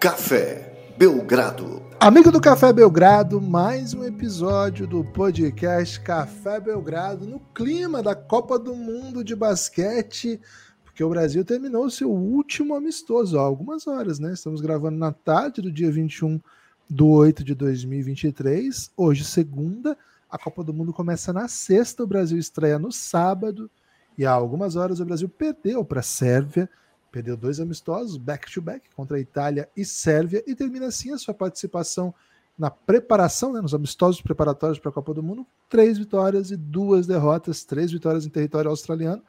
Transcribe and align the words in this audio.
Café 0.00 0.94
Belgrado. 0.96 1.82
Amigo 2.00 2.32
do 2.32 2.40
Café 2.40 2.72
Belgrado, 2.72 3.38
mais 3.38 3.92
um 3.92 4.02
episódio 4.02 4.86
do 4.86 5.04
podcast 5.04 6.00
Café 6.00 6.58
Belgrado 6.58 7.26
no 7.26 7.38
clima 7.54 8.02
da 8.02 8.14
Copa 8.14 8.58
do 8.58 8.74
Mundo 8.74 9.22
de 9.22 9.36
basquete, 9.36 10.40
porque 10.82 11.04
o 11.04 11.10
Brasil 11.10 11.44
terminou 11.44 11.90
seu 11.90 12.10
último 12.10 12.74
amistoso 12.74 13.38
há 13.38 13.42
algumas 13.42 13.86
horas, 13.86 14.18
né? 14.18 14.32
Estamos 14.32 14.62
gravando 14.62 14.96
na 14.96 15.12
tarde 15.12 15.60
do 15.60 15.70
dia 15.70 15.92
21 15.92 16.40
do 16.88 17.06
8 17.06 17.44
de 17.44 17.54
2023, 17.54 18.90
hoje 18.96 19.22
segunda, 19.22 19.98
a 20.30 20.38
Copa 20.38 20.64
do 20.64 20.72
Mundo 20.72 20.94
começa 20.94 21.30
na 21.30 21.46
sexta, 21.46 22.02
o 22.02 22.06
Brasil 22.06 22.38
estreia 22.38 22.78
no 22.78 22.90
sábado 22.90 23.70
e 24.16 24.24
há 24.24 24.32
algumas 24.32 24.76
horas 24.76 24.98
o 24.98 25.04
Brasil 25.04 25.28
perdeu 25.28 25.84
para 25.84 26.00
a 26.00 26.02
Sérvia 26.02 26.70
Perdeu 27.10 27.36
dois 27.36 27.58
amistosos, 27.58 28.16
back-to-back, 28.16 28.88
-back, 28.88 28.94
contra 28.94 29.16
a 29.16 29.20
Itália 29.20 29.68
e 29.76 29.84
Sérvia, 29.84 30.42
e 30.46 30.54
termina 30.54 30.86
assim 30.86 31.12
a 31.12 31.18
sua 31.18 31.34
participação 31.34 32.14
na 32.60 32.70
preparação, 32.70 33.52
né, 33.54 33.60
nos 33.60 33.74
amistosos 33.74 34.20
preparatórios 34.20 34.78
para 34.78 34.90
a 34.90 34.92
Copa 34.92 35.14
do 35.14 35.22
Mundo, 35.22 35.46
três 35.68 35.96
vitórias 35.96 36.50
e 36.50 36.56
duas 36.56 37.06
derrotas, 37.06 37.64
três 37.64 37.90
vitórias 37.90 38.26
em 38.26 38.28
território 38.28 38.70
australiano, 38.70 39.22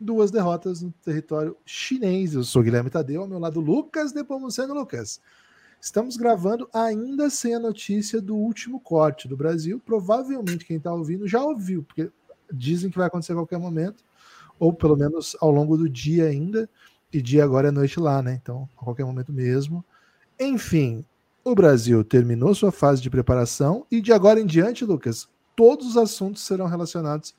duas 0.00 0.30
derrotas 0.30 0.80
no 0.80 0.90
território 1.04 1.56
chinês. 1.66 2.34
Eu 2.34 2.44
sou 2.44 2.62
Guilherme 2.62 2.88
Tadeu, 2.88 3.22
ao 3.22 3.28
meu 3.28 3.38
lado 3.38 3.60
Lucas 3.60 4.12
Depomuceno 4.12 4.72
Lucas. 4.72 5.20
Estamos 5.80 6.16
gravando 6.16 6.68
ainda 6.72 7.30
sem 7.30 7.54
a 7.54 7.60
notícia 7.60 8.20
do 8.20 8.34
último 8.34 8.80
corte 8.80 9.28
do 9.28 9.36
Brasil. 9.36 9.80
Provavelmente 9.84 10.64
quem 10.64 10.78
está 10.78 10.92
ouvindo 10.92 11.28
já 11.28 11.42
ouviu, 11.42 11.82
porque 11.82 12.10
dizem 12.52 12.90
que 12.90 12.98
vai 12.98 13.06
acontecer 13.06 13.32
a 13.32 13.36
qualquer 13.36 13.58
momento, 13.58 14.02
ou 14.58 14.72
pelo 14.72 14.96
menos 14.96 15.36
ao 15.40 15.50
longo 15.50 15.76
do 15.76 15.88
dia 15.88 16.24
ainda 16.24 16.68
e 17.12 17.22
dia 17.22 17.44
agora 17.44 17.68
é 17.68 17.70
noite 17.70 17.98
lá, 17.98 18.22
né? 18.22 18.38
Então, 18.40 18.68
a 18.76 18.84
qualquer 18.84 19.04
momento 19.04 19.32
mesmo. 19.32 19.84
Enfim, 20.38 21.04
o 21.44 21.54
Brasil 21.54 22.04
terminou 22.04 22.54
sua 22.54 22.70
fase 22.70 23.00
de 23.00 23.10
preparação 23.10 23.86
e 23.90 24.00
de 24.00 24.12
agora 24.12 24.40
em 24.40 24.46
diante, 24.46 24.84
Lucas, 24.84 25.28
todos 25.56 25.88
os 25.88 25.96
assuntos 25.96 26.42
serão 26.42 26.66
relacionados 26.66 27.34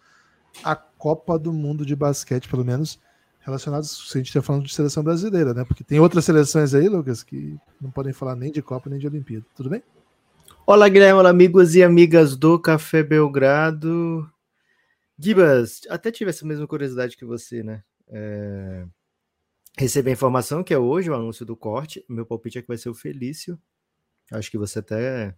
à 0.63 0.75
Copa 0.75 1.37
do 1.37 1.53
Mundo 1.53 1.85
de 1.85 1.95
basquete, 1.95 2.49
pelo 2.49 2.65
menos 2.65 2.99
relacionados, 3.39 4.09
se 4.09 4.17
a 4.17 4.19
gente 4.19 4.27
está 4.27 4.41
falando 4.41 4.65
de 4.65 4.73
seleção 4.73 5.03
brasileira, 5.03 5.53
né? 5.53 5.63
Porque 5.63 5.83
tem 5.83 5.99
outras 5.99 6.25
seleções 6.25 6.73
aí, 6.73 6.89
Lucas, 6.89 7.23
que 7.23 7.57
não 7.79 7.89
podem 7.89 8.11
falar 8.11 8.35
nem 8.35 8.51
de 8.51 8.61
Copa 8.61 8.89
nem 8.89 8.99
de 8.99 9.07
Olimpíada. 9.07 9.45
Tudo 9.55 9.69
bem? 9.69 9.81
Olá, 10.65 10.89
Guilherme, 10.89 11.19
olá, 11.19 11.29
amigos 11.29 11.73
e 11.75 11.83
amigas 11.83 12.35
do 12.35 12.59
Café 12.59 13.01
Belgrado. 13.01 14.29
Gibas, 15.17 15.81
até 15.89 16.11
tive 16.11 16.29
essa 16.29 16.45
mesma 16.45 16.67
curiosidade 16.67 17.15
que 17.15 17.25
você, 17.25 17.63
né? 17.63 17.83
É 18.07 18.85
recebi 19.79 20.09
a 20.09 20.13
informação 20.13 20.61
que 20.61 20.73
é 20.73 20.77
hoje 20.77 21.09
o 21.09 21.13
anúncio 21.13 21.45
do 21.45 21.55
corte. 21.55 22.03
Meu 22.09 22.25
palpite 22.25 22.57
é 22.57 22.61
que 22.61 22.67
vai 22.67 22.77
ser 22.77 22.89
o 22.89 22.93
Felício. 22.93 23.57
Acho 24.31 24.51
que 24.51 24.57
você 24.57 24.79
até 24.79 25.33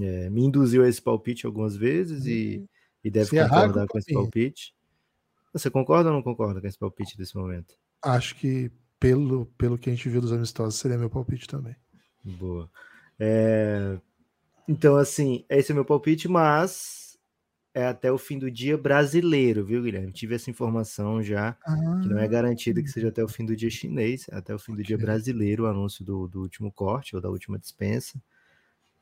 é, 0.00 0.28
me 0.28 0.42
induziu 0.42 0.82
a 0.82 0.88
esse 0.88 1.00
palpite 1.00 1.46
algumas 1.46 1.76
vezes 1.76 2.26
e, 2.26 2.58
uhum. 2.58 2.68
e 3.04 3.10
deve 3.10 3.30
Se 3.30 3.40
concordar 3.40 3.86
com 3.86 3.98
esse 3.98 4.12
palpite. 4.12 4.74
Você 5.52 5.70
concorda 5.70 6.10
ou 6.10 6.14
não 6.16 6.22
concorda 6.22 6.60
com 6.60 6.66
esse 6.66 6.78
palpite 6.78 7.16
desse 7.16 7.36
momento? 7.36 7.76
Acho 8.02 8.34
que 8.34 8.70
pelo, 8.98 9.46
pelo 9.56 9.78
que 9.78 9.88
a 9.88 9.92
gente 9.94 10.08
viu 10.08 10.20
dos 10.20 10.32
amistosos, 10.32 10.80
seria 10.80 10.98
meu 10.98 11.08
palpite 11.08 11.46
também. 11.46 11.76
Boa. 12.24 12.68
É... 13.18 13.96
Então, 14.68 14.96
assim, 14.96 15.44
esse 15.48 15.70
é 15.70 15.74
meu 15.74 15.84
palpite, 15.84 16.26
mas 16.26 17.05
é 17.76 17.84
até 17.84 18.10
o 18.10 18.16
fim 18.16 18.38
do 18.38 18.50
dia 18.50 18.78
brasileiro, 18.78 19.62
viu, 19.62 19.82
Guilherme? 19.82 20.10
Tive 20.10 20.34
essa 20.34 20.48
informação 20.48 21.22
já, 21.22 21.54
ah, 21.62 22.00
que 22.00 22.08
não 22.08 22.18
é 22.18 22.26
garantido 22.26 22.82
que 22.82 22.88
seja 22.88 23.08
até 23.08 23.22
o 23.22 23.28
fim 23.28 23.44
do 23.44 23.54
dia 23.54 23.68
chinês, 23.68 24.26
é 24.30 24.36
até 24.36 24.54
o 24.54 24.58
fim 24.58 24.74
do 24.74 24.82
dia 24.82 24.96
brasileiro, 24.96 25.64
o 25.64 25.66
anúncio 25.66 26.02
do, 26.02 26.26
do 26.26 26.40
último 26.40 26.72
corte 26.72 27.14
ou 27.14 27.20
da 27.20 27.28
última 27.28 27.58
dispensa. 27.58 28.18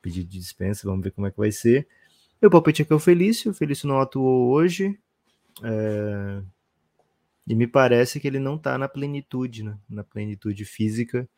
Pedido 0.01 0.29
de 0.29 0.37
dispensa, 0.39 0.85
vamos 0.85 1.05
ver 1.05 1.11
como 1.11 1.25
é 1.25 1.31
que 1.31 1.37
vai 1.37 1.53
ser. 1.53 1.87
Meu 2.41 2.51
palpite 2.51 2.81
é 2.81 2.85
que 2.85 2.91
é 2.91 2.95
o 2.97 2.99
Felício, 2.99 3.51
o 3.51 3.53
Felício 3.53 3.87
não 3.87 4.01
atuou 4.01 4.51
hoje. 4.51 4.99
É... 5.63 6.41
E 7.47 7.55
me 7.55 7.67
parece 7.67 8.19
que 8.19 8.27
ele 8.27 8.39
não 8.39 8.57
está 8.57 8.77
na 8.77 8.89
plenitude, 8.89 9.63
né? 9.63 9.77
Na 9.89 10.03
plenitude 10.03 10.65
física 10.65 11.29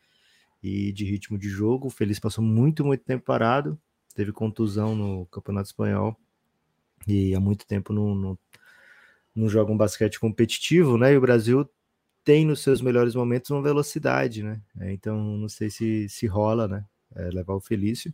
e 0.63 0.91
de 0.91 1.05
ritmo 1.05 1.37
de 1.37 1.49
jogo. 1.49 1.85
O 1.85 1.91
Felício 1.91 2.23
passou 2.23 2.43
muito, 2.43 2.83
muito 2.83 3.03
tempo 3.03 3.23
parado. 3.25 3.79
Teve 4.15 4.31
contusão 4.31 4.95
no 4.95 5.27
Campeonato 5.27 5.67
Espanhol 5.67 6.19
e 7.07 7.33
há 7.33 7.39
muito 7.39 7.65
tempo 7.65 7.93
não, 7.93 8.13
não, 8.13 8.39
não 9.35 9.49
joga 9.49 9.71
um 9.71 9.77
basquete 9.77 10.19
competitivo, 10.19 10.97
né? 10.97 11.13
E 11.13 11.17
o 11.17 11.21
Brasil 11.21 11.69
tem 12.23 12.45
nos 12.45 12.61
seus 12.61 12.81
melhores 12.81 13.15
momentos 13.15 13.49
uma 13.51 13.61
velocidade, 13.61 14.43
né? 14.43 14.61
É, 14.79 14.91
então 14.91 15.17
não 15.37 15.47
sei 15.47 15.69
se, 15.69 16.09
se 16.09 16.27
rola, 16.27 16.67
né? 16.67 16.85
É, 17.15 17.29
levar 17.29 17.53
o 17.53 17.61
Felício. 17.61 18.13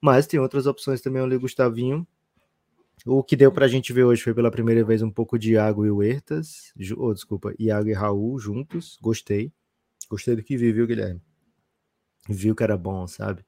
Mas 0.00 0.26
tem 0.26 0.38
outras 0.38 0.66
opções 0.66 1.00
também 1.00 1.22
ali, 1.22 1.36
o 1.36 1.40
Gustavinho. 1.40 2.06
O 3.06 3.22
que 3.22 3.34
deu 3.36 3.50
para 3.50 3.64
a 3.64 3.68
gente 3.68 3.92
ver 3.92 4.04
hoje 4.04 4.22
foi 4.22 4.34
pela 4.34 4.50
primeira 4.50 4.84
vez 4.84 5.00
um 5.00 5.10
pouco 5.10 5.38
de 5.38 5.52
Iago 5.52 5.86
e 5.86 5.90
Huertas. 5.90 6.72
Oh, 6.98 7.14
desculpa, 7.14 7.54
Iago 7.58 7.88
e 7.88 7.94
Raul 7.94 8.38
juntos. 8.38 8.98
Gostei. 9.00 9.50
Gostei 10.08 10.36
do 10.36 10.42
que 10.42 10.56
vi, 10.56 10.70
viu, 10.70 10.86
Guilherme? 10.86 11.20
Viu 12.28 12.54
que 12.54 12.62
era 12.62 12.76
bom, 12.76 13.06
sabe? 13.06 13.44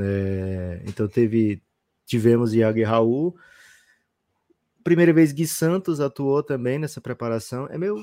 É, 0.00 0.82
então 0.86 1.06
teve. 1.08 1.62
Tivemos 2.06 2.54
Iago 2.54 2.78
e 2.78 2.82
Raul. 2.84 3.36
Primeira 4.82 5.12
vez 5.12 5.32
Gui 5.32 5.46
Santos 5.46 6.00
atuou 6.00 6.42
também 6.42 6.78
nessa 6.78 7.00
preparação. 7.00 7.66
É 7.68 7.76
meio 7.76 7.96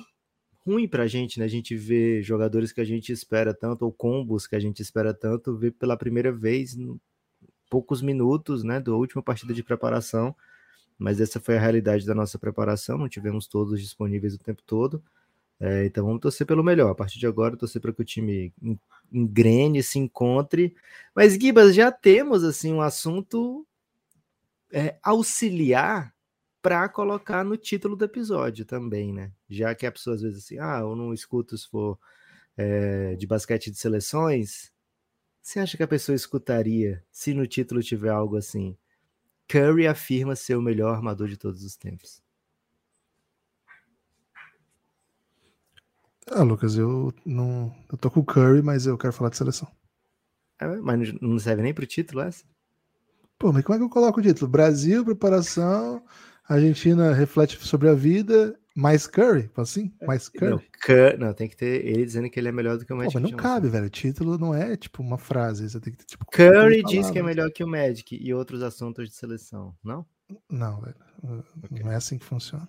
ruim 0.65 0.87
para 0.87 1.03
a 1.03 1.07
gente, 1.07 1.39
né? 1.39 1.45
A 1.45 1.49
gente 1.49 1.75
vê 1.75 2.21
jogadores 2.21 2.71
que 2.71 2.81
a 2.81 2.85
gente 2.85 3.11
espera 3.11 3.53
tanto, 3.53 3.83
ou 3.83 3.91
combos 3.91 4.45
que 4.45 4.55
a 4.55 4.59
gente 4.59 4.81
espera 4.81 5.13
tanto, 5.13 5.55
ver 5.57 5.71
pela 5.71 5.95
primeira 5.95 6.31
vez 6.31 6.75
em 6.75 6.99
poucos 7.69 8.01
minutos, 8.01 8.63
né? 8.63 8.79
Da 8.79 8.91
última 8.91 9.23
partida 9.23 9.53
de 9.53 9.63
preparação. 9.63 10.35
Mas 10.97 11.21
essa 11.21 11.39
foi 11.39 11.57
a 11.57 11.59
realidade 11.59 12.05
da 12.05 12.13
nossa 12.13 12.37
preparação, 12.37 12.97
não 12.97 13.07
tivemos 13.07 13.47
todos 13.47 13.79
disponíveis 13.79 14.33
o 14.33 14.39
tempo 14.39 14.61
todo. 14.65 15.01
É, 15.59 15.85
então 15.85 16.05
vamos 16.05 16.21
torcer 16.21 16.45
pelo 16.45 16.63
melhor. 16.63 16.91
A 16.91 16.95
partir 16.95 17.19
de 17.19 17.27
agora, 17.27 17.57
torcer 17.57 17.81
para 17.81 17.93
que 17.93 18.01
o 18.01 18.05
time 18.05 18.53
engrene, 19.11 19.81
se 19.81 19.99
encontre. 19.99 20.75
Mas, 21.15 21.33
Gibas, 21.33 21.73
já 21.73 21.91
temos 21.91 22.43
assim 22.43 22.73
um 22.73 22.81
assunto 22.81 23.65
é, 24.71 24.97
auxiliar 25.01 26.13
para 26.61 26.87
colocar 26.89 27.43
no 27.43 27.55
título 27.57 27.95
do 27.95 28.05
episódio 28.05 28.65
também, 28.65 29.13
né? 29.13 29.31
Já 29.49 29.73
que 29.75 29.85
a 29.85 29.91
pessoa 29.91 30.15
às 30.15 30.21
vezes 30.21 30.43
assim, 30.43 30.59
ah, 30.59 30.79
eu 30.81 30.95
não 30.95 31.13
escuto 31.13 31.57
se 31.57 31.69
for 31.69 31.99
é, 32.57 33.15
de 33.15 33.27
basquete 33.27 33.71
de 33.71 33.77
seleções. 33.77 34.71
Você 35.41 35.59
acha 35.59 35.77
que 35.77 35.83
a 35.83 35.87
pessoa 35.87 36.15
escutaria 36.15 37.03
se 37.11 37.33
no 37.33 37.47
título 37.47 37.81
tiver 37.81 38.09
algo 38.09 38.35
assim? 38.35 38.77
Curry 39.47 39.87
afirma 39.87 40.35
ser 40.35 40.55
o 40.55 40.61
melhor 40.61 40.93
armador 40.93 41.27
de 41.27 41.37
todos 41.37 41.63
os 41.63 41.75
tempos. 41.77 42.21
Ah, 46.29 46.43
Lucas, 46.43 46.75
eu 46.75 47.13
não. 47.25 47.73
Eu 47.89 47.97
tô 47.97 48.11
com 48.11 48.19
o 48.19 48.25
Curry, 48.25 48.61
mas 48.61 48.85
eu 48.85 48.97
quero 48.97 49.13
falar 49.13 49.29
de 49.29 49.37
seleção. 49.37 49.71
É, 50.59 50.67
mas 50.77 51.13
não 51.21 51.39
serve 51.39 51.61
nem 51.61 51.73
pro 51.73 51.85
título 51.85 52.21
essa? 52.21 52.43
Pô, 53.39 53.53
mas 53.53 53.63
como 53.63 53.75
é 53.75 53.77
que 53.77 53.85
eu 53.85 53.89
coloco 53.89 54.19
o 54.19 54.23
título? 54.23 54.49
Brasil, 54.49 55.05
preparação, 55.05 56.03
Argentina 56.47 57.13
reflete 57.13 57.57
sobre 57.65 57.89
a 57.89 57.93
vida, 57.93 58.57
mais 58.75 59.07
Curry, 59.07 59.49
assim? 59.57 59.91
Mais 60.05 60.29
Curry? 60.29 60.51
Não, 60.51 60.61
Curry, 60.81 61.17
não, 61.17 61.33
tem 61.33 61.49
que 61.49 61.57
ter 61.57 61.85
ele 61.85 62.05
dizendo 62.05 62.29
que 62.29 62.39
ele 62.39 62.47
é 62.47 62.51
melhor 62.51 62.77
do 62.77 62.85
que 62.85 62.93
o 62.93 62.95
Magic. 62.95 63.13
Pô, 63.13 63.19
mas 63.19 63.31
não 63.31 63.37
Johnson. 63.37 63.49
cabe, 63.49 63.69
velho. 63.69 63.87
O 63.87 63.89
título 63.89 64.37
não 64.37 64.53
é 64.53 64.77
tipo 64.77 65.01
uma 65.01 65.17
frase. 65.17 65.67
Você 65.67 65.79
tem 65.79 65.91
que 65.93 65.99
ter, 65.99 66.05
tipo, 66.05 66.25
Curry 66.31 66.83
diz 66.83 67.09
que 67.09 67.17
é 67.17 67.23
melhor 67.23 67.49
que 67.51 67.63
o 67.63 67.67
Magic 67.67 68.15
e 68.15 68.33
outros 68.33 68.61
assuntos 68.61 69.09
de 69.09 69.15
seleção, 69.15 69.75
não? 69.83 70.05
Não, 70.49 70.79
velho. 70.79 70.95
Okay. 71.63 71.83
Não 71.83 71.91
é 71.91 71.95
assim 71.95 72.17
que 72.17 72.25
funciona. 72.25 72.67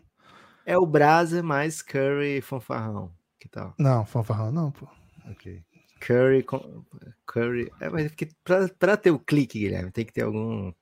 É 0.65 0.79
o 0.79 0.87
Brasa 0.87 1.43
mais 1.43 1.83
Curry 1.83 2.41
fanfarrão. 2.41 3.13
Que 3.39 3.49
tal? 3.49 3.75
Não, 3.79 4.05
fanfarrão 4.05 4.51
não, 4.51 4.71
pô. 4.71 4.89
Ok. 5.31 5.63
Curry, 6.01 6.45
Curry. 7.27 7.71
É, 7.81 7.89
mas 7.89 8.07
é 8.07 8.11
pra, 8.43 8.69
pra 8.69 8.97
ter 8.97 9.11
o 9.11 9.19
clique, 9.19 9.59
Guilherme, 9.59 9.91
tem 9.91 10.05
que 10.05 10.13
ter 10.13 10.23
algum, 10.23 10.73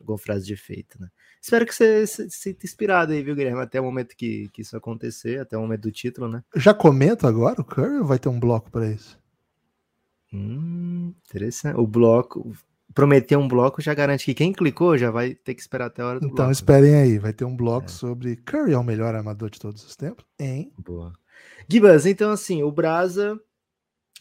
alguma 0.00 0.18
frase 0.18 0.46
de 0.46 0.54
efeito, 0.54 1.00
né? 1.00 1.08
Espero 1.42 1.66
que 1.66 1.74
você 1.74 2.06
se 2.06 2.30
sinta 2.30 2.64
inspirado 2.64 3.12
aí, 3.12 3.20
viu, 3.20 3.34
Guilherme? 3.34 3.60
Até 3.60 3.80
o 3.80 3.84
momento 3.84 4.14
que, 4.16 4.48
que 4.52 4.62
isso 4.62 4.76
acontecer, 4.76 5.40
até 5.40 5.58
o 5.58 5.60
momento 5.60 5.82
do 5.82 5.90
título, 5.90 6.28
né? 6.28 6.44
Já 6.54 6.72
comenta 6.72 7.26
agora 7.26 7.60
o 7.60 7.64
Curry 7.64 7.98
ou 7.98 8.04
vai 8.04 8.16
ter 8.16 8.28
um 8.28 8.38
bloco 8.38 8.70
para 8.70 8.88
isso? 8.88 9.18
Hum, 10.32 11.12
interessante. 11.28 11.76
O 11.76 11.84
bloco. 11.84 12.52
Prometer 12.94 13.36
um 13.36 13.48
bloco 13.48 13.82
já 13.82 13.92
garante 13.92 14.24
que 14.24 14.34
quem 14.34 14.52
clicou 14.52 14.96
já 14.96 15.10
vai 15.10 15.34
ter 15.34 15.54
que 15.54 15.60
esperar 15.60 15.86
até 15.86 16.02
a 16.02 16.06
hora 16.06 16.20
do 16.20 16.26
Então 16.26 16.36
bloco. 16.36 16.46
Né? 16.46 16.52
esperem 16.52 16.94
aí, 16.94 17.18
vai 17.18 17.32
ter 17.32 17.44
um 17.44 17.56
bloco 17.56 17.86
é. 17.86 17.88
sobre 17.88 18.36
Curry 18.36 18.74
é 18.74 18.78
o 18.78 18.84
melhor 18.84 19.14
armador 19.14 19.50
de 19.50 19.58
todos 19.58 19.84
os 19.84 19.96
tempos, 19.96 20.24
hein? 20.38 20.72
Boa. 20.78 21.12
Gibas, 21.68 22.06
então 22.06 22.30
assim, 22.30 22.62
o 22.62 22.70
Brasa 22.70 23.40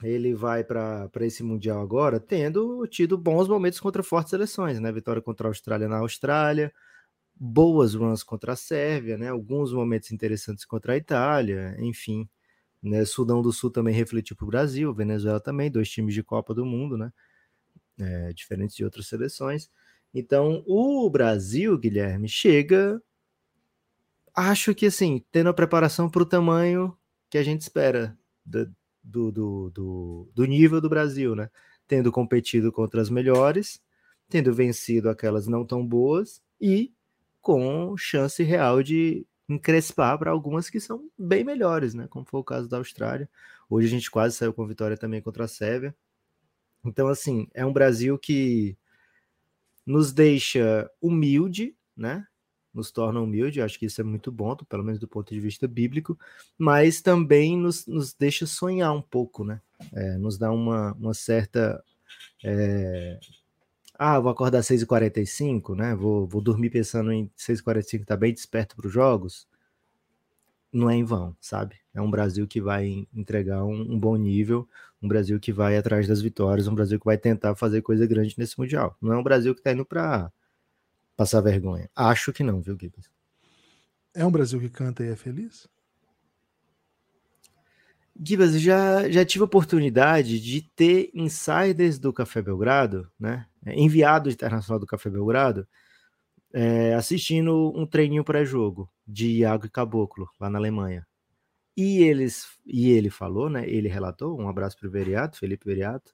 ele 0.01 0.33
vai 0.33 0.63
para 0.63 1.09
esse 1.19 1.43
Mundial 1.43 1.81
agora 1.81 2.19
tendo 2.19 2.87
tido 2.87 3.15
bons 3.15 3.47
momentos 3.47 3.79
contra 3.79 4.01
fortes 4.01 4.31
seleções, 4.31 4.79
né? 4.79 4.91
Vitória 4.91 5.21
contra 5.21 5.47
a 5.47 5.51
Austrália 5.51 5.87
na 5.87 5.97
Austrália, 5.97 6.73
boas 7.43 7.95
runs 7.95 8.21
contra 8.21 8.53
a 8.53 8.55
Sérvia, 8.55 9.17
né? 9.17 9.29
Alguns 9.29 9.73
momentos 9.73 10.11
interessantes 10.11 10.63
contra 10.63 10.93
a 10.93 10.97
Itália, 10.97 11.75
enfim. 11.79 12.29
Né? 12.83 13.03
Sudão 13.03 13.41
do 13.41 13.51
Sul 13.51 13.71
também 13.71 13.95
refletiu 13.95 14.35
para 14.35 14.45
o 14.45 14.47
Brasil, 14.47 14.93
Venezuela 14.93 15.39
também, 15.39 15.71
dois 15.71 15.89
times 15.89 16.13
de 16.13 16.21
Copa 16.21 16.53
do 16.53 16.63
Mundo, 16.63 16.99
né? 16.99 17.11
É, 17.99 18.31
diferentes 18.33 18.75
de 18.75 18.83
outras 18.83 19.07
seleções. 19.07 19.71
Então, 20.13 20.63
o 20.67 21.09
Brasil, 21.09 21.75
Guilherme, 21.79 22.29
chega. 22.29 23.01
Acho 24.35 24.75
que 24.75 24.85
assim, 24.85 25.25
tendo 25.31 25.49
a 25.49 25.53
preparação 25.53 26.09
para 26.09 26.21
o 26.21 26.25
tamanho 26.25 26.95
que 27.27 27.39
a 27.39 27.43
gente 27.43 27.61
espera 27.61 28.15
do, 28.45 28.71
do, 29.03 29.31
do, 29.71 30.31
do, 30.33 30.45
nível 30.45 30.79
do 30.79 30.89
Brasil, 30.89 31.35
né? 31.35 31.49
Tendo 31.87 32.11
competido 32.11 32.71
contra 32.71 33.01
as 33.01 33.09
melhores, 33.09 33.81
tendo 34.29 34.53
vencido 34.53 35.09
aquelas 35.09 35.47
não 35.47 35.65
tão 35.65 35.85
boas 35.85 36.41
e 36.59 36.93
com 37.41 37.95
chance 37.97 38.41
real 38.43 38.83
de 38.83 39.25
encrespar 39.49 40.17
para 40.17 40.31
algumas 40.31 40.69
que 40.69 40.79
são 40.79 41.09
bem 41.17 41.43
melhores, 41.43 41.93
né? 41.93 42.07
Como 42.07 42.25
foi 42.25 42.39
o 42.39 42.43
caso 42.43 42.69
da 42.69 42.77
Austrália. 42.77 43.29
Hoje 43.69 43.87
a 43.87 43.89
gente 43.89 44.09
quase 44.09 44.35
saiu 44.35 44.53
com 44.53 44.67
vitória 44.67 44.97
também 44.97 45.21
contra 45.21 45.45
a 45.45 45.47
Sérvia. 45.47 45.95
Então, 46.83 47.07
assim, 47.07 47.47
é 47.53 47.65
um 47.65 47.73
Brasil 47.73 48.17
que 48.17 48.77
nos 49.85 50.11
deixa 50.11 50.89
humilde, 51.01 51.75
né? 51.95 52.25
Nos 52.73 52.91
torna 52.91 53.19
humilde, 53.19 53.61
acho 53.61 53.77
que 53.77 53.85
isso 53.85 53.99
é 53.99 54.03
muito 54.03 54.31
bom, 54.31 54.55
pelo 54.55 54.83
menos 54.83 54.99
do 54.99 55.07
ponto 55.07 55.33
de 55.33 55.39
vista 55.39 55.67
bíblico, 55.67 56.17
mas 56.57 57.01
também 57.01 57.57
nos, 57.57 57.85
nos 57.85 58.13
deixa 58.13 58.45
sonhar 58.45 58.93
um 58.93 59.01
pouco, 59.01 59.43
né? 59.43 59.61
É, 59.91 60.17
nos 60.17 60.37
dá 60.37 60.51
uma, 60.51 60.93
uma 60.93 61.13
certa. 61.13 61.83
É... 62.43 63.19
Ah, 64.03 64.19
vou 64.19 64.31
acordar 64.31 64.57
às 64.57 64.65
6h45, 64.65 65.75
né? 65.75 65.93
Vou, 65.93 66.25
vou 66.25 66.41
dormir 66.41 66.71
pensando 66.71 67.11
em 67.11 67.29
6h45, 67.37 68.03
tá 68.03 68.17
bem 68.17 68.33
desperto 68.33 68.75
para 68.75 68.87
os 68.87 68.91
jogos. 68.91 69.47
Não 70.73 70.89
é 70.89 70.95
em 70.95 71.03
vão, 71.03 71.37
sabe? 71.39 71.75
É 71.93 72.01
um 72.01 72.09
Brasil 72.09 72.47
que 72.47 72.59
vai 72.59 73.07
entregar 73.13 73.63
um, 73.63 73.79
um 73.79 73.99
bom 73.99 74.15
nível, 74.15 74.67
um 74.99 75.07
Brasil 75.07 75.39
que 75.39 75.53
vai 75.53 75.77
atrás 75.77 76.07
das 76.07 76.19
vitórias, 76.19 76.67
um 76.67 76.73
Brasil 76.73 76.97
que 76.97 77.05
vai 77.05 77.15
tentar 77.15 77.53
fazer 77.53 77.83
coisa 77.83 78.07
grande 78.07 78.33
nesse 78.39 78.57
Mundial. 78.57 78.97
Não 78.99 79.13
é 79.13 79.17
um 79.19 79.21
Brasil 79.21 79.53
que 79.53 79.59
está 79.59 79.71
indo 79.71 79.85
para 79.85 80.31
passar 81.15 81.39
vergonha. 81.41 81.87
Acho 81.95 82.33
que 82.33 82.41
não, 82.41 82.59
viu, 82.59 82.75
Gibbs? 82.81 83.07
É 84.15 84.25
um 84.25 84.31
Brasil 84.31 84.59
que 84.59 84.69
canta 84.69 85.03
e 85.03 85.09
é 85.09 85.15
feliz? 85.15 85.67
Gibas, 88.19 88.59
já, 88.59 89.07
já 89.11 89.23
tive 89.23 89.43
a 89.43 89.45
oportunidade 89.45 90.39
de 90.39 90.63
ter 90.75 91.11
insiders 91.13 91.99
do 91.99 92.11
Café 92.11 92.41
Belgrado, 92.41 93.07
né? 93.19 93.45
Enviados 93.65 94.33
internacional 94.33 94.79
do 94.79 94.87
Café 94.87 95.09
Belgrado, 95.09 95.67
é, 96.53 96.93
assistindo 96.93 97.71
um 97.75 97.85
treininho 97.85 98.23
pré-jogo 98.23 98.89
de 99.07 99.27
Iago 99.39 99.65
e 99.65 99.69
Caboclo, 99.69 100.29
lá 100.39 100.49
na 100.49 100.57
Alemanha. 100.57 101.07
E, 101.75 102.03
eles, 102.03 102.47
e 102.65 102.89
ele 102.89 103.09
falou, 103.09 103.49
né? 103.49 103.67
Ele 103.69 103.87
relatou, 103.87 104.39
um 104.39 104.49
abraço 104.49 104.77
para 104.77 104.87
o 104.87 104.91
Veriato, 104.91 105.37
Felipe 105.37 105.65
Veriato, 105.65 106.13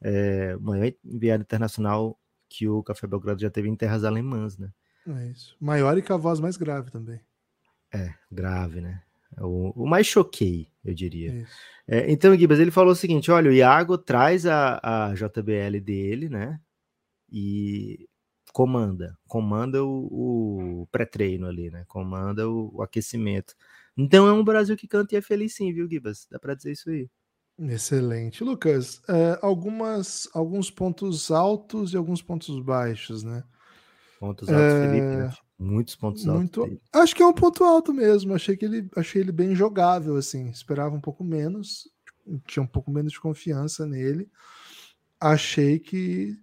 é, 0.00 0.56
maior 0.56 0.92
enviado 1.04 1.42
internacional 1.42 2.18
que 2.48 2.68
o 2.68 2.82
Café 2.82 3.06
Belgrado 3.06 3.40
já 3.40 3.50
teve 3.50 3.68
em 3.68 3.76
terras 3.76 4.04
alemãs, 4.04 4.56
né? 4.56 4.72
É 5.06 5.30
isso. 5.30 5.56
Maior 5.60 5.96
e 5.98 6.02
com 6.02 6.12
a 6.12 6.16
voz 6.16 6.38
mais 6.38 6.56
grave 6.56 6.90
também. 6.90 7.20
É, 7.92 8.14
grave, 8.30 8.80
né? 8.80 9.02
O, 9.40 9.84
o 9.84 9.86
mais 9.86 10.06
choquei, 10.06 10.68
eu 10.84 10.94
diria. 10.94 11.46
É, 11.86 12.10
então, 12.10 12.36
Gibas, 12.36 12.58
ele 12.58 12.70
falou 12.70 12.92
o 12.92 12.96
seguinte: 12.96 13.30
olha, 13.30 13.50
o 13.50 13.54
Iago 13.54 13.96
traz 13.96 14.46
a, 14.46 14.80
a 14.82 15.14
JBL 15.14 15.80
dele, 15.80 16.28
né? 16.28 16.60
E 17.30 18.08
comanda, 18.52 19.16
comanda 19.26 19.84
o, 19.84 20.82
o 20.82 20.86
pré-treino 20.90 21.46
ali, 21.46 21.70
né? 21.70 21.84
Comanda 21.86 22.48
o, 22.48 22.70
o 22.74 22.82
aquecimento. 22.82 23.54
Então 23.96 24.26
é 24.26 24.32
um 24.32 24.44
Brasil 24.44 24.76
que 24.76 24.88
canta 24.88 25.14
e 25.14 25.18
é 25.18 25.22
feliz 25.22 25.54
sim, 25.54 25.72
viu, 25.72 25.88
Gibas? 25.88 26.26
Dá 26.30 26.38
para 26.38 26.54
dizer 26.54 26.72
isso 26.72 26.90
aí. 26.90 27.08
Excelente. 27.58 28.44
Lucas, 28.44 29.02
é, 29.08 29.38
algumas, 29.42 30.28
alguns 30.32 30.70
pontos 30.70 31.30
altos 31.30 31.92
e 31.92 31.96
alguns 31.96 32.22
pontos 32.22 32.60
baixos, 32.60 33.24
né? 33.24 33.42
Pontos 34.20 34.48
altos, 34.48 34.62
é... 34.62 34.88
Felipe, 34.88 35.16
né? 35.16 35.32
Muitos 35.58 35.96
pontos 35.96 36.24
Muito... 36.24 36.62
altos. 36.62 36.78
Acho 36.92 37.16
que 37.16 37.22
é 37.22 37.26
um 37.26 37.32
ponto 37.32 37.64
alto 37.64 37.92
mesmo. 37.92 38.34
Achei 38.34 38.56
que 38.56 38.64
ele, 38.64 38.88
achei 38.94 39.20
ele 39.20 39.32
bem 39.32 39.54
jogável, 39.54 40.16
assim. 40.16 40.48
Esperava 40.50 40.94
um 40.94 41.00
pouco 41.00 41.24
menos, 41.24 41.90
tinha 42.46 42.62
um 42.62 42.66
pouco 42.66 42.90
menos 42.90 43.12
de 43.12 43.20
confiança 43.20 43.84
nele. 43.84 44.30
Achei 45.20 45.78
que 45.78 46.38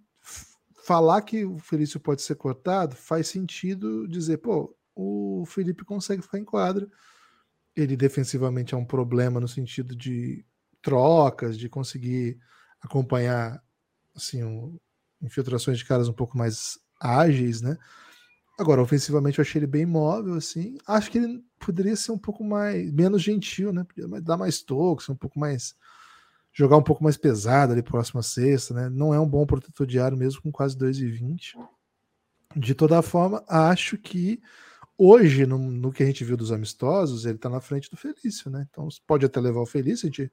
falar 0.84 1.22
que 1.22 1.44
o 1.44 1.58
Felício 1.58 1.98
pode 1.98 2.22
ser 2.22 2.36
cortado 2.36 2.94
faz 2.94 3.26
sentido 3.26 4.06
dizer, 4.06 4.36
pô, 4.36 4.76
o 4.94 5.44
Felipe 5.46 5.84
consegue 5.84 6.22
ficar 6.22 6.38
em 6.38 6.44
quadra 6.44 6.88
ele 7.76 7.94
defensivamente 7.94 8.74
é 8.74 8.76
um 8.76 8.84
problema 8.84 9.38
no 9.38 9.46
sentido 9.46 9.94
de 9.94 10.44
trocas, 10.80 11.58
de 11.58 11.68
conseguir 11.68 12.38
acompanhar 12.80 13.62
assim, 14.14 14.42
um, 14.42 14.78
infiltrações 15.20 15.76
de 15.78 15.84
caras 15.84 16.08
um 16.08 16.12
pouco 16.12 16.38
mais 16.38 16.78
ágeis, 16.98 17.60
né? 17.60 17.76
Agora, 18.58 18.80
ofensivamente 18.80 19.38
eu 19.38 19.42
achei 19.42 19.58
ele 19.58 19.66
bem 19.66 19.84
móvel, 19.84 20.34
assim. 20.34 20.78
Acho 20.86 21.10
que 21.10 21.18
ele 21.18 21.44
poderia 21.58 21.94
ser 21.94 22.12
um 22.12 22.18
pouco 22.18 22.42
mais 22.42 22.90
menos 22.92 23.22
gentil, 23.22 23.72
né? 23.72 23.84
Podia 23.84 24.20
dar 24.20 24.36
mais 24.36 24.62
toques, 24.62 25.08
um 25.08 25.14
pouco 25.14 25.38
mais 25.38 25.74
jogar 26.52 26.78
um 26.78 26.82
pouco 26.82 27.04
mais 27.04 27.18
pesado 27.18 27.72
ali 27.72 27.82
próxima 27.82 28.22
sexta, 28.22 28.72
né? 28.72 28.88
Não 28.88 29.12
é 29.12 29.20
um 29.20 29.28
bom 29.28 29.44
protetor 29.44 29.86
diário 29.86 30.16
mesmo 30.16 30.40
com 30.40 30.50
quase 30.50 30.76
2,20. 30.76 31.54
De 32.56 32.74
toda 32.74 33.02
forma, 33.02 33.44
acho 33.46 33.98
que 33.98 34.40
Hoje, 34.98 35.44
no, 35.44 35.58
no, 35.58 35.92
que 35.92 36.02
a 36.02 36.06
gente 36.06 36.24
viu 36.24 36.38
dos 36.38 36.50
amistosos, 36.50 37.26
ele 37.26 37.36
está 37.36 37.50
na 37.50 37.60
frente 37.60 37.90
do 37.90 37.98
Felício, 37.98 38.50
né? 38.50 38.66
Então 38.70 38.88
pode 39.06 39.26
até 39.26 39.38
levar 39.38 39.60
o 39.60 39.66
Felício. 39.66 40.06
Gente, 40.06 40.32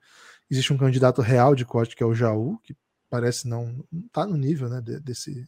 existe 0.50 0.72
um 0.72 0.78
candidato 0.78 1.22
real 1.22 1.54
de 1.54 1.66
corte 1.66 1.96
que 1.96 2.02
é 2.02 2.06
o 2.06 2.14
Jaú, 2.14 2.58
que 2.60 2.74
parece 3.10 3.48
não 3.48 3.84
está 4.08 4.26
no 4.26 4.38
nível 4.38 4.70
né, 4.70 4.80
de, 4.80 5.02
desse, 5.02 5.46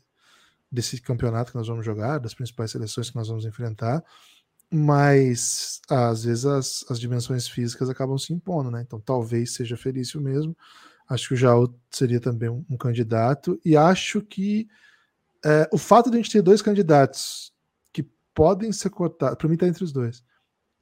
desse 0.76 1.02
campeonato 1.02 1.52
que 1.52 1.58
nós 1.58 1.68
vamos 1.68 1.86
jogar, 1.86 2.20
das 2.20 2.34
principais 2.34 2.72
seleções 2.72 3.10
que 3.10 3.16
nós 3.16 3.28
vamos 3.28 3.46
enfrentar. 3.46 4.04
Mas 4.72 5.80
às 5.90 6.26
vezes 6.26 6.46
as, 6.46 6.86
as 6.90 7.00
dimensões 7.00 7.48
físicas 7.48 7.90
acabam 7.90 8.18
se 8.18 8.34
impondo, 8.34 8.70
né? 8.70 8.82
Então 8.82 9.00
talvez 9.00 9.54
seja 9.54 9.78
Felício 9.78 10.22
mesmo. 10.22 10.56
Acho 11.08 11.30
que 11.30 11.34
o 11.36 11.38
Jaú 11.38 11.74
seria 11.90 12.20
também 12.20 12.50
um, 12.50 12.66
um 12.70 12.78
candidato, 12.78 13.60
e 13.64 13.78
acho 13.78 14.22
que 14.22 14.68
é, 15.46 15.70
o 15.72 15.78
fato 15.78 16.10
de 16.10 16.18
a 16.18 16.20
gente 16.20 16.32
ter 16.32 16.42
dois 16.42 16.62
candidatos 16.64 17.54
podem 18.36 18.72
ser 18.74 18.90
cortados. 18.90 19.38
Para 19.38 19.48
mim, 19.48 19.56
tá 19.56 19.66
entre 19.66 19.84
os 19.84 19.94
dois. 19.94 20.22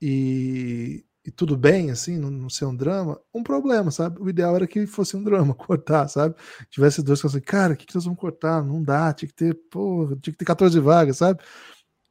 E, 0.02 1.06
e 1.26 1.32
tudo 1.32 1.56
bem, 1.56 1.90
assim, 1.90 2.18
não, 2.18 2.30
não, 2.30 2.50
ser 2.50 2.66
um 2.66 2.76
drama, 2.76 3.20
um 3.34 3.44
problema, 3.44 3.92
sabe? 3.92 4.22
O 4.22 4.30
ideal 4.30 4.56
era 4.56 4.68
que 4.68 4.86
fosse 4.86 5.16
um 5.16 5.24
drama, 5.24 5.54
cortar, 5.56 6.08
sabe? 6.10 6.36
Tivesse 6.70 7.02
dois 7.02 7.22
que 7.22 7.28
assim, 7.28 7.40
cara, 7.40 7.74
o 7.74 7.78
que, 7.78 7.86
que 7.86 7.96
nós 7.96 8.04
vamos 8.04 8.20
cortar? 8.20 8.64
Não 8.64 8.84
dá, 8.84 9.14
tinha 9.14 9.30
que 9.30 9.36
ter, 9.36 9.54
pô, 9.72 10.08
tinha 10.22 10.34
que 10.34 10.38
ter 10.38 10.46
14 10.46 10.80
vagas, 10.80 11.18
sabe? 11.18 11.42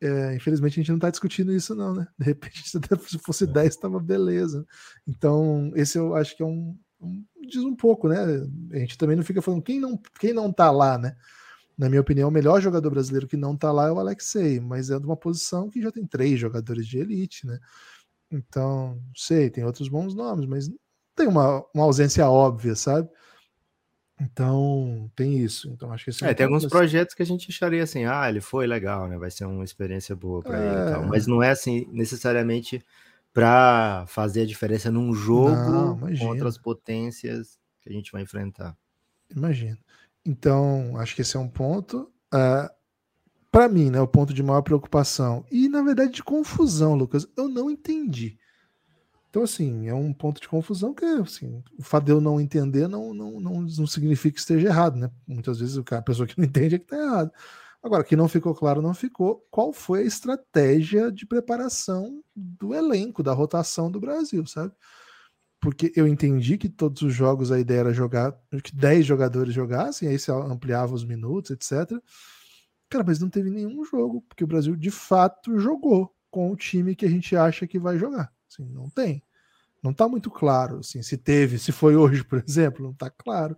É, 0.00 0.34
infelizmente 0.34 0.72
a 0.72 0.82
gente 0.82 0.88
não 0.88 0.96
está 0.96 1.10
discutindo 1.10 1.52
isso, 1.52 1.74
não, 1.74 1.94
né? 1.94 2.06
De 2.18 2.24
repente, 2.24 2.62
se 3.08 3.18
fosse 3.18 3.46
10, 3.46 3.66
é. 3.66 3.68
estava 3.68 4.00
beleza. 4.00 4.66
Então, 5.06 5.70
esse 5.74 5.98
eu 5.98 6.14
acho 6.16 6.36
que 6.36 6.42
é 6.42 6.46
um, 6.46 6.76
um, 7.00 7.24
diz 7.48 7.62
um 7.62 7.76
pouco, 7.76 8.08
né? 8.08 8.18
A 8.72 8.78
gente 8.78 8.96
também 8.96 9.16
não 9.16 9.22
fica 9.22 9.42
falando 9.42 9.62
quem 9.62 9.78
não, 9.78 10.00
quem 10.18 10.32
não 10.32 10.52
tá 10.52 10.70
lá, 10.70 10.96
né? 10.96 11.14
na 11.76 11.88
minha 11.88 12.00
opinião, 12.00 12.28
o 12.28 12.32
melhor 12.32 12.60
jogador 12.60 12.90
brasileiro 12.90 13.26
que 13.26 13.36
não 13.36 13.56
tá 13.56 13.72
lá 13.72 13.88
é 13.88 13.92
o 13.92 13.98
Alexei, 13.98 14.60
mas 14.60 14.90
é 14.90 14.98
de 14.98 15.06
uma 15.06 15.16
posição 15.16 15.70
que 15.70 15.80
já 15.80 15.90
tem 15.90 16.06
três 16.06 16.38
jogadores 16.38 16.86
de 16.86 16.98
elite, 16.98 17.46
né? 17.46 17.58
Então, 18.32 18.98
sei, 19.14 19.50
tem 19.50 19.62
outros 19.62 19.88
bons 19.88 20.14
nomes, 20.14 20.46
mas 20.46 20.70
tem 21.14 21.28
uma, 21.28 21.64
uma 21.74 21.84
ausência 21.84 22.28
óbvia, 22.28 22.74
sabe? 22.74 23.08
Então, 24.20 25.10
tem 25.14 25.38
isso. 25.38 25.68
Então, 25.70 25.92
acho 25.92 26.04
que 26.04 26.10
esse 26.10 26.24
é, 26.24 26.30
é 26.30 26.34
tem 26.34 26.46
alguns 26.46 26.64
assim. 26.64 26.70
projetos 26.70 27.14
que 27.14 27.22
a 27.22 27.26
gente 27.26 27.50
acharia 27.50 27.82
assim, 27.82 28.04
ah, 28.04 28.28
ele 28.28 28.40
foi 28.40 28.66
legal, 28.66 29.08
né? 29.08 29.18
Vai 29.18 29.30
ser 29.30 29.44
uma 29.44 29.64
experiência 29.64 30.16
boa 30.16 30.42
para 30.42 30.58
é... 30.58 30.66
ele 30.66 30.92
tal. 30.92 31.06
Mas 31.06 31.26
não 31.26 31.42
é 31.42 31.50
assim, 31.50 31.86
necessariamente 31.92 32.82
para 33.32 34.04
fazer 34.06 34.42
a 34.42 34.46
diferença 34.46 34.90
num 34.90 35.12
jogo 35.14 35.50
não, 35.50 35.98
contra 36.18 36.48
as 36.48 36.58
potências 36.58 37.58
que 37.80 37.88
a 37.88 37.92
gente 37.92 38.12
vai 38.12 38.22
enfrentar. 38.22 38.76
Imagina. 39.34 39.78
Então, 40.24 40.96
acho 40.98 41.14
que 41.14 41.22
esse 41.22 41.36
é 41.36 41.40
um 41.40 41.48
ponto. 41.48 42.10
Uh, 42.32 42.70
para 43.52 43.68
mim, 43.68 43.90
né, 43.90 44.00
o 44.00 44.08
ponto 44.08 44.32
de 44.32 44.42
maior 44.42 44.62
preocupação 44.62 45.44
e, 45.50 45.68
na 45.68 45.82
verdade, 45.82 46.12
de 46.12 46.24
confusão, 46.24 46.94
Lucas, 46.94 47.28
eu 47.36 47.48
não 47.48 47.70
entendi. 47.70 48.38
Então, 49.28 49.42
assim, 49.42 49.88
é 49.88 49.94
um 49.94 50.12
ponto 50.12 50.40
de 50.40 50.48
confusão 50.48 50.94
que, 50.94 51.04
assim, 51.04 51.62
o 51.78 51.82
fato 51.82 52.04
de 52.04 52.12
eu 52.12 52.20
não 52.20 52.40
entender 52.40 52.88
não, 52.88 53.14
não, 53.14 53.38
não, 53.38 53.60
não 53.60 53.86
significa 53.86 54.34
que 54.34 54.40
esteja 54.40 54.68
errado, 54.68 54.96
né? 54.96 55.10
Muitas 55.26 55.60
vezes 55.60 55.78
a 55.78 56.02
pessoa 56.02 56.26
que 56.26 56.36
não 56.38 56.44
entende 56.46 56.74
é 56.74 56.78
que 56.78 56.84
está 56.84 56.96
errado. 56.96 57.30
Agora, 57.82 58.04
que 58.04 58.16
não 58.16 58.28
ficou 58.28 58.54
claro, 58.54 58.80
não 58.80 58.94
ficou. 58.94 59.46
Qual 59.50 59.72
foi 59.72 60.00
a 60.00 60.06
estratégia 60.06 61.10
de 61.10 61.26
preparação 61.26 62.22
do 62.34 62.74
elenco, 62.74 63.22
da 63.22 63.32
rotação 63.32 63.90
do 63.90 64.00
Brasil, 64.00 64.46
sabe? 64.46 64.72
porque 65.62 65.92
eu 65.94 66.08
entendi 66.08 66.58
que 66.58 66.68
todos 66.68 67.02
os 67.02 67.14
jogos 67.14 67.52
a 67.52 67.60
ideia 67.60 67.78
era 67.78 67.94
jogar, 67.94 68.36
que 68.64 68.74
10 68.74 69.06
jogadores 69.06 69.54
jogassem, 69.54 70.08
aí 70.08 70.18
você 70.18 70.32
ampliava 70.32 70.92
os 70.92 71.04
minutos, 71.04 71.52
etc. 71.52 72.02
Cara, 72.92 73.04
mas 73.06 73.18
não 73.18 73.30
teve 73.30 73.48
nenhum 73.48 73.82
jogo, 73.86 74.20
porque 74.28 74.44
o 74.44 74.46
Brasil 74.46 74.76
de 74.76 74.90
fato 74.90 75.58
jogou 75.58 76.14
com 76.30 76.52
o 76.52 76.56
time 76.56 76.94
que 76.94 77.06
a 77.06 77.08
gente 77.08 77.34
acha 77.34 77.66
que 77.66 77.78
vai 77.78 77.96
jogar. 77.98 78.30
Assim, 78.46 78.66
não 78.68 78.90
tem. 78.90 79.22
Não 79.82 79.92
está 79.92 80.06
muito 80.06 80.30
claro, 80.30 80.80
assim, 80.80 81.02
se 81.02 81.16
teve, 81.16 81.58
se 81.58 81.72
foi 81.72 81.96
hoje, 81.96 82.22
por 82.22 82.44
exemplo, 82.46 82.84
não 82.84 82.90
está 82.90 83.08
claro. 83.08 83.56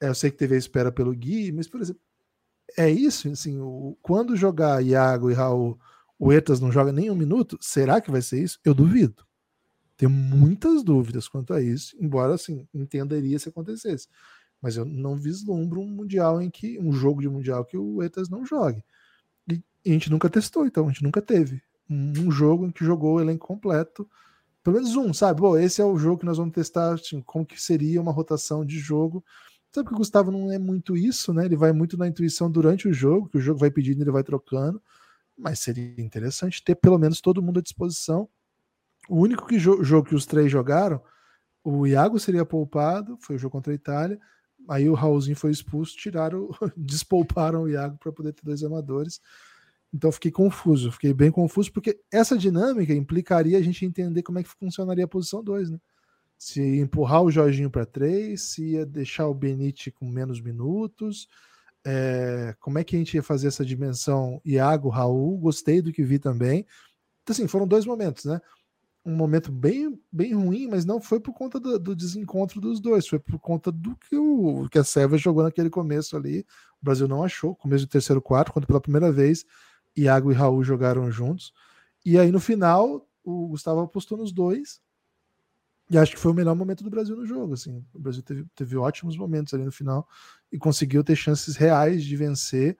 É, 0.00 0.08
eu 0.08 0.14
sei 0.14 0.28
que 0.28 0.36
teve 0.36 0.56
a 0.56 0.58
espera 0.58 0.90
pelo 0.90 1.14
Gui, 1.14 1.52
mas, 1.52 1.68
por 1.68 1.80
exemplo, 1.80 2.00
é 2.76 2.90
isso, 2.90 3.28
assim, 3.30 3.60
o, 3.60 3.96
quando 4.02 4.34
jogar 4.34 4.84
Iago 4.84 5.30
e 5.30 5.34
Raul, 5.34 5.78
o 6.18 6.32
Etas 6.32 6.58
não 6.58 6.72
joga 6.72 6.90
nem 6.90 7.12
um 7.12 7.14
minuto, 7.14 7.56
será 7.60 8.00
que 8.00 8.10
vai 8.10 8.22
ser 8.22 8.42
isso? 8.42 8.58
Eu 8.64 8.74
duvido. 8.74 9.24
Tenho 9.96 10.10
muitas 10.10 10.82
dúvidas 10.82 11.28
quanto 11.28 11.54
a 11.54 11.62
isso, 11.62 11.96
embora, 12.00 12.34
assim, 12.34 12.66
entenderia 12.74 13.38
se 13.38 13.48
acontecesse. 13.48 14.08
Mas 14.64 14.76
eu 14.76 14.84
não 14.84 15.16
vislumbro 15.16 15.80
um 15.80 15.86
mundial 15.86 16.42
em 16.42 16.50
que, 16.50 16.78
um 16.80 16.92
jogo 16.92 17.20
de 17.20 17.28
mundial 17.28 17.64
que 17.64 17.76
o 17.76 18.02
Etas 18.02 18.28
não 18.28 18.44
jogue. 18.44 18.82
E, 19.48 19.62
e 19.84 19.90
a 19.90 19.92
gente 19.92 20.10
nunca 20.10 20.28
testou, 20.28 20.66
então, 20.66 20.86
a 20.86 20.88
gente 20.88 21.04
nunca 21.04 21.22
teve 21.22 21.62
um, 21.88 22.26
um 22.26 22.30
jogo 22.30 22.66
em 22.66 22.72
que 22.72 22.84
jogou 22.84 23.16
o 23.16 23.20
elenco 23.20 23.46
completo 23.46 24.08
pelo 24.64 24.76
menos 24.76 24.96
um, 24.96 25.12
sabe? 25.12 25.42
Bom, 25.42 25.58
esse 25.58 25.82
é 25.82 25.84
o 25.84 25.98
jogo 25.98 26.20
que 26.20 26.24
nós 26.24 26.38
vamos 26.38 26.54
testar, 26.54 26.94
assim, 26.94 27.20
como 27.20 27.44
que 27.44 27.60
seria 27.60 28.00
uma 28.00 28.10
rotação 28.10 28.64
de 28.64 28.78
jogo. 28.78 29.22
Sabe 29.70 29.88
que 29.88 29.94
o 29.94 29.98
Gustavo 29.98 30.30
não 30.30 30.50
é 30.50 30.58
muito 30.58 30.96
isso, 30.96 31.34
né? 31.34 31.44
Ele 31.44 31.56
vai 31.56 31.70
muito 31.70 31.98
na 31.98 32.08
intuição 32.08 32.50
durante 32.50 32.88
o 32.88 32.92
jogo, 32.92 33.28
que 33.28 33.36
o 33.36 33.40
jogo 33.40 33.60
vai 33.60 33.70
pedindo, 33.70 34.02
ele 34.02 34.10
vai 34.10 34.24
trocando. 34.24 34.82
Mas 35.36 35.58
seria 35.60 36.00
interessante 36.00 36.64
ter 36.64 36.76
pelo 36.76 36.98
menos 36.98 37.20
todo 37.20 37.42
mundo 37.42 37.58
à 37.58 37.62
disposição. 37.62 38.26
O 39.06 39.20
único 39.20 39.46
que 39.46 39.58
jo 39.58 39.84
jogo 39.84 40.08
que 40.08 40.14
os 40.14 40.24
três 40.24 40.50
jogaram, 40.50 41.02
o 41.62 41.86
Iago 41.86 42.18
seria 42.18 42.46
poupado, 42.46 43.18
foi 43.20 43.36
o 43.36 43.38
jogo 43.38 43.52
contra 43.52 43.70
a 43.72 43.76
Itália. 43.76 44.18
Aí 44.68 44.88
o 44.88 44.94
Raulzinho 44.94 45.36
foi 45.36 45.50
expulso, 45.50 45.96
tiraram, 45.96 46.48
despouparam 46.76 47.62
o 47.62 47.68
Iago 47.68 47.98
para 47.98 48.12
poder 48.12 48.32
ter 48.32 48.42
dois 48.44 48.62
amadores. 48.62 49.20
Então 49.92 50.10
fiquei 50.10 50.30
confuso, 50.30 50.90
fiquei 50.90 51.14
bem 51.14 51.30
confuso, 51.30 51.72
porque 51.72 52.00
essa 52.12 52.36
dinâmica 52.36 52.92
implicaria 52.92 53.56
a 53.56 53.62
gente 53.62 53.84
entender 53.84 54.22
como 54.22 54.38
é 54.38 54.42
que 54.42 54.48
funcionaria 54.48 55.04
a 55.04 55.08
posição 55.08 55.42
2, 55.42 55.70
né? 55.70 55.78
Se 56.36 56.60
empurrar 56.80 57.22
o 57.22 57.30
Jorginho 57.30 57.70
para 57.70 57.86
3, 57.86 58.40
se 58.40 58.70
ia 58.72 58.84
deixar 58.84 59.28
o 59.28 59.34
Benite 59.34 59.92
com 59.92 60.04
menos 60.04 60.40
minutos, 60.40 61.28
é, 61.86 62.56
como 62.58 62.78
é 62.78 62.84
que 62.84 62.96
a 62.96 62.98
gente 62.98 63.14
ia 63.14 63.22
fazer 63.22 63.46
essa 63.46 63.64
dimensão 63.64 64.40
Iago, 64.44 64.88
Raul, 64.88 65.38
gostei 65.38 65.80
do 65.80 65.92
que 65.92 66.02
vi 66.02 66.18
também. 66.18 66.66
Então, 67.22 67.32
assim, 67.32 67.46
foram 67.46 67.66
dois 67.66 67.86
momentos, 67.86 68.24
né? 68.24 68.40
Um 69.04 69.14
momento 69.14 69.52
bem, 69.52 70.00
bem 70.10 70.34
ruim, 70.34 70.66
mas 70.66 70.84
não 70.84 71.00
foi 71.00 71.20
por 71.20 71.34
conta 71.34 71.60
do, 71.60 71.78
do 71.78 71.94
desencontro 71.94 72.60
dos 72.60 72.80
dois, 72.80 73.06
foi 73.06 73.18
por 73.18 73.38
conta 73.38 73.70
do 73.70 73.94
que, 73.96 74.16
o, 74.16 74.66
que 74.70 74.78
a 74.78 74.84
Sérvia 74.84 75.18
jogou 75.18 75.42
naquele 75.42 75.68
começo 75.68 76.16
ali. 76.16 76.40
O 76.80 76.84
Brasil 76.84 77.06
não 77.06 77.22
achou, 77.22 77.54
começo 77.54 77.84
do 77.86 77.90
terceiro 77.90 78.22
quarto, 78.22 78.52
quando 78.52 78.66
pela 78.66 78.80
primeira 78.80 79.12
vez 79.12 79.44
Iago 79.96 80.32
e 80.32 80.34
Raul 80.34 80.64
jogaram 80.64 81.10
juntos. 81.10 81.52
E 82.04 82.18
aí 82.18 82.32
no 82.32 82.40
final, 82.40 83.06
o 83.22 83.48
Gustavo 83.48 83.80
apostou 83.80 84.18
nos 84.18 84.32
dois. 84.32 84.80
E 85.90 85.98
acho 85.98 86.12
que 86.12 86.18
foi 86.18 86.32
o 86.32 86.34
melhor 86.34 86.54
momento 86.54 86.82
do 86.82 86.90
Brasil 86.90 87.16
no 87.16 87.26
jogo. 87.26 87.54
Assim. 87.54 87.84
O 87.92 87.98
Brasil 87.98 88.22
teve, 88.22 88.46
teve 88.54 88.76
ótimos 88.76 89.16
momentos 89.16 89.52
ali 89.54 89.64
no 89.64 89.72
final 89.72 90.08
e 90.50 90.58
conseguiu 90.58 91.04
ter 91.04 91.16
chances 91.16 91.56
reais 91.56 92.02
de 92.04 92.16
vencer. 92.16 92.76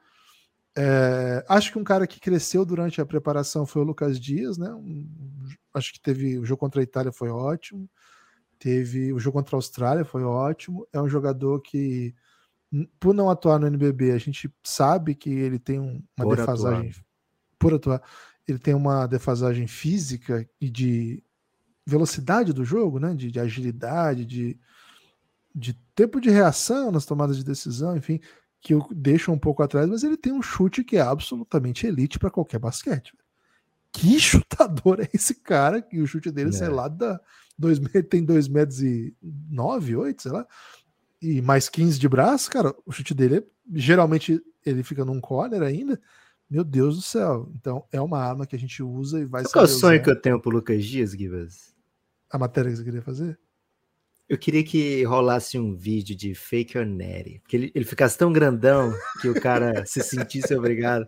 É, 0.76 1.44
acho 1.48 1.70
que 1.70 1.78
um 1.78 1.84
cara 1.84 2.06
que 2.06 2.18
cresceu 2.18 2.64
durante 2.64 3.00
a 3.00 3.06
preparação 3.06 3.64
foi 3.64 3.82
o 3.82 3.84
Lucas 3.84 4.18
Dias, 4.18 4.58
né? 4.58 4.72
Um, 4.72 5.08
acho 5.72 5.92
que 5.92 6.00
teve 6.00 6.38
o 6.38 6.44
jogo 6.44 6.60
contra 6.60 6.80
a 6.80 6.84
Itália 6.84 7.12
foi 7.12 7.28
ótimo, 7.30 7.88
teve 8.58 9.12
o 9.12 9.18
jogo 9.18 9.38
contra 9.38 9.56
a 9.56 9.58
Austrália 9.58 10.04
foi 10.04 10.24
ótimo. 10.24 10.86
É 10.92 11.00
um 11.00 11.08
jogador 11.08 11.60
que 11.60 12.14
por 12.98 13.14
não 13.14 13.30
atuar 13.30 13.58
no 13.58 13.66
NBB, 13.66 14.10
a 14.10 14.18
gente 14.18 14.52
sabe 14.62 15.14
que 15.14 15.30
ele 15.30 15.58
tem 15.58 15.78
uma 15.78 16.02
por 16.16 16.36
defasagem 16.36 16.90
atuar. 16.90 17.04
por 17.58 17.74
atuar, 17.74 18.02
ele 18.48 18.58
tem 18.58 18.74
uma 18.74 19.06
defasagem 19.06 19.66
física 19.66 20.48
e 20.60 20.68
de 20.68 21.22
velocidade 21.86 22.52
do 22.52 22.64
jogo, 22.64 22.98
né? 22.98 23.14
De, 23.14 23.30
de 23.30 23.38
agilidade, 23.38 24.24
de, 24.24 24.58
de 25.54 25.74
tempo 25.94 26.20
de 26.20 26.30
reação 26.30 26.90
nas 26.90 27.06
tomadas 27.06 27.36
de 27.36 27.44
decisão, 27.44 27.96
enfim, 27.96 28.20
que 28.64 28.74
eu 28.74 28.84
deixo 28.90 29.30
um 29.30 29.38
pouco 29.38 29.62
atrás, 29.62 29.88
mas 29.88 30.02
ele 30.02 30.16
tem 30.16 30.32
um 30.32 30.42
chute 30.42 30.82
que 30.82 30.96
é 30.96 31.02
absolutamente 31.02 31.86
elite 31.86 32.18
para 32.18 32.30
qualquer 32.30 32.58
basquete. 32.58 33.12
Que 33.92 34.18
chutador 34.18 35.00
é 35.00 35.08
esse 35.14 35.36
cara? 35.36 35.80
Que 35.80 36.00
o 36.00 36.06
chute 36.06 36.32
dele, 36.32 36.48
é. 36.48 36.52
sei 36.52 36.68
lá, 36.68 36.88
dá 36.88 37.20
dois, 37.56 37.78
tem 38.10 38.24
2 38.24 38.48
metros 38.48 38.82
e 38.82 39.14
9, 39.22 39.94
8, 39.94 40.22
sei 40.22 40.32
lá 40.32 40.44
e 41.24 41.40
mais 41.40 41.70
15 41.70 41.98
de 41.98 42.06
braço, 42.06 42.50
cara, 42.50 42.74
o 42.84 42.92
chute 42.92 43.14
dele, 43.14 43.36
é, 43.36 43.44
geralmente 43.72 44.42
ele 44.64 44.82
fica 44.82 45.04
num 45.04 45.20
corner 45.20 45.62
ainda. 45.62 45.98
Meu 46.50 46.62
Deus 46.62 46.96
do 46.96 47.02
céu. 47.02 47.50
Então 47.56 47.84
é 47.90 48.00
uma 48.00 48.18
arma 48.18 48.46
que 48.46 48.54
a 48.54 48.58
gente 48.58 48.82
usa 48.82 49.20
e 49.20 49.24
vai 49.24 49.42
ser. 49.42 49.52
Qual 49.52 49.64
é 49.64 49.68
o 49.68 49.70
sonho 49.70 50.02
que 50.02 50.10
eu 50.10 50.20
tenho 50.20 50.38
pro 50.38 50.50
Lucas 50.50 50.84
Dias, 50.84 51.12
Gibas? 51.12 51.74
A 52.30 52.38
matéria 52.38 52.70
que 52.70 52.76
você 52.76 52.84
queria 52.84 53.00
fazer? 53.00 53.38
Eu 54.28 54.38
queria 54.38 54.64
que 54.64 55.04
rolasse 55.04 55.58
um 55.58 55.74
vídeo 55.74 56.16
de 56.16 56.34
Fake 56.34 56.78
or 56.78 56.86
Natty. 56.86 57.42
Que 57.46 57.56
ele, 57.56 57.72
ele 57.74 57.84
ficasse 57.84 58.16
tão 58.16 58.32
grandão 58.32 58.94
que 59.20 59.28
o 59.28 59.38
cara 59.38 59.84
se 59.86 60.00
sentisse 60.02 60.54
obrigado. 60.54 61.06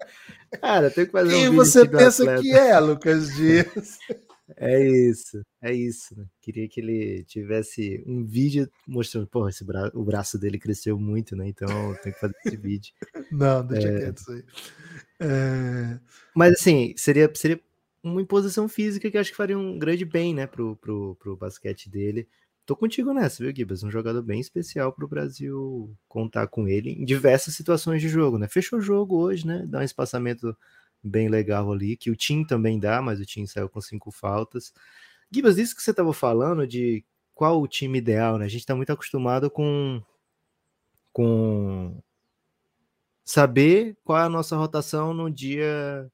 Cara, 0.60 0.90
tem 0.90 1.06
que 1.06 1.12
fazer 1.12 1.28
um 1.28 1.30
Quem 1.30 1.50
vídeo. 1.50 1.56
você 1.56 1.88
pensa 1.88 2.38
que 2.40 2.52
é, 2.52 2.78
Lucas 2.78 3.34
Dias? 3.34 3.98
É 4.56 4.80
isso, 4.80 5.42
é 5.60 5.74
isso. 5.74 6.16
Né? 6.16 6.24
Queria 6.40 6.68
que 6.68 6.80
ele 6.80 7.24
tivesse 7.24 8.02
um 8.06 8.24
vídeo 8.24 8.70
mostrando, 8.86 9.26
porra, 9.26 9.50
esse 9.50 9.64
bra 9.64 9.90
o 9.92 10.04
braço 10.04 10.38
dele 10.38 10.58
cresceu 10.58 10.98
muito, 10.98 11.34
né? 11.34 11.48
Então 11.48 11.68
tem 12.02 12.12
que 12.12 12.20
fazer 12.20 12.34
esse 12.44 12.56
vídeo. 12.56 12.92
Não, 13.32 13.66
deixa 13.66 13.88
é... 13.88 13.98
quieto 13.98 14.18
isso 14.18 14.30
aí. 14.30 14.44
É... 15.18 15.98
Mas 16.34 16.54
assim, 16.54 16.94
seria, 16.96 17.28
seria 17.34 17.60
uma 18.02 18.22
imposição 18.22 18.68
física 18.68 19.10
que 19.10 19.18
acho 19.18 19.30
que 19.32 19.36
faria 19.36 19.58
um 19.58 19.78
grande 19.78 20.04
bem, 20.04 20.32
né, 20.32 20.46
pro, 20.46 20.76
pro, 20.76 21.16
pro 21.16 21.36
basquete 21.36 21.90
dele. 21.90 22.28
Tô 22.66 22.74
contigo 22.74 23.14
nessa, 23.14 23.44
viu, 23.44 23.54
Gibas? 23.54 23.84
Um 23.84 23.90
jogador 23.92 24.22
bem 24.22 24.40
especial 24.40 24.92
pro 24.92 25.06
Brasil 25.06 25.96
contar 26.08 26.48
com 26.48 26.66
ele 26.66 26.90
em 26.90 27.04
diversas 27.04 27.54
situações 27.54 28.02
de 28.02 28.08
jogo, 28.08 28.38
né? 28.38 28.48
Fechou 28.48 28.80
o 28.80 28.82
jogo 28.82 29.16
hoje, 29.16 29.46
né? 29.46 29.64
Dá 29.68 29.78
um 29.78 29.82
espaçamento 29.82 30.56
bem 31.02 31.28
legal 31.28 31.72
ali, 31.72 31.96
que 31.96 32.10
o 32.10 32.16
Tim 32.16 32.44
também 32.44 32.80
dá, 32.80 33.00
mas 33.00 33.20
o 33.20 33.24
Tim 33.24 33.46
saiu 33.46 33.68
com 33.68 33.80
cinco 33.80 34.10
faltas. 34.10 34.72
Gibas, 35.30 35.58
isso 35.58 35.76
que 35.76 35.82
você 35.82 35.92
estava 35.92 36.12
falando 36.12 36.66
de 36.66 37.04
qual 37.34 37.60
o 37.62 37.68
time 37.68 37.98
ideal, 37.98 38.38
né? 38.38 38.46
A 38.46 38.48
gente 38.48 38.62
está 38.62 38.74
muito 38.74 38.90
acostumado 38.92 39.50
com, 39.50 40.02
com 41.12 42.02
saber 43.24 43.96
qual 44.04 44.18
é 44.18 44.22
a 44.22 44.28
nossa 44.28 44.56
rotação 44.56 45.14
no 45.14 45.30
dia 45.30 46.10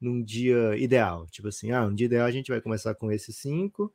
num 0.00 0.22
dia 0.22 0.76
ideal. 0.76 1.26
Tipo 1.28 1.48
assim, 1.48 1.72
ah, 1.72 1.84
um 1.86 1.94
dia 1.94 2.06
ideal 2.06 2.26
a 2.26 2.30
gente 2.30 2.50
vai 2.50 2.60
começar 2.60 2.94
com 2.94 3.10
esses 3.10 3.36
cinco, 3.36 3.92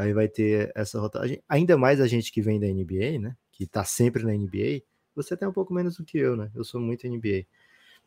aí 0.00 0.12
vai 0.12 0.28
ter 0.28 0.72
essa 0.74 1.00
rotação. 1.00 1.36
Ainda 1.48 1.76
mais 1.76 2.00
a 2.00 2.06
gente 2.06 2.32
que 2.32 2.42
vem 2.42 2.58
da 2.60 2.66
NBA, 2.66 3.18
né? 3.20 3.36
Que 3.52 3.66
tá 3.66 3.84
sempre 3.84 4.22
na 4.24 4.32
NBA. 4.32 4.82
Você 5.14 5.34
até 5.34 5.46
um 5.46 5.52
pouco 5.52 5.74
menos 5.74 5.96
do 5.96 6.04
que 6.04 6.18
eu, 6.18 6.36
né? 6.36 6.50
Eu 6.54 6.64
sou 6.64 6.80
muito 6.80 7.06
NBA. 7.06 7.46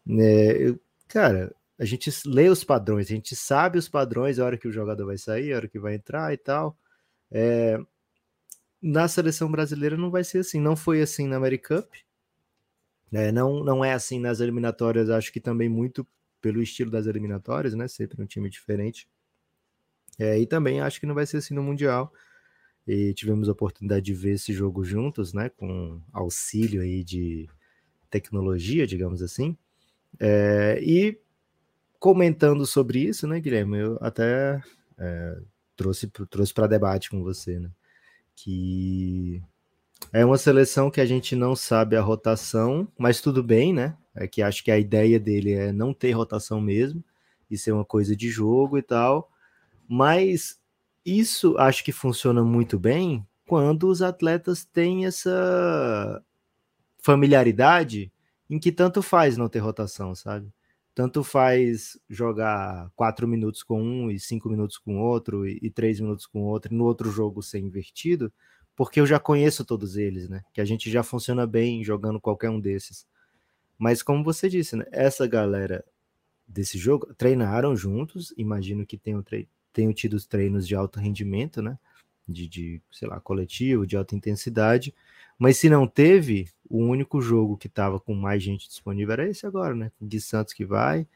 É, 0.09 0.67
eu, 0.69 0.79
cara, 1.07 1.55
a 1.77 1.85
gente 1.85 2.11
lê 2.25 2.49
os 2.49 2.63
padrões, 2.63 3.07
a 3.07 3.15
gente 3.15 3.35
sabe 3.35 3.77
os 3.77 3.89
padrões, 3.89 4.39
a 4.39 4.45
hora 4.45 4.57
que 4.57 4.67
o 4.67 4.71
jogador 4.71 5.05
vai 5.05 5.17
sair, 5.17 5.53
a 5.53 5.57
hora 5.57 5.67
que 5.67 5.79
vai 5.79 5.95
entrar 5.95 6.33
e 6.33 6.37
tal. 6.37 6.77
É, 7.31 7.79
na 8.81 9.07
seleção 9.07 9.49
brasileira 9.51 9.97
não 9.97 10.11
vai 10.11 10.23
ser 10.23 10.39
assim, 10.39 10.59
não 10.59 10.75
foi 10.75 11.01
assim 11.01 11.27
na 11.27 11.37
American 11.37 11.81
Cup, 11.81 11.93
né? 13.11 13.31
não, 13.31 13.63
não 13.63 13.85
é 13.85 13.93
assim 13.93 14.19
nas 14.19 14.39
eliminatórias, 14.39 15.09
acho 15.09 15.31
que 15.31 15.39
também 15.39 15.69
muito 15.69 16.07
pelo 16.41 16.61
estilo 16.61 16.91
das 16.91 17.07
eliminatórias, 17.07 17.73
né? 17.73 17.87
Sempre 17.87 18.21
um 18.21 18.25
time 18.25 18.49
diferente. 18.49 19.07
É, 20.19 20.39
e 20.39 20.45
também 20.45 20.79
acho 20.79 20.99
que 20.99 21.05
não 21.05 21.15
vai 21.15 21.25
ser 21.25 21.37
assim 21.37 21.53
no 21.53 21.63
Mundial. 21.63 22.11
E 22.87 23.13
tivemos 23.13 23.47
a 23.47 23.53
oportunidade 23.53 24.05
de 24.05 24.13
ver 24.13 24.33
esse 24.33 24.53
jogo 24.53 24.83
juntos, 24.83 25.33
né? 25.33 25.49
Com 25.49 26.01
auxílio 26.11 26.81
aí 26.81 27.03
de 27.03 27.49
tecnologia, 28.09 28.85
digamos 28.85 29.21
assim. 29.21 29.57
É, 30.19 30.79
e 30.81 31.17
comentando 31.99 32.65
sobre 32.65 32.99
isso, 32.99 33.27
né, 33.27 33.39
Guilherme? 33.39 33.79
Eu 33.79 33.97
até 34.01 34.61
é, 34.97 35.37
trouxe 35.75 36.07
trouxe 36.29 36.53
para 36.53 36.67
debate 36.67 37.09
com 37.09 37.23
você, 37.23 37.59
né? 37.59 37.71
Que 38.35 39.41
é 40.11 40.25
uma 40.25 40.37
seleção 40.37 40.91
que 40.91 41.01
a 41.01 41.05
gente 41.05 41.35
não 41.35 41.55
sabe 41.55 41.95
a 41.95 42.01
rotação, 42.01 42.87
mas 42.97 43.21
tudo 43.21 43.41
bem, 43.41 43.73
né? 43.73 43.97
É 44.15 44.27
que 44.27 44.41
acho 44.41 44.63
que 44.63 44.71
a 44.71 44.77
ideia 44.77 45.19
dele 45.19 45.53
é 45.53 45.71
não 45.71 45.93
ter 45.93 46.11
rotação 46.11 46.59
mesmo, 46.61 47.03
e 47.49 47.57
ser 47.57 47.71
uma 47.71 47.85
coisa 47.85 48.15
de 48.15 48.29
jogo 48.29 48.77
e 48.77 48.81
tal. 48.81 49.31
Mas 49.87 50.59
isso 51.05 51.57
acho 51.57 51.83
que 51.83 51.91
funciona 51.91 52.43
muito 52.43 52.79
bem 52.79 53.25
quando 53.47 53.87
os 53.87 54.01
atletas 54.01 54.63
têm 54.63 55.05
essa 55.05 56.23
familiaridade 56.99 58.11
em 58.49 58.59
que 58.59 58.71
tanto 58.71 59.01
faz 59.01 59.37
não 59.37 59.49
ter 59.49 59.59
rotação, 59.59 60.15
sabe? 60.15 60.51
tanto 60.95 61.23
faz 61.23 61.99
jogar 62.07 62.91
quatro 62.95 63.27
minutos 63.27 63.63
com 63.63 63.81
um 63.81 64.11
e 64.11 64.19
cinco 64.19 64.49
minutos 64.49 64.77
com 64.77 64.99
outro 64.99 65.47
e, 65.47 65.59
e 65.61 65.69
três 65.69 65.99
minutos 65.99 66.25
com 66.25 66.43
outro 66.43 66.73
e 66.73 66.77
no 66.77 66.83
outro 66.85 67.09
jogo 67.09 67.41
ser 67.41 67.59
invertido, 67.59 68.31
porque 68.75 68.99
eu 68.99 69.05
já 69.05 69.19
conheço 69.19 69.65
todos 69.65 69.97
eles, 69.97 70.29
né? 70.29 70.43
Que 70.53 70.61
a 70.61 70.65
gente 70.65 70.91
já 70.91 71.03
funciona 71.03 71.47
bem 71.47 71.83
jogando 71.83 72.19
qualquer 72.19 72.49
um 72.49 72.59
desses. 72.59 73.07
Mas 73.77 74.03
como 74.03 74.23
você 74.23 74.47
disse, 74.47 74.75
né? 74.75 74.85
Essa 74.91 75.27
galera 75.27 75.83
desse 76.47 76.77
jogo 76.77 77.13
treinaram 77.15 77.75
juntos, 77.75 78.33
imagino 78.37 78.85
que 78.85 78.97
tenham, 78.97 79.23
tenham 79.73 79.93
tido 79.93 80.17
treinos 80.27 80.67
de 80.67 80.75
alto 80.75 80.99
rendimento, 80.99 81.61
né? 81.61 81.77
de, 82.27 82.47
de, 82.47 82.81
sei 82.91 83.07
lá, 83.07 83.19
coletivo, 83.19 83.85
de 83.85 83.97
alta 83.97 84.15
intensidade. 84.15 84.93
Mas 85.37 85.57
se 85.57 85.69
não 85.69 85.87
teve, 85.87 86.49
o 86.69 86.79
único 86.79 87.21
jogo 87.21 87.57
que 87.57 87.67
estava 87.67 87.99
com 87.99 88.13
mais 88.13 88.41
gente 88.41 88.67
disponível 88.67 89.13
era 89.13 89.29
esse 89.29 89.45
agora, 89.45 89.75
né? 89.75 89.91
De 89.99 90.21
Santos 90.21 90.53
que 90.53 90.65
vai, 90.65 91.07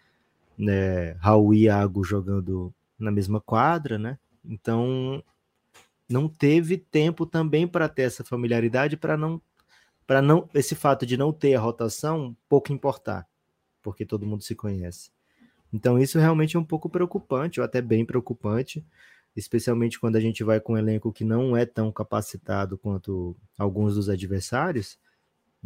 né? 0.58 1.12
Raul 1.14 1.54
e 1.54 1.64
Iago 1.64 2.04
jogando 2.04 2.74
na 2.98 3.12
mesma 3.12 3.40
quadra, 3.40 3.98
né? 3.98 4.18
Então 4.44 5.24
não 6.10 6.28
teve 6.30 6.78
tempo 6.78 7.26
também 7.26 7.68
para 7.68 7.90
ter 7.90 8.04
essa 8.04 8.24
familiaridade 8.24 8.96
para 8.98 9.18
não 9.18 9.42
para 10.06 10.22
não 10.22 10.50
esse 10.54 10.74
fato 10.74 11.06
de 11.06 11.18
não 11.18 11.34
ter 11.34 11.54
a 11.56 11.60
rotação 11.60 12.36
pouco 12.48 12.72
importar, 12.72 13.28
porque 13.84 14.06
todo 14.06 14.26
mundo 14.26 14.42
se 14.42 14.56
conhece. 14.56 15.12
Então 15.74 16.00
isso 16.00 16.20
realmente 16.20 16.56
é 16.58 16.60
um 16.60 16.66
pouco 16.66 16.90
preocupante, 16.90 17.60
ou 17.60 17.66
até 17.66 17.82
bem 17.82 18.06
preocupante, 18.06 18.86
especialmente 19.36 20.00
quando 20.00 20.16
a 20.16 20.20
gente 20.22 20.44
vai 20.44 20.60
com 20.60 20.74
um 20.74 20.78
elenco 20.78 21.12
que 21.14 21.24
não 21.26 21.56
é 21.58 21.66
tão 21.66 21.92
capacitado 21.92 22.78
quanto 22.78 23.36
alguns 23.58 23.96
dos 23.96 24.10
adversários. 24.10 24.98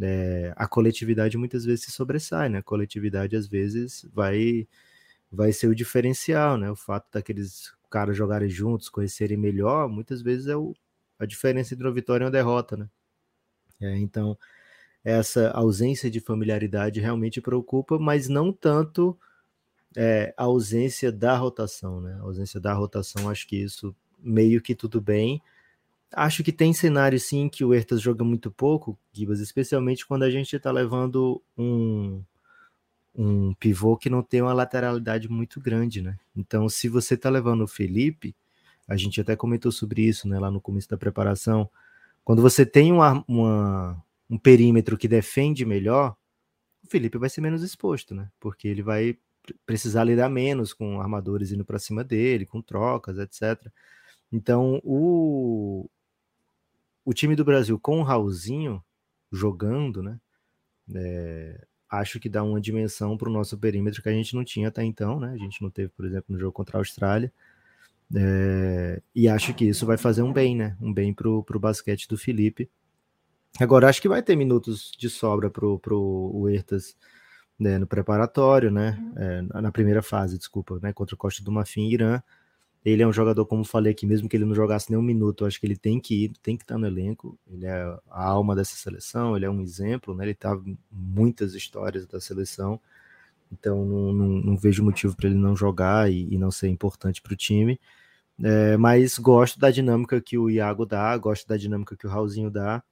É, 0.00 0.52
a 0.56 0.66
coletividade 0.68 1.36
muitas 1.38 1.64
vezes 1.64 1.84
se 1.86 1.92
sobressai, 1.92 2.48
né? 2.48 2.58
A 2.58 2.62
coletividade 2.62 3.36
às 3.36 3.46
vezes 3.48 4.06
vai 4.12 4.66
vai 5.30 5.52
ser 5.52 5.68
o 5.68 5.74
diferencial, 5.74 6.58
né? 6.58 6.70
O 6.70 6.76
fato 6.76 7.08
daqueles 7.12 7.72
caras 7.90 8.16
jogarem 8.16 8.48
juntos, 8.50 8.88
conhecerem 8.88 9.36
melhor, 9.36 9.88
muitas 9.88 10.22
vezes 10.22 10.46
é 10.48 10.56
o, 10.56 10.74
a 11.18 11.26
diferença 11.26 11.74
entre 11.74 11.86
uma 11.86 11.92
vitória 11.94 12.24
e 12.24 12.26
uma 12.26 12.30
derrota, 12.32 12.76
né? 12.76 12.88
É, 13.80 13.98
então, 13.98 14.38
essa 15.04 15.50
ausência 15.52 16.10
de 16.10 16.20
familiaridade 16.20 17.00
realmente 17.00 17.40
preocupa, 17.40 17.98
mas 17.98 18.28
não 18.28 18.52
tanto 18.52 19.18
é, 19.96 20.34
a 20.36 20.44
ausência 20.44 21.10
da 21.12 21.36
rotação, 21.36 22.00
né? 22.00 22.14
A 22.20 22.22
ausência 22.22 22.60
da 22.60 22.72
rotação, 22.72 23.28
acho 23.28 23.46
que 23.46 23.56
isso 23.56 23.94
meio 24.18 24.60
que 24.60 24.74
tudo 24.74 25.00
bem. 25.00 25.42
Acho 26.12 26.44
que 26.44 26.52
tem 26.52 26.72
cenário 26.72 27.18
sim 27.18 27.48
que 27.48 27.64
o 27.64 27.72
Ertas 27.72 28.00
joga 28.00 28.22
muito 28.24 28.50
pouco, 28.50 28.98
Gibas, 29.12 29.40
especialmente 29.40 30.06
quando 30.06 30.24
a 30.24 30.30
gente 30.30 30.54
está 30.54 30.70
levando 30.70 31.42
um, 31.56 32.22
um 33.14 33.54
pivô 33.54 33.96
que 33.96 34.10
não 34.10 34.22
tem 34.22 34.42
uma 34.42 34.52
lateralidade 34.52 35.28
muito 35.28 35.60
grande, 35.60 36.02
né? 36.02 36.18
Então, 36.36 36.68
se 36.68 36.88
você 36.88 37.16
tá 37.16 37.30
levando 37.30 37.62
o 37.64 37.68
Felipe, 37.68 38.36
a 38.86 38.96
gente 38.96 39.20
até 39.20 39.34
comentou 39.36 39.72
sobre 39.72 40.02
isso, 40.02 40.28
né, 40.28 40.38
lá 40.38 40.50
no 40.50 40.60
começo 40.60 40.88
da 40.88 40.98
preparação. 40.98 41.68
Quando 42.24 42.42
você 42.42 42.66
tem 42.66 42.92
uma, 42.92 43.24
uma, 43.26 44.02
um 44.28 44.38
perímetro 44.38 44.98
que 44.98 45.08
defende 45.08 45.64
melhor, 45.64 46.14
o 46.84 46.86
Felipe 46.88 47.16
vai 47.16 47.30
ser 47.30 47.40
menos 47.40 47.62
exposto, 47.62 48.14
né? 48.14 48.28
Porque 48.38 48.68
ele 48.68 48.82
vai 48.82 49.16
precisar 49.66 50.04
lidar 50.04 50.28
menos 50.28 50.72
com 50.72 51.00
armadores 51.00 51.52
indo 51.52 51.64
para 51.64 51.78
cima 51.78 52.04
dele, 52.04 52.46
com 52.46 52.62
trocas, 52.62 53.18
etc. 53.18 53.70
Então, 54.30 54.80
o, 54.84 55.88
o 57.04 57.12
time 57.12 57.36
do 57.36 57.44
Brasil 57.44 57.78
com 57.78 58.00
o 58.00 58.02
Raulzinho 58.02 58.82
jogando, 59.30 60.02
né? 60.02 60.20
É, 60.94 61.66
acho 61.88 62.18
que 62.18 62.28
dá 62.28 62.42
uma 62.42 62.60
dimensão 62.60 63.16
para 63.16 63.28
o 63.28 63.32
nosso 63.32 63.56
perímetro 63.58 64.02
que 64.02 64.08
a 64.08 64.12
gente 64.12 64.34
não 64.34 64.44
tinha 64.44 64.68
até 64.68 64.84
então, 64.84 65.20
né? 65.20 65.32
A 65.32 65.36
gente 65.36 65.62
não 65.62 65.70
teve, 65.70 65.90
por 65.90 66.04
exemplo, 66.04 66.26
no 66.28 66.38
jogo 66.38 66.52
contra 66.52 66.78
a 66.78 66.80
Austrália. 66.80 67.32
É, 68.14 69.00
e 69.14 69.28
acho 69.28 69.54
que 69.54 69.64
isso 69.64 69.86
vai 69.86 69.96
fazer 69.96 70.22
um 70.22 70.32
bem, 70.32 70.56
né? 70.56 70.76
Um 70.80 70.92
bem 70.92 71.12
para 71.12 71.28
o 71.28 71.58
basquete 71.58 72.08
do 72.08 72.16
Felipe. 72.16 72.70
Agora, 73.60 73.88
acho 73.88 74.00
que 74.00 74.08
vai 74.08 74.22
ter 74.22 74.36
minutos 74.36 74.92
de 74.98 75.10
sobra 75.10 75.50
para 75.50 75.66
o 75.66 76.48
Ertas 76.48 76.96
né, 77.58 77.78
no 77.78 77.86
preparatório, 77.86 78.70
né? 78.70 78.98
É, 79.16 79.42
na 79.60 79.72
primeira 79.72 80.02
fase, 80.02 80.38
desculpa, 80.38 80.78
né? 80.82 80.92
Contra 80.92 81.14
o 81.14 81.18
Costa 81.18 81.42
do 81.44 81.52
Marfim 81.52 81.88
e 81.88 81.94
Irã. 81.94 82.22
Ele 82.84 83.02
é 83.02 83.06
um 83.06 83.12
jogador, 83.12 83.46
como 83.46 83.64
falei 83.64 83.92
aqui, 83.92 84.04
mesmo 84.06 84.28
que 84.28 84.36
ele 84.36 84.44
não 84.44 84.54
jogasse 84.54 84.90
nem 84.90 84.98
um 84.98 85.02
minuto, 85.02 85.44
eu 85.44 85.48
acho 85.48 85.60
que 85.60 85.66
ele 85.66 85.76
tem 85.76 86.00
que 86.00 86.24
ir, 86.24 86.32
tem 86.42 86.56
que 86.56 86.64
estar 86.64 86.76
no 86.76 86.86
elenco. 86.86 87.38
Ele 87.46 87.64
é 87.66 87.96
a 88.10 88.24
alma 88.24 88.56
dessa 88.56 88.74
seleção, 88.74 89.36
ele 89.36 89.44
é 89.44 89.50
um 89.50 89.60
exemplo, 89.60 90.14
né? 90.14 90.24
Ele 90.24 90.34
tá 90.34 90.54
em 90.66 90.76
muitas 90.90 91.54
histórias 91.54 92.06
da 92.06 92.20
seleção, 92.20 92.80
então 93.52 93.84
não, 93.84 94.12
não, 94.12 94.28
não 94.28 94.56
vejo 94.56 94.82
motivo 94.82 95.16
para 95.16 95.28
ele 95.28 95.38
não 95.38 95.54
jogar 95.54 96.10
e, 96.10 96.34
e, 96.34 96.38
não 96.38 96.50
ser 96.50 96.68
importante 96.68 97.22
para 97.22 97.34
o 97.34 97.36
time. 97.36 97.78
É, 98.42 98.76
mas 98.76 99.18
gosto 99.18 99.60
da 99.60 99.70
dinâmica 99.70 100.20
que 100.20 100.36
o 100.38 100.50
Iago 100.50 100.86
dá, 100.86 101.16
gosto 101.18 101.46
da 101.46 101.56
dinâmica 101.56 101.96
que 101.96 102.06
o 102.06 102.10
Raulzinho 102.10 102.50
dá 102.50 102.82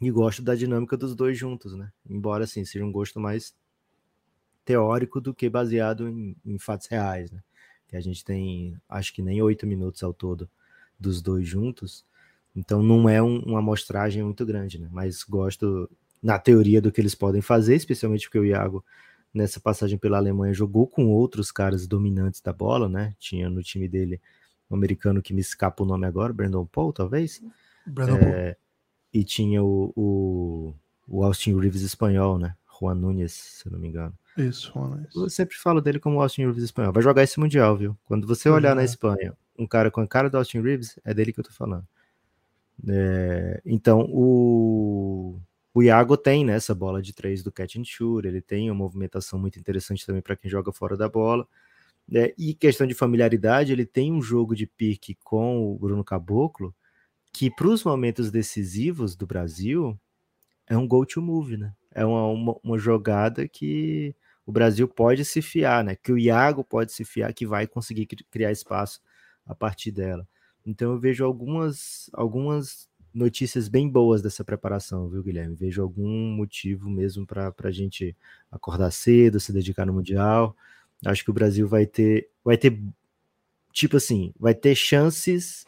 e 0.00 0.10
gosto 0.10 0.42
da 0.42 0.54
dinâmica 0.54 0.96
dos 0.96 1.14
dois 1.14 1.36
juntos, 1.38 1.74
né? 1.74 1.90
Embora 2.08 2.44
assim 2.44 2.64
seja 2.64 2.84
um 2.84 2.92
gosto 2.92 3.20
mais 3.20 3.54
teórico 4.64 5.20
do 5.20 5.34
que 5.34 5.48
baseado 5.48 6.08
em, 6.08 6.36
em 6.44 6.58
fatos 6.58 6.86
reais, 6.86 7.30
né? 7.30 7.40
que 7.94 7.96
a 7.96 8.00
gente 8.00 8.24
tem, 8.24 8.76
acho 8.88 9.14
que 9.14 9.22
nem 9.22 9.40
oito 9.40 9.66
minutos 9.66 10.02
ao 10.02 10.12
todo 10.12 10.48
dos 10.98 11.22
dois 11.22 11.46
juntos. 11.46 12.04
Então 12.54 12.82
não 12.82 13.08
é 13.08 13.22
um, 13.22 13.38
uma 13.40 13.60
amostragem 13.60 14.22
muito 14.22 14.44
grande, 14.44 14.80
né? 14.80 14.88
Mas 14.90 15.22
gosto 15.22 15.88
na 16.22 16.38
teoria 16.38 16.80
do 16.80 16.90
que 16.90 17.00
eles 17.00 17.14
podem 17.14 17.40
fazer, 17.40 17.74
especialmente 17.76 18.26
porque 18.26 18.38
o 18.38 18.44
Iago 18.44 18.84
nessa 19.32 19.60
passagem 19.60 19.98
pela 19.98 20.16
Alemanha 20.16 20.54
jogou 20.54 20.86
com 20.86 21.06
outros 21.08 21.50
caras 21.50 21.86
dominantes 21.86 22.40
da 22.40 22.52
bola, 22.52 22.88
né? 22.88 23.14
Tinha 23.18 23.50
no 23.50 23.62
time 23.62 23.88
dele 23.88 24.20
um 24.70 24.74
americano 24.74 25.20
que 25.20 25.34
me 25.34 25.40
escapa 25.40 25.82
o 25.82 25.86
nome 25.86 26.06
agora, 26.06 26.32
Brandon 26.32 26.64
Paul, 26.64 26.92
talvez. 26.92 27.42
Brandon 27.86 28.16
é, 28.16 28.52
Paul. 28.52 28.56
E 29.12 29.24
tinha 29.24 29.62
o, 29.62 29.92
o, 29.94 30.74
o 31.06 31.24
Austin 31.24 31.58
Reeves 31.58 31.82
espanhol, 31.82 32.38
né? 32.38 32.56
Juan 32.84 32.94
Nunes, 32.94 33.32
se 33.32 33.70
não 33.70 33.78
me 33.78 33.88
engano. 33.88 34.14
Isso, 34.36 34.72
Juan 34.72 35.04
Eu 35.14 35.30
sempre 35.30 35.56
falo 35.56 35.80
dele 35.80 35.98
como 35.98 36.20
Austin 36.20 36.42
Reeves 36.42 36.64
espanhol. 36.64 36.92
Vai 36.92 37.02
jogar 37.02 37.22
esse 37.22 37.40
Mundial, 37.40 37.76
viu? 37.76 37.96
Quando 38.04 38.26
você 38.26 38.48
olhar 38.48 38.70
uhum. 38.70 38.76
na 38.76 38.84
Espanha, 38.84 39.34
um 39.58 39.66
cara 39.66 39.90
com 39.90 40.00
a 40.00 40.06
cara 40.06 40.28
do 40.28 40.36
Austin 40.36 40.60
Reeves, 40.60 40.98
é 41.04 41.14
dele 41.14 41.32
que 41.32 41.40
eu 41.40 41.44
tô 41.44 41.52
falando. 41.52 41.86
É, 42.88 43.60
então, 43.64 44.06
o, 44.10 45.40
o 45.72 45.82
Iago 45.82 46.16
tem 46.16 46.44
né, 46.44 46.54
essa 46.54 46.74
bola 46.74 47.00
de 47.00 47.12
três 47.12 47.42
do 47.42 47.52
catch 47.52 47.76
and 47.76 47.84
shoot, 47.84 48.26
ele 48.26 48.40
tem 48.40 48.70
uma 48.70 48.76
movimentação 48.76 49.38
muito 49.38 49.58
interessante 49.58 50.04
também 50.04 50.22
para 50.22 50.36
quem 50.36 50.50
joga 50.50 50.72
fora 50.72 50.96
da 50.96 51.08
bola. 51.08 51.46
É, 52.12 52.34
e 52.36 52.52
questão 52.54 52.86
de 52.86 52.94
familiaridade, 52.94 53.72
ele 53.72 53.86
tem 53.86 54.12
um 54.12 54.20
jogo 54.20 54.54
de 54.54 54.66
pique 54.66 55.16
com 55.24 55.72
o 55.72 55.78
Bruno 55.78 56.04
Caboclo, 56.04 56.74
que 57.32 57.50
para 57.50 57.68
os 57.68 57.82
momentos 57.82 58.30
decisivos 58.30 59.16
do 59.16 59.26
Brasil 59.26 59.98
é 60.66 60.76
um 60.76 60.86
go 60.86 61.04
to 61.04 61.20
move, 61.20 61.56
né? 61.56 61.72
É 61.94 62.04
uma, 62.04 62.26
uma, 62.26 62.56
uma 62.62 62.78
jogada 62.78 63.46
que 63.48 64.14
o 64.44 64.52
Brasil 64.52 64.86
pode 64.86 65.24
se 65.24 65.40
fiar, 65.40 65.82
né? 65.84 65.96
Que 65.96 66.12
o 66.12 66.18
Iago 66.18 66.62
pode 66.62 66.92
se 66.92 67.04
fiar, 67.04 67.32
que 67.32 67.46
vai 67.46 67.66
conseguir 67.66 68.06
criar 68.06 68.52
espaço 68.52 69.00
a 69.46 69.54
partir 69.54 69.90
dela. 69.90 70.26
Então 70.66 70.92
eu 70.92 70.98
vejo 70.98 71.24
algumas, 71.24 72.10
algumas 72.12 72.88
notícias 73.12 73.68
bem 73.68 73.88
boas 73.88 74.20
dessa 74.20 74.44
preparação, 74.44 75.08
viu, 75.08 75.22
Guilherme? 75.22 75.54
Vejo 75.54 75.82
algum 75.82 76.34
motivo 76.34 76.90
mesmo 76.90 77.26
para 77.26 77.54
a 77.62 77.70
gente 77.70 78.16
acordar 78.50 78.90
cedo, 78.90 79.38
se 79.38 79.52
dedicar 79.52 79.86
no 79.86 79.92
Mundial. 79.92 80.56
Acho 81.04 81.22
que 81.22 81.30
o 81.30 81.34
Brasil 81.34 81.68
vai 81.68 81.86
ter, 81.86 82.28
vai 82.42 82.56
ter, 82.56 82.82
tipo 83.72 83.96
assim, 83.96 84.32
vai 84.38 84.54
ter 84.54 84.74
chances 84.74 85.64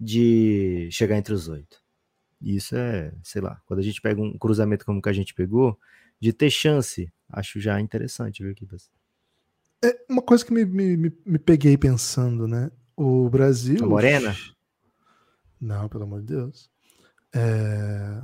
de 0.00 0.88
chegar 0.92 1.16
entre 1.16 1.34
os 1.34 1.48
oito. 1.48 1.82
Isso 2.40 2.76
é, 2.76 3.12
sei 3.22 3.42
lá, 3.42 3.60
quando 3.66 3.80
a 3.80 3.82
gente 3.82 4.00
pega 4.00 4.20
um 4.20 4.38
cruzamento 4.38 4.84
como 4.84 5.02
que 5.02 5.08
a 5.08 5.12
gente 5.12 5.34
pegou, 5.34 5.78
de 6.20 6.32
ter 6.32 6.50
chance 6.50 7.12
acho 7.30 7.60
já 7.60 7.80
interessante, 7.80 8.42
viu, 8.42 8.54
Kibas? 8.54 8.90
É 9.84 9.96
uma 10.08 10.22
coisa 10.22 10.44
que 10.44 10.52
me, 10.52 10.64
me, 10.64 11.12
me, 11.24 11.38
peguei 11.38 11.76
pensando, 11.76 12.48
né? 12.48 12.70
O 12.96 13.28
Brasil. 13.28 13.84
A 13.84 13.86
Morena? 13.86 14.34
Não, 15.60 15.88
pelo 15.88 16.04
amor 16.04 16.20
de 16.20 16.34
Deus. 16.34 16.70
É... 17.32 18.20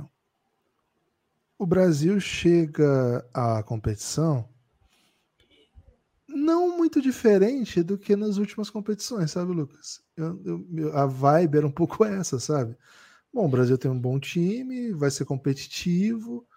O 1.57 1.65
Brasil 1.65 2.19
chega 2.19 3.25
à 3.33 3.63
competição 3.63 4.49
não 6.27 6.77
muito 6.77 7.01
diferente 7.01 7.81
do 7.81 7.97
que 7.97 8.13
nas 8.15 8.35
últimas 8.35 8.69
competições, 8.69 9.31
sabe, 9.31 9.53
Lucas? 9.53 10.01
Eu, 10.17 10.67
eu, 10.75 10.97
a 10.97 11.05
vibe 11.05 11.59
era 11.59 11.67
um 11.67 11.71
pouco 11.71 12.03
essa, 12.03 12.39
sabe? 12.39 12.75
Bom, 13.35 13.47
o 13.47 13.49
Brasil 13.49 13.77
tem 13.77 13.91
um 13.91 13.99
bom 13.99 14.17
time, 14.17 14.93
vai 14.93 15.11
ser 15.11 15.25
competitivo, 15.25 16.47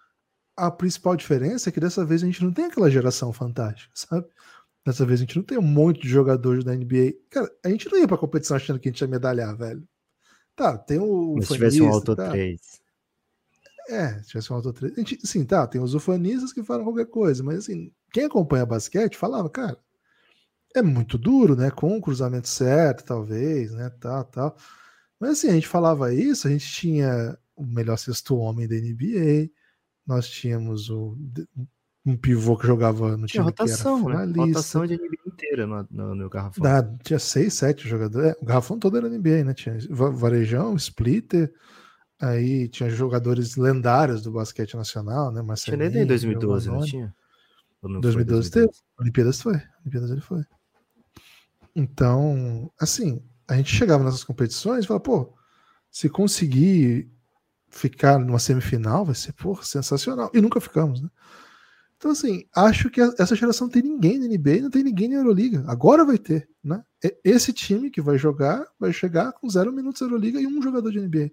a 0.57 0.71
principal 0.71 1.17
diferença 1.17 1.69
é 1.69 1.73
que 1.73 1.81
dessa 1.81 2.05
vez 2.05 2.23
a 2.23 2.27
gente 2.27 2.45
não 2.45 2.53
tem 2.53 2.67
aquela 2.67 2.89
geração 2.89 3.33
fantástica, 3.33 3.91
sabe? 3.99 4.29
Dessa 4.87 5.05
vez 5.05 5.19
a 5.19 5.25
gente 5.25 5.37
não 5.37 5.43
tem 5.43 5.59
um 5.59 5.63
monte 5.63 6.03
de 6.03 6.09
jogadores 6.09 6.63
da 6.63 6.73
NBA. 6.73 7.15
Cara, 7.31 7.51
a 7.65 7.69
gente 7.69 7.91
não 7.91 7.99
ia 7.99 8.07
pra 8.07 8.17
competição 8.17 8.57
achando 8.57 8.79
que 8.79 8.89
a 8.89 8.93
gente 8.93 9.01
ia 9.01 9.09
medalhar, 9.09 9.57
velho. 9.57 9.83
Tá, 10.55 10.79
tem 10.79 11.01
o. 11.01 11.35
Mas 11.35 11.49
se 11.49 11.55
tivesse 11.55 11.83
um 11.83 11.89
Auto 11.89 12.15
tá. 12.15 12.31
3. 12.31 12.61
É, 13.89 14.23
se 14.23 14.29
tivesse 14.29 14.53
um 14.53 14.57
Auto 14.57 14.73
3. 14.73 14.93
A 14.93 14.97
gente, 15.01 15.27
sim, 15.27 15.45
tá, 15.45 15.67
tem 15.67 15.81
os 15.81 15.95
ufanistas 15.95 16.53
que 16.53 16.63
falam 16.63 16.85
qualquer 16.85 17.07
coisa, 17.07 17.43
mas 17.43 17.59
assim, 17.59 17.93
quem 18.13 18.27
acompanha 18.27 18.65
basquete 18.65 19.19
falava, 19.19 19.51
cara, 19.51 19.77
é 20.77 20.81
muito 20.81 21.19
duro, 21.19 21.57
né? 21.57 21.73
Com 21.73 21.99
o 21.99 22.01
cruzamento 22.01 22.47
certo, 22.47 23.05
talvez, 23.05 23.73
né? 23.73 23.91
Tal, 23.99 24.25
tal. 24.27 24.57
Mas 25.21 25.31
assim, 25.31 25.49
a 25.49 25.53
gente 25.53 25.69
falava 25.69 26.13
isso, 26.15 26.47
a 26.47 26.51
gente 26.51 26.71
tinha 26.71 27.37
o 27.57 27.67
melhor 27.67 27.99
sexto 27.99 28.37
homem 28.37 28.69
da 28.69 28.77
NBA, 28.77 29.51
nós 30.07 30.29
tínhamos 30.29 30.89
o, 30.91 31.17
um 32.07 32.17
pivô 32.17 32.57
que 32.57 32.67
jogava 32.67 33.17
no 33.17 33.27
time 33.27 33.45
rotação, 33.45 34.05
que 34.05 34.11
era 34.11 34.27
né? 34.27 34.47
Rotação 34.47 34.87
de 34.87 34.95
NBA 34.95 35.19
inteira 35.27 35.67
no, 35.67 35.87
no, 35.91 36.15
no 36.15 36.31
garrafão. 36.31 36.99
Tinha 37.03 37.19
seis, 37.19 37.55
sete 37.55 37.87
jogadores. 37.89 38.31
É, 38.31 38.37
o 38.41 38.45
garrafão 38.45 38.79
todo 38.79 38.97
era 38.97 39.09
NBA, 39.09 39.45
né? 39.45 39.53
Tinha 39.53 39.77
Varejão, 39.91 40.77
Splitter, 40.77 41.53
aí 42.21 42.69
tinha 42.69 42.89
jogadores 42.89 43.57
lendários 43.57 44.23
do 44.23 44.33
basquete 44.33 44.77
nacional, 44.77 45.31
né? 45.31 45.43
Marcelinho, 45.43 45.91
tinha 45.91 45.91
nem 45.91 46.05
em 46.05 46.07
2012, 46.07 46.71
não 46.71 46.81
tinha? 46.81 47.15
Não 47.83 48.01
2012 48.01 48.51
teve. 48.51 48.71
Olimpíadas 48.99 49.41
foi. 49.43 49.61
Olimpíadas 49.81 50.11
ele 50.11 50.21
foi. 50.21 50.43
Então, 51.77 52.73
assim, 52.81 53.23
a 53.49 53.57
gente 53.57 53.75
chegava 53.75 54.05
nessas 54.05 54.25
competições 54.25 54.85
e 54.85 54.87
falava, 54.87 55.03
pô, 55.03 55.35
se 55.91 56.09
conseguir 56.09 57.11
ficar 57.71 58.19
numa 58.19 58.39
semifinal, 58.39 59.05
vai 59.05 59.15
ser, 59.15 59.33
pô, 59.33 59.61
sensacional. 59.63 60.31
E 60.35 60.41
nunca 60.41 60.61
ficamos, 60.61 61.01
né? 61.01 61.09
Então, 61.97 62.13
assim, 62.13 62.45
acho 62.55 62.89
que 62.91 63.01
essa 63.01 63.35
geração 63.35 63.67
não 63.67 63.73
tem 63.73 63.83
ninguém 63.83 64.21
na 64.21 64.27
NBA 64.27 64.61
não 64.63 64.71
tem 64.71 64.85
ninguém 64.85 65.09
na 65.09 65.17
Euroliga. 65.17 65.65
Agora 65.67 66.05
vai 66.05 66.17
ter, 66.17 66.49
né? 66.63 66.85
Esse 67.25 67.53
time 67.53 67.91
que 67.91 68.01
vai 68.01 68.17
jogar 68.17 68.65
vai 68.79 68.93
chegar 68.93 69.33
com 69.33 69.49
zero 69.49 69.73
minutos 69.73 70.01
na 70.01 70.07
Euroliga 70.07 70.41
e 70.41 70.47
um 70.47 70.63
jogador 70.63 70.93
de 70.93 71.01
NBA 71.01 71.33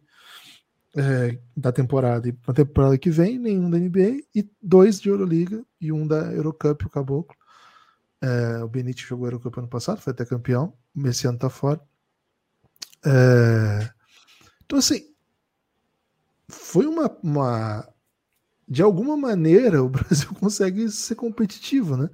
é, 0.96 1.38
da 1.56 1.72
temporada. 1.72 2.28
E 2.28 2.36
na 2.48 2.54
temporada 2.54 2.98
que 2.98 3.10
vem, 3.10 3.38
nenhum 3.38 3.70
da 3.70 3.78
NBA 3.78 4.24
e 4.34 4.50
dois 4.62 5.00
de 5.00 5.10
Euroliga 5.10 5.64
e 5.80 5.92
um 5.92 6.08
da 6.08 6.34
Eurocup, 6.34 6.86
o 6.86 6.90
Caboclo. 6.90 7.36
É, 8.22 8.64
o 8.64 8.68
Benite 8.68 9.06
jogou 9.06 9.28
Eurocup 9.28 9.60
ano 9.60 9.68
passado, 9.68 10.02
foi 10.02 10.12
até 10.12 10.26
campeão. 10.26 10.74
Esse 11.06 11.28
ano 11.28 11.38
tá 11.38 11.50
fora. 11.50 11.80
É, 13.06 13.90
então, 14.66 14.80
assim, 14.80 15.06
foi 16.50 16.86
uma, 16.86 17.10
uma 17.24 17.88
de 18.68 18.82
alguma 18.82 19.16
maneira 19.16 19.84
o 19.84 19.90
Brasil 19.90 20.30
consegue 20.40 20.90
ser 20.90 21.16
competitivo, 21.16 21.96
né? 21.96 22.10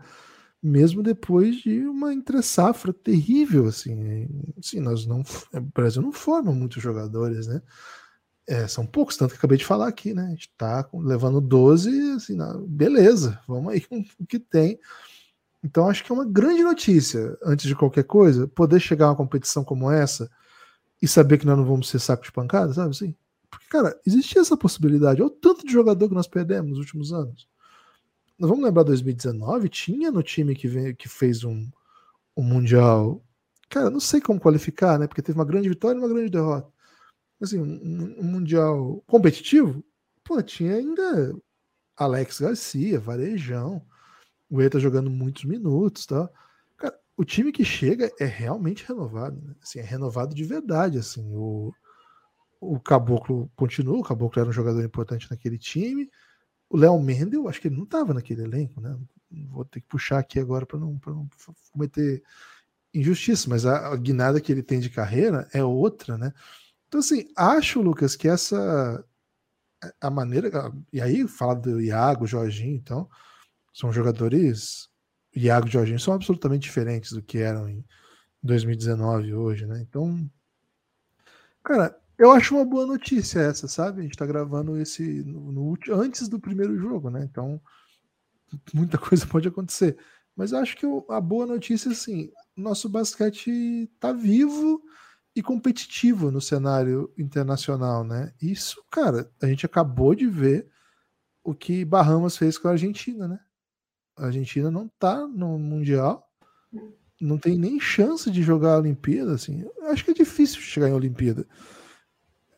Mesmo 0.62 1.02
depois 1.02 1.56
de 1.58 1.86
uma 1.88 2.14
entre-safra 2.14 2.94
terrível, 2.94 3.68
assim, 3.68 4.28
assim, 4.60 4.80
nós 4.80 5.08
não, 5.08 5.22
o 5.54 5.62
Brasil 5.74 6.02
não 6.02 6.12
forma 6.12 6.52
muitos 6.52 6.84
jogadores, 6.84 7.48
né? 7.48 7.62
É, 8.48 8.68
são 8.68 8.86
poucos, 8.86 9.18
tanto 9.18 9.32
que 9.32 9.38
acabei 9.38 9.58
de 9.58 9.66
falar 9.66 9.88
aqui, 9.88 10.14
né? 10.14 10.26
A 10.26 10.30
gente 10.30 10.54
tá 10.58 10.88
levando 10.94 11.42
12, 11.42 12.12
assim, 12.12 12.36
na, 12.36 12.54
beleza, 12.68 13.40
vamos 13.48 13.74
aí 13.74 13.82
com 13.88 14.04
o 14.20 14.26
que 14.28 14.40
tem. 14.40 14.80
Então 15.64 15.88
acho 15.88 16.04
que 16.04 16.12
é 16.12 16.16
uma 16.16 16.26
grande 16.26 16.64
notícia, 16.64 17.38
antes 17.44 17.66
de 17.68 17.76
qualquer 17.76 18.04
coisa, 18.04 18.48
poder 18.48 18.80
chegar 18.80 19.06
a 19.06 19.10
uma 19.10 19.16
competição 19.16 19.64
como 19.64 19.90
essa 19.90 20.30
e 21.02 21.08
saber 21.08 21.38
que 21.38 21.46
nós 21.46 21.58
não 21.58 21.66
vamos 21.66 21.90
ser 21.90 22.00
saco 22.00 22.24
de 22.24 22.32
pancada, 22.32 22.74
sabe 22.74 22.92
assim? 22.92 23.16
Porque, 23.50 23.66
cara, 23.68 24.00
existia 24.06 24.42
essa 24.42 24.56
possibilidade. 24.56 25.22
Olha 25.22 25.28
o 25.28 25.36
tanto 25.36 25.66
de 25.66 25.74
jogador 25.74 26.08
que 26.08 26.16
nós 26.16 26.28
perdemos 26.28 26.72
nos 26.72 26.80
últimos 26.80 27.12
anos. 27.12 27.50
Nós 28.38 28.50
vamos 28.50 28.64
lembrar 28.64 28.84
2019, 28.84 29.70
tinha 29.70 30.12
no 30.12 30.24
time 30.24 30.56
que, 30.56 30.68
veio, 30.68 30.96
que 30.96 31.10
fez 31.10 31.44
um, 31.44 31.70
um 32.36 32.44
Mundial. 32.44 33.24
Cara, 33.70 33.90
não 33.90 34.00
sei 34.00 34.22
como 34.22 34.40
qualificar, 34.40 34.98
né? 34.98 35.08
Porque 35.08 35.22
teve 35.22 35.38
uma 35.38 35.46
grande 35.46 35.70
vitória 35.70 35.98
e 35.98 36.02
uma 36.02 36.08
grande 36.08 36.30
derrota. 36.30 36.72
Assim, 37.42 37.60
um, 37.60 38.16
um 38.20 38.24
Mundial 38.24 39.04
competitivo, 39.08 39.84
pô, 40.24 40.42
tinha 40.42 40.76
ainda 40.76 41.36
Alex 41.98 42.40
Garcia, 42.40 43.00
Varejão, 43.00 43.82
o 44.50 44.62
Eta 44.62 44.80
jogando 44.80 45.10
muitos 45.10 45.46
minutos, 45.46 46.06
tá? 46.06 46.30
O 47.18 47.26
time 47.26 47.52
que 47.52 47.64
chega 47.64 48.12
é 48.20 48.26
realmente 48.26 48.86
renovado, 48.88 49.40
né? 49.42 49.54
assim, 49.62 49.80
é 49.80 49.84
renovado 49.84 50.34
de 50.34 50.44
verdade, 50.44 50.98
assim, 50.98 51.30
o, 51.34 51.74
o 52.60 52.80
Caboclo 52.80 53.52
continua, 53.56 53.98
o 54.00 54.04
Caboclo 54.04 54.40
era 54.40 54.50
um 54.50 54.54
jogador 54.54 54.84
importante 54.84 55.30
naquele 55.30 55.58
time. 55.58 56.10
O 56.70 56.78
Léo 56.78 57.00
Mendel, 57.00 57.48
acho 57.48 57.60
que 57.60 57.68
ele 57.68 57.76
não 57.76 57.84
estava 57.84 58.14
naquele 58.14 58.44
elenco, 58.44 58.80
né? 58.80 58.98
Vou 59.50 59.66
ter 59.66 59.82
que 59.82 59.88
puxar 59.88 60.20
aqui 60.20 60.40
agora 60.40 60.66
para 60.66 60.80
não, 60.80 61.00
não 61.06 61.30
cometer 61.72 62.24
injustiça, 62.94 63.50
mas 63.50 63.66
a, 63.66 63.90
a 63.94 63.96
guinada 63.96 64.42
que 64.42 64.52
ele 64.52 64.64
tem 64.64 64.80
de 64.80 64.90
carreira 64.90 65.48
é 65.54 65.64
outra, 65.64 66.18
né? 66.18 66.34
Então, 66.88 67.00
assim, 67.00 67.28
acho, 67.38 67.82
Lucas, 67.82 68.16
que 68.16 68.28
essa 68.28 69.06
a 70.00 70.10
maneira. 70.10 70.50
E 70.92 71.02
aí, 71.02 71.28
fala 71.28 71.56
do 71.56 71.82
Iago, 71.82 72.28
Jorginho, 72.28 72.76
então, 72.76 73.10
são 73.74 73.92
jogadores. 73.92 74.90
Iago 75.36 75.68
e 75.68 75.72
Jorginho 75.72 76.00
são 76.00 76.14
absolutamente 76.14 76.64
diferentes 76.64 77.12
do 77.12 77.22
que 77.22 77.38
eram 77.38 77.70
em 77.70 77.84
2019 78.44 79.34
hoje, 79.34 79.66
né? 79.66 79.80
Então, 79.82 80.30
cara, 81.64 81.98
eu 82.18 82.32
acho 82.32 82.56
uma 82.56 82.66
boa 82.66 82.86
notícia 82.86 83.40
essa, 83.40 83.68
sabe? 83.68 84.02
A 84.02 84.04
gente 84.04 84.18
tá 84.18 84.26
gravando 84.26 84.78
esse 84.78 85.24
no, 85.24 85.52
no, 85.52 85.78
antes 85.94 86.28
do 86.28 86.40
primeiro 86.40 86.78
jogo, 86.78 87.10
né? 87.10 87.24
Então, 87.24 87.62
muita 88.74 88.98
coisa 89.00 89.26
pode 89.26 89.48
acontecer. 89.48 89.98
Mas 90.36 90.52
eu 90.52 90.60
acho 90.60 90.78
que 90.78 90.86
eu, 90.86 91.06
a 91.10 91.20
boa 91.20 91.46
notícia, 91.46 91.92
assim, 91.92 92.32
nosso 92.56 92.90
basquete 92.90 93.90
tá 94.00 94.14
vivo 94.14 94.82
e 95.36 95.42
competitivo 95.42 96.32
no 96.32 96.42
cenário 96.42 97.12
internacional, 97.18 98.04
né? 98.04 98.34
Isso, 98.42 98.84
cara, 98.92 99.32
a 99.42 99.48
gente 99.48 99.66
acabou 99.66 100.14
de 100.14 100.28
ver 100.28 100.70
o 101.44 101.54
que 101.54 101.84
Bahamas 101.86 102.38
fez 102.38 102.58
com 102.58 102.68
a 102.68 102.72
Argentina, 102.72 103.28
né? 103.28 103.40
A 104.18 104.26
Argentina 104.26 104.70
não 104.70 104.88
tá 105.00 105.28
no 105.28 105.58
Mundial, 105.58 106.28
não 107.20 107.38
tem 107.38 107.58
nem 107.58 107.80
chance 107.80 108.30
de 108.32 108.42
jogar 108.42 108.76
a 108.76 108.80
Olimpíada, 108.80 109.34
assim. 109.34 109.62
Eu 109.62 109.88
acho 109.88 110.04
que 110.04 110.12
é 110.12 110.14
difícil 110.14 110.60
chegar 110.62 110.90
em 110.90 110.94
Olimpíada 110.94 111.48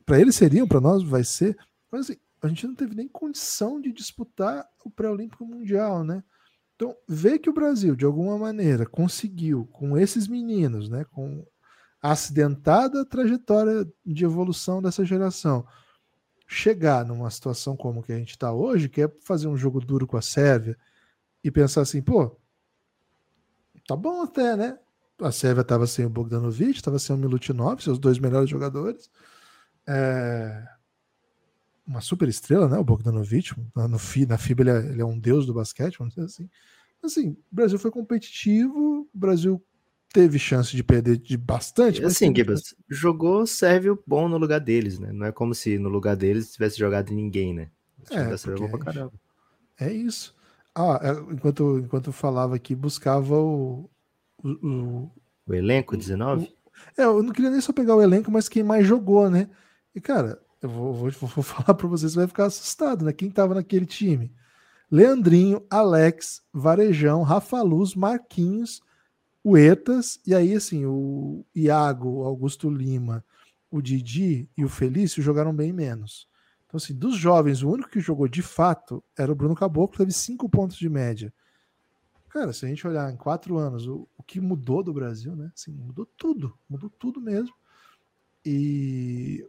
para 0.05 0.19
eles 0.19 0.35
seriam, 0.35 0.67
para 0.67 0.81
nós 0.81 1.03
vai 1.03 1.23
ser, 1.23 1.57
mas 1.91 2.09
assim, 2.09 2.19
a 2.41 2.47
gente 2.47 2.67
não 2.67 2.75
teve 2.75 2.95
nem 2.95 3.07
condição 3.07 3.79
de 3.79 3.91
disputar 3.91 4.67
o 4.83 4.89
pré-olímpico 4.89 5.45
mundial, 5.45 6.03
né? 6.03 6.23
Então, 6.75 6.95
ver 7.07 7.39
que 7.39 7.49
o 7.49 7.53
Brasil, 7.53 7.95
de 7.95 8.03
alguma 8.03 8.37
maneira, 8.37 8.85
conseguiu, 8.85 9.65
com 9.67 9.97
esses 9.97 10.27
meninos, 10.27 10.89
né, 10.89 11.05
com 11.05 11.45
a 12.01 12.11
acidentada 12.11 13.05
trajetória 13.05 13.87
de 14.05 14.25
evolução 14.25 14.81
dessa 14.81 15.05
geração, 15.05 15.65
chegar 16.47 17.05
numa 17.05 17.29
situação 17.29 17.77
como 17.77 18.03
que 18.03 18.11
a 18.11 18.17
gente 18.17 18.31
está 18.31 18.51
hoje, 18.51 18.89
que 18.89 19.03
é 19.03 19.11
fazer 19.23 19.47
um 19.47 19.55
jogo 19.55 19.79
duro 19.79 20.05
com 20.05 20.17
a 20.17 20.21
Sérvia 20.21 20.77
e 21.43 21.51
pensar 21.51 21.81
assim, 21.81 22.01
pô, 22.01 22.35
tá 23.87 23.95
bom 23.95 24.21
até, 24.21 24.55
né? 24.55 24.77
A 25.21 25.31
Sérvia 25.31 25.61
estava 25.61 25.85
sem 25.87 26.05
o 26.05 26.09
Bogdanovic, 26.09 26.77
estava 26.77 26.99
sem 26.99 27.15
o 27.15 27.19
Milutinov, 27.19 27.81
seus 27.81 27.99
dois 27.99 28.19
melhores 28.19 28.49
jogadores 28.49 29.09
é, 29.87 30.63
uma 31.85 32.01
super 32.01 32.27
estrela, 32.27 32.67
né? 32.67 32.77
O 32.77 32.83
Bogdanovich. 32.83 33.53
No, 33.75 33.87
na 33.87 33.97
FIBA 34.37 34.63
ele 34.63 34.69
é, 34.69 34.77
ele 34.91 35.01
é, 35.01 35.05
um 35.05 35.19
deus 35.19 35.45
do 35.45 35.53
basquete, 35.53 35.97
vamos 35.97 36.13
dizer 36.13 36.25
assim. 36.25 36.49
Assim, 37.03 37.29
o 37.31 37.55
Brasil 37.55 37.77
foi 37.77 37.91
competitivo, 37.91 39.09
o 39.13 39.17
Brasil 39.17 39.61
teve 40.13 40.39
chance 40.39 40.73
de 40.73 40.83
perder 40.83 41.17
de 41.17 41.35
bastante. 41.35 42.03
Assim, 42.03 42.33
Gibas, 42.33 42.73
jogou 42.87 43.45
serve 43.45 43.89
bom 44.07 44.29
no 44.29 44.37
lugar 44.37 44.59
deles, 44.59 44.99
né? 44.99 45.11
Não 45.11 45.25
é 45.25 45.31
como 45.31 45.53
se 45.53 45.77
no 45.77 45.89
lugar 45.89 46.15
deles 46.15 46.53
tivesse 46.53 46.77
jogado 46.77 47.11
ninguém, 47.13 47.53
né? 47.53 47.69
É, 49.77 49.87
é 49.87 49.93
isso. 49.93 50.33
Ah, 50.75 50.99
é, 51.01 51.33
enquanto, 51.33 51.79
enquanto 51.79 52.07
eu 52.07 52.13
falava 52.13 52.55
aqui, 52.55 52.75
buscava 52.75 53.35
o. 53.35 53.89
O, 54.43 54.49
o, 54.49 55.11
o 55.47 55.53
elenco 55.53 55.95
19? 55.95 56.45
O, 56.45 57.01
é, 57.01 57.05
eu 57.05 57.23
não 57.23 57.31
queria 57.31 57.51
nem 57.51 57.61
só 57.61 57.71
pegar 57.71 57.95
o 57.95 58.01
elenco, 58.01 58.31
mas 58.31 58.49
quem 58.49 58.63
mais 58.63 58.85
jogou, 58.85 59.29
né? 59.29 59.49
E, 59.95 60.01
cara, 60.01 60.41
eu 60.61 60.69
vou, 60.69 60.93
vou, 60.93 61.11
vou 61.11 61.43
falar 61.43 61.73
para 61.73 61.87
vocês, 61.87 62.13
você 62.13 62.19
vai 62.19 62.27
ficar 62.27 62.45
assustado, 62.45 63.05
né? 63.05 63.13
Quem 63.13 63.29
tava 63.29 63.53
naquele 63.53 63.85
time? 63.85 64.33
Leandrinho, 64.89 65.65
Alex, 65.69 66.41
Varejão, 66.53 67.23
Rafa 67.23 67.61
Luz, 67.61 67.95
Marquinhos, 67.95 68.81
o 69.43 69.57
Etas, 69.57 70.19
e 70.25 70.33
aí, 70.33 70.53
assim, 70.55 70.85
o 70.85 71.45
Iago, 71.53 72.09
o 72.09 72.23
Augusto 72.23 72.69
Lima, 72.69 73.25
o 73.69 73.81
Didi 73.81 74.47
e 74.55 74.63
o 74.63 74.69
Felício 74.69 75.21
jogaram 75.21 75.53
bem 75.53 75.73
menos. 75.73 76.27
Então, 76.73 76.83
assim, 76.83 76.95
dos 76.95 77.15
jovens, 77.15 77.61
o 77.61 77.69
único 77.69 77.87
que 77.87 77.99
jogou 77.99 78.27
de 78.27 78.41
fato 78.41 79.03
era 79.15 79.31
o 79.31 79.35
Bruno 79.35 79.53
Caboclo, 79.53 79.99
teve 79.99 80.11
cinco 80.11 80.49
pontos 80.49 80.75
de 80.75 80.89
média. 80.89 81.31
Cara, 82.29 82.51
se 82.51 82.65
a 82.65 82.67
gente 82.67 82.87
olhar 82.87 83.13
em 83.13 83.15
quatro 83.15 83.59
anos, 83.59 83.85
o, 83.85 84.09
o 84.17 84.23
que 84.23 84.41
mudou 84.41 84.81
do 84.81 84.91
Brasil, 84.91 85.35
né? 85.35 85.51
Assim, 85.55 85.71
mudou 85.71 86.03
tudo, 86.17 86.57
mudou 86.67 86.89
tudo 86.89 87.21
mesmo. 87.21 87.53
E 88.43 89.47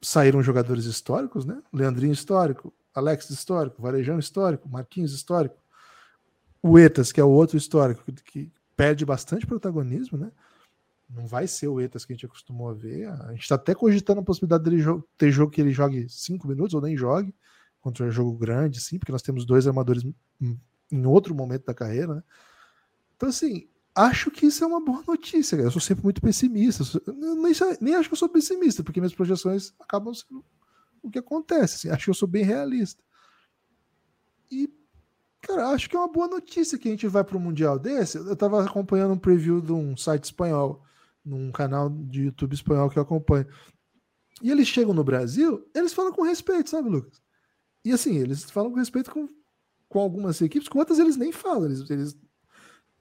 saíram 0.00 0.42
jogadores 0.42 0.86
históricos, 0.86 1.44
né? 1.44 1.62
Leandrinho 1.70 2.14
histórico, 2.14 2.72
Alex 2.94 3.28
histórico, 3.28 3.82
Varejão 3.82 4.18
histórico, 4.18 4.66
Marquinhos 4.66 5.12
histórico, 5.12 5.58
o 6.62 6.78
Etas, 6.78 7.12
que 7.12 7.20
é 7.20 7.24
o 7.24 7.28
outro 7.28 7.58
histórico, 7.58 8.10
que 8.24 8.50
perde 8.74 9.04
bastante 9.04 9.46
protagonismo, 9.46 10.16
né? 10.16 10.32
Não 11.08 11.26
vai 11.26 11.46
ser 11.46 11.68
o 11.68 11.80
Etas 11.80 12.04
que 12.04 12.12
a 12.12 12.16
gente 12.16 12.26
acostumou 12.26 12.68
a 12.68 12.74
ver. 12.74 13.08
A 13.08 13.32
gente 13.32 13.42
está 13.42 13.54
até 13.54 13.74
cogitando 13.74 14.20
a 14.20 14.24
possibilidade 14.24 14.64
dele 14.64 14.82
ter 15.16 15.30
jogo 15.30 15.50
que 15.50 15.60
ele 15.60 15.72
jogue 15.72 16.08
cinco 16.08 16.48
minutos 16.48 16.74
ou 16.74 16.80
nem 16.80 16.96
jogue 16.96 17.34
contra 17.80 18.06
um 18.06 18.10
jogo 18.10 18.36
grande, 18.36 18.80
sim, 18.80 18.98
porque 18.98 19.12
nós 19.12 19.20
temos 19.20 19.44
dois 19.44 19.66
armadores 19.66 20.02
em 20.90 21.06
outro 21.06 21.34
momento 21.34 21.66
da 21.66 21.74
carreira, 21.74 22.14
né? 22.14 22.22
Então, 23.14 23.28
assim, 23.28 23.68
acho 23.94 24.30
que 24.30 24.46
isso 24.46 24.64
é 24.64 24.66
uma 24.66 24.82
boa 24.82 25.02
notícia. 25.06 25.56
Eu 25.56 25.70
sou 25.70 25.80
sempre 25.80 26.02
muito 26.02 26.20
pessimista. 26.20 26.82
Nem, 27.12 27.52
nem 27.80 27.94
acho 27.94 28.08
que 28.08 28.14
eu 28.14 28.18
sou 28.18 28.28
pessimista, 28.28 28.82
porque 28.82 29.00
minhas 29.00 29.14
projeções 29.14 29.74
acabam 29.78 30.14
sendo 30.14 30.42
o 31.02 31.10
que 31.10 31.18
acontece. 31.18 31.76
Assim, 31.76 31.90
acho 31.90 32.04
que 32.04 32.10
eu 32.10 32.14
sou 32.14 32.26
bem 32.26 32.42
realista. 32.42 33.02
E, 34.50 34.72
Cara, 35.46 35.68
acho 35.68 35.90
que 35.90 35.96
é 35.96 35.98
uma 35.98 36.08
boa 36.08 36.26
notícia 36.26 36.78
que 36.78 36.88
a 36.88 36.90
gente 36.90 37.06
vai 37.06 37.22
para 37.22 37.36
um 37.36 37.40
Mundial 37.40 37.78
desse. 37.78 38.16
Eu 38.16 38.32
estava 38.32 38.64
acompanhando 38.64 39.12
um 39.12 39.18
preview 39.18 39.60
de 39.60 39.72
um 39.72 39.94
site 39.94 40.24
espanhol, 40.24 40.82
num 41.24 41.50
canal 41.50 41.88
de 41.88 42.24
YouTube 42.24 42.54
espanhol 42.54 42.90
que 42.90 42.98
eu 42.98 43.02
acompanho. 43.02 43.46
E 44.42 44.50
eles 44.50 44.68
chegam 44.68 44.92
no 44.92 45.04
Brasil, 45.04 45.64
eles 45.74 45.92
falam 45.92 46.12
com 46.12 46.22
respeito, 46.22 46.70
sabe, 46.70 46.88
Lucas? 46.88 47.22
E 47.84 47.92
assim, 47.92 48.16
eles 48.16 48.44
falam 48.44 48.70
com 48.70 48.78
respeito 48.78 49.10
com, 49.10 49.28
com 49.88 50.00
algumas 50.00 50.40
equipes, 50.40 50.68
com 50.68 50.78
outras 50.78 50.98
eles 50.98 51.16
nem 51.16 51.32
falam. 51.32 51.66
Eles, 51.66 51.88
eles 51.88 52.16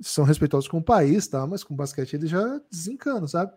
são 0.01 0.23
respeitosos 0.23 0.67
com 0.67 0.77
o 0.77 0.83
país, 0.83 1.27
tá? 1.27 1.45
Mas 1.47 1.63
com 1.63 1.75
basquete 1.75 2.13
eles 2.13 2.29
já 2.29 2.61
desencanam, 2.69 3.27
sabe? 3.27 3.51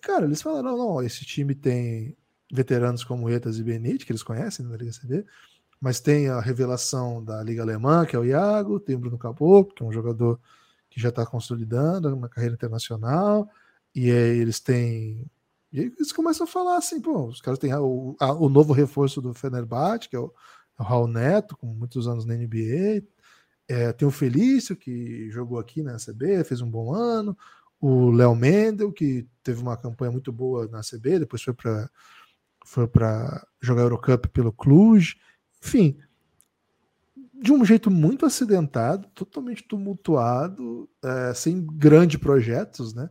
Cara, 0.00 0.24
eles 0.24 0.42
falaram: 0.42 0.76
não, 0.76 0.78
não, 0.78 1.02
esse 1.02 1.24
time 1.24 1.54
tem 1.54 2.16
veteranos 2.52 3.04
como 3.04 3.28
Etas 3.28 3.58
e 3.58 3.62
Benite, 3.62 4.04
que 4.04 4.12
eles 4.12 4.22
conhecem 4.22 4.64
na 4.66 4.76
Liga 4.76 4.92
CB, 4.92 5.24
mas 5.80 6.00
tem 6.00 6.28
a 6.28 6.40
revelação 6.40 7.24
da 7.24 7.42
Liga 7.42 7.62
Alemã, 7.62 8.06
que 8.06 8.14
é 8.14 8.18
o 8.18 8.24
Iago, 8.24 8.80
tem 8.80 8.96
o 8.96 8.98
Bruno 8.98 9.18
Caboclo, 9.18 9.74
que 9.74 9.82
é 9.82 9.86
um 9.86 9.92
jogador 9.92 10.40
que 10.88 11.00
já 11.00 11.08
está 11.08 11.26
consolidando 11.26 12.14
uma 12.14 12.28
carreira 12.28 12.54
internacional, 12.54 13.50
e 13.94 14.10
aí 14.10 14.38
eles 14.38 14.60
têm. 14.60 15.30
E 15.72 15.80
aí 15.80 15.86
eles 15.86 16.12
começam 16.12 16.44
a 16.44 16.50
falar 16.50 16.76
assim, 16.76 17.00
pô, 17.00 17.26
os 17.26 17.40
caras 17.40 17.58
têm 17.58 17.74
o, 17.74 18.16
a, 18.20 18.32
o 18.32 18.48
novo 18.48 18.72
reforço 18.72 19.20
do 19.20 19.34
Fenerbahçe, 19.34 20.08
que 20.08 20.16
é 20.16 20.18
o, 20.18 20.32
é 20.78 20.82
o 20.82 20.84
Raul 20.84 21.08
Neto, 21.08 21.56
com 21.56 21.66
muitos 21.66 22.06
anos 22.06 22.24
na 22.24 22.34
NBA, 22.34 23.02
é, 23.68 23.92
tem 23.92 24.06
o 24.06 24.10
Felício, 24.10 24.76
que 24.76 25.30
jogou 25.30 25.58
aqui 25.58 25.82
na 25.82 25.96
CB, 25.96 26.44
fez 26.44 26.60
um 26.60 26.70
bom 26.70 26.94
ano, 26.94 27.36
o 27.80 28.10
Léo 28.10 28.34
Mendel, 28.34 28.92
que 28.92 29.26
teve 29.42 29.60
uma 29.60 29.76
campanha 29.76 30.12
muito 30.12 30.32
boa 30.32 30.66
na 30.68 30.80
CB, 30.80 31.20
depois 31.20 31.42
foi 31.42 31.54
para 31.54 31.90
foi 32.66 32.86
para 32.88 33.46
jogar 33.60 33.82
Eurocup 33.82 34.26
pelo 34.28 34.50
Cluj. 34.50 35.16
Enfim, 35.62 35.98
de 37.34 37.52
um 37.52 37.62
jeito 37.62 37.90
muito 37.90 38.24
acidentado, 38.24 39.06
totalmente 39.14 39.62
tumultuado, 39.62 40.88
é, 41.02 41.34
sem 41.34 41.64
grandes 41.64 42.18
projetos, 42.18 42.94
né? 42.94 43.10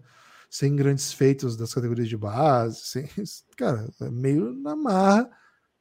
Sem 0.53 0.75
grandes 0.75 1.11
feitos 1.11 1.57
das 1.57 1.73
categorias 1.73 2.07
de 2.07 2.15
base, 2.15 2.81
sem, 2.83 3.09
cara, 3.57 3.89
é 3.99 4.11
meio 4.11 4.53
na 4.53 4.75
marra. 4.75 5.27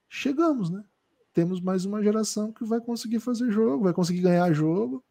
Chegamos, 0.08 0.70
né? 0.70 0.82
Temos 1.34 1.60
mais 1.60 1.84
uma 1.84 2.02
geração 2.02 2.50
que 2.50 2.64
vai 2.64 2.80
conseguir 2.80 3.20
fazer 3.20 3.50
jogo, 3.50 3.84
vai 3.84 3.92
conseguir 3.92 4.22
ganhar 4.22 4.50
jogo. 4.54 5.04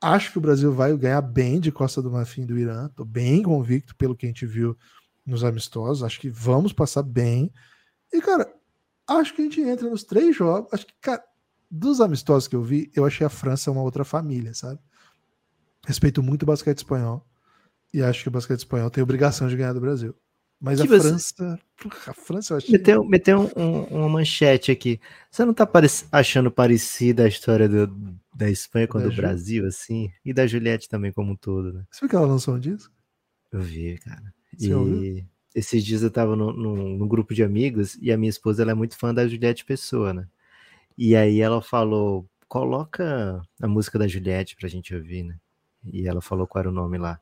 Acho 0.00 0.30
que 0.30 0.38
o 0.38 0.40
Brasil 0.40 0.72
vai 0.72 0.96
ganhar 0.96 1.20
bem 1.20 1.58
de 1.58 1.72
Costa 1.72 2.00
do 2.00 2.12
Marfim 2.12 2.46
do 2.46 2.56
Irã. 2.56 2.88
Tô 2.94 3.04
bem 3.04 3.42
convicto 3.42 3.96
pelo 3.96 4.14
que 4.14 4.24
a 4.24 4.28
gente 4.28 4.46
viu 4.46 4.78
nos 5.26 5.42
amistosos. 5.42 6.04
Acho 6.04 6.20
que 6.20 6.30
vamos 6.30 6.72
passar 6.72 7.02
bem. 7.02 7.52
E, 8.12 8.20
cara, 8.20 8.54
acho 9.08 9.34
que 9.34 9.42
a 9.42 9.44
gente 9.46 9.60
entra 9.62 9.90
nos 9.90 10.04
três 10.04 10.36
jogos. 10.36 10.72
Acho 10.72 10.86
que, 10.86 10.94
cara, 11.00 11.24
dos 11.68 12.00
amistosos 12.00 12.46
que 12.46 12.54
eu 12.54 12.62
vi, 12.62 12.88
eu 12.94 13.04
achei 13.04 13.26
a 13.26 13.30
França 13.30 13.68
uma 13.68 13.82
outra 13.82 14.04
família, 14.04 14.54
sabe? 14.54 14.78
Respeito 15.84 16.22
muito 16.22 16.44
o 16.44 16.46
basquete 16.46 16.78
espanhol. 16.78 17.26
E 17.92 18.02
acho 18.02 18.22
que 18.22 18.28
o 18.28 18.32
basquete 18.32 18.58
espanhol 18.58 18.90
tem 18.90 19.02
obrigação 19.02 19.48
de 19.48 19.56
ganhar 19.56 19.72
do 19.72 19.80
Brasil. 19.80 20.14
Mas 20.60 20.80
que 20.80 20.86
a 20.86 20.90
você... 20.90 21.08
França. 21.08 21.60
A 22.06 22.14
França 22.14 22.54
eu 22.54 22.58
achei. 22.58 22.72
Meteu, 22.72 23.04
meteu 23.04 23.40
um, 23.56 23.60
um, 23.60 23.82
uma 23.98 24.08
manchete 24.08 24.70
aqui. 24.70 25.00
Você 25.30 25.44
não 25.44 25.52
tá 25.52 25.68
achando 26.12 26.50
parecida 26.50 27.24
a 27.24 27.28
história 27.28 27.68
do, 27.68 27.88
da 28.34 28.48
Espanha 28.48 28.86
com 28.86 28.98
a 28.98 29.02
do 29.02 29.10
Ju... 29.10 29.16
Brasil, 29.16 29.66
assim? 29.66 30.10
E 30.24 30.32
da 30.32 30.46
Juliette 30.46 30.88
também, 30.88 31.12
como 31.12 31.32
um 31.32 31.36
todo, 31.36 31.72
né? 31.72 31.84
Você 31.90 32.00
viu 32.00 32.08
que 32.08 32.16
ela 32.16 32.26
lançou 32.26 32.54
um 32.54 32.60
disco? 32.60 32.94
Eu 33.50 33.60
vi, 33.60 33.98
cara. 33.98 34.32
Você 34.56 34.68
e... 34.68 34.74
Ouviu? 34.74 35.24
esses 35.54 35.84
dias 35.84 36.02
eu 36.02 36.10
tava 36.10 36.34
num, 36.34 36.52
num, 36.52 37.06
grupo 37.06 37.34
de 37.34 37.42
amigos 37.42 37.98
e 38.00 38.10
a 38.10 38.16
minha 38.16 38.30
esposa 38.30 38.62
ela 38.62 38.70
é 38.70 38.74
muito 38.74 38.96
fã 38.96 39.12
da 39.12 39.26
Juliette 39.26 39.64
Pessoa, 39.64 40.12
né? 40.14 40.26
E 40.96 41.14
aí 41.16 41.40
ela 41.40 41.60
falou: 41.60 42.26
coloca 42.48 43.42
a 43.60 43.68
música 43.68 43.98
da 43.98 44.08
Juliette 44.08 44.56
pra 44.56 44.68
gente 44.68 44.94
ouvir, 44.94 45.24
né? 45.24 45.36
E 45.92 46.06
ela 46.06 46.20
falou 46.20 46.46
qual 46.46 46.60
era 46.60 46.68
o 46.68 46.72
nome 46.72 46.98
lá. 46.98 47.20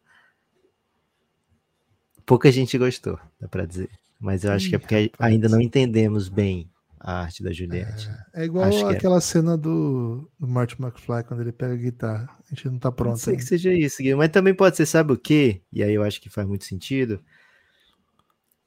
Pouca 2.24 2.50
gente 2.50 2.76
gostou, 2.78 3.18
dá 3.40 3.48
pra 3.48 3.64
dizer. 3.64 3.90
Mas 4.18 4.44
eu 4.44 4.52
acho 4.52 4.66
Ih, 4.66 4.70
que 4.70 4.76
é 4.76 4.78
porque 4.78 5.10
rapaz. 5.12 5.32
ainda 5.32 5.48
não 5.48 5.60
entendemos 5.60 6.28
bem 6.28 6.70
a 6.98 7.22
arte 7.22 7.42
da 7.42 7.52
Juliette. 7.52 8.10
É, 8.34 8.42
é 8.42 8.44
igual 8.44 8.68
é. 8.68 8.94
aquela 8.94 9.16
é. 9.16 9.20
cena 9.20 9.56
do, 9.56 10.30
do 10.38 10.46
Martin 10.46 10.82
McFly 10.82 11.24
quando 11.24 11.40
ele 11.40 11.52
pega 11.52 11.72
a 11.72 11.76
guitarra. 11.76 12.28
A 12.44 12.54
gente 12.54 12.68
não 12.68 12.78
tá 12.78 12.92
pronto. 12.92 13.18
Sei 13.18 13.32
ainda. 13.32 13.42
que 13.42 13.48
seja 13.48 13.72
isso, 13.72 13.98
Guilherme. 13.98 14.18
Mas 14.18 14.30
também 14.30 14.54
pode 14.54 14.76
ser, 14.76 14.86
sabe 14.86 15.12
o 15.12 15.18
quê? 15.18 15.62
E 15.72 15.82
aí 15.82 15.94
eu 15.94 16.02
acho 16.02 16.20
que 16.20 16.28
faz 16.28 16.46
muito 16.46 16.64
sentido 16.64 17.20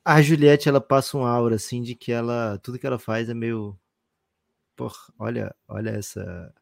a 0.05 0.21
Juliette, 0.21 0.67
ela 0.67 0.81
passa 0.81 1.17
um 1.17 1.25
aura, 1.25 1.55
assim, 1.55 1.81
de 1.81 1.95
que 1.95 2.11
ela. 2.11 2.59
Tudo 2.61 2.77
que 2.77 2.85
ela 2.85 2.99
faz 2.99 3.29
é 3.29 3.33
meio. 3.33 3.77
Porra, 4.75 4.95
olha, 5.17 5.55
olha 5.67 5.91
essa. 5.91 6.53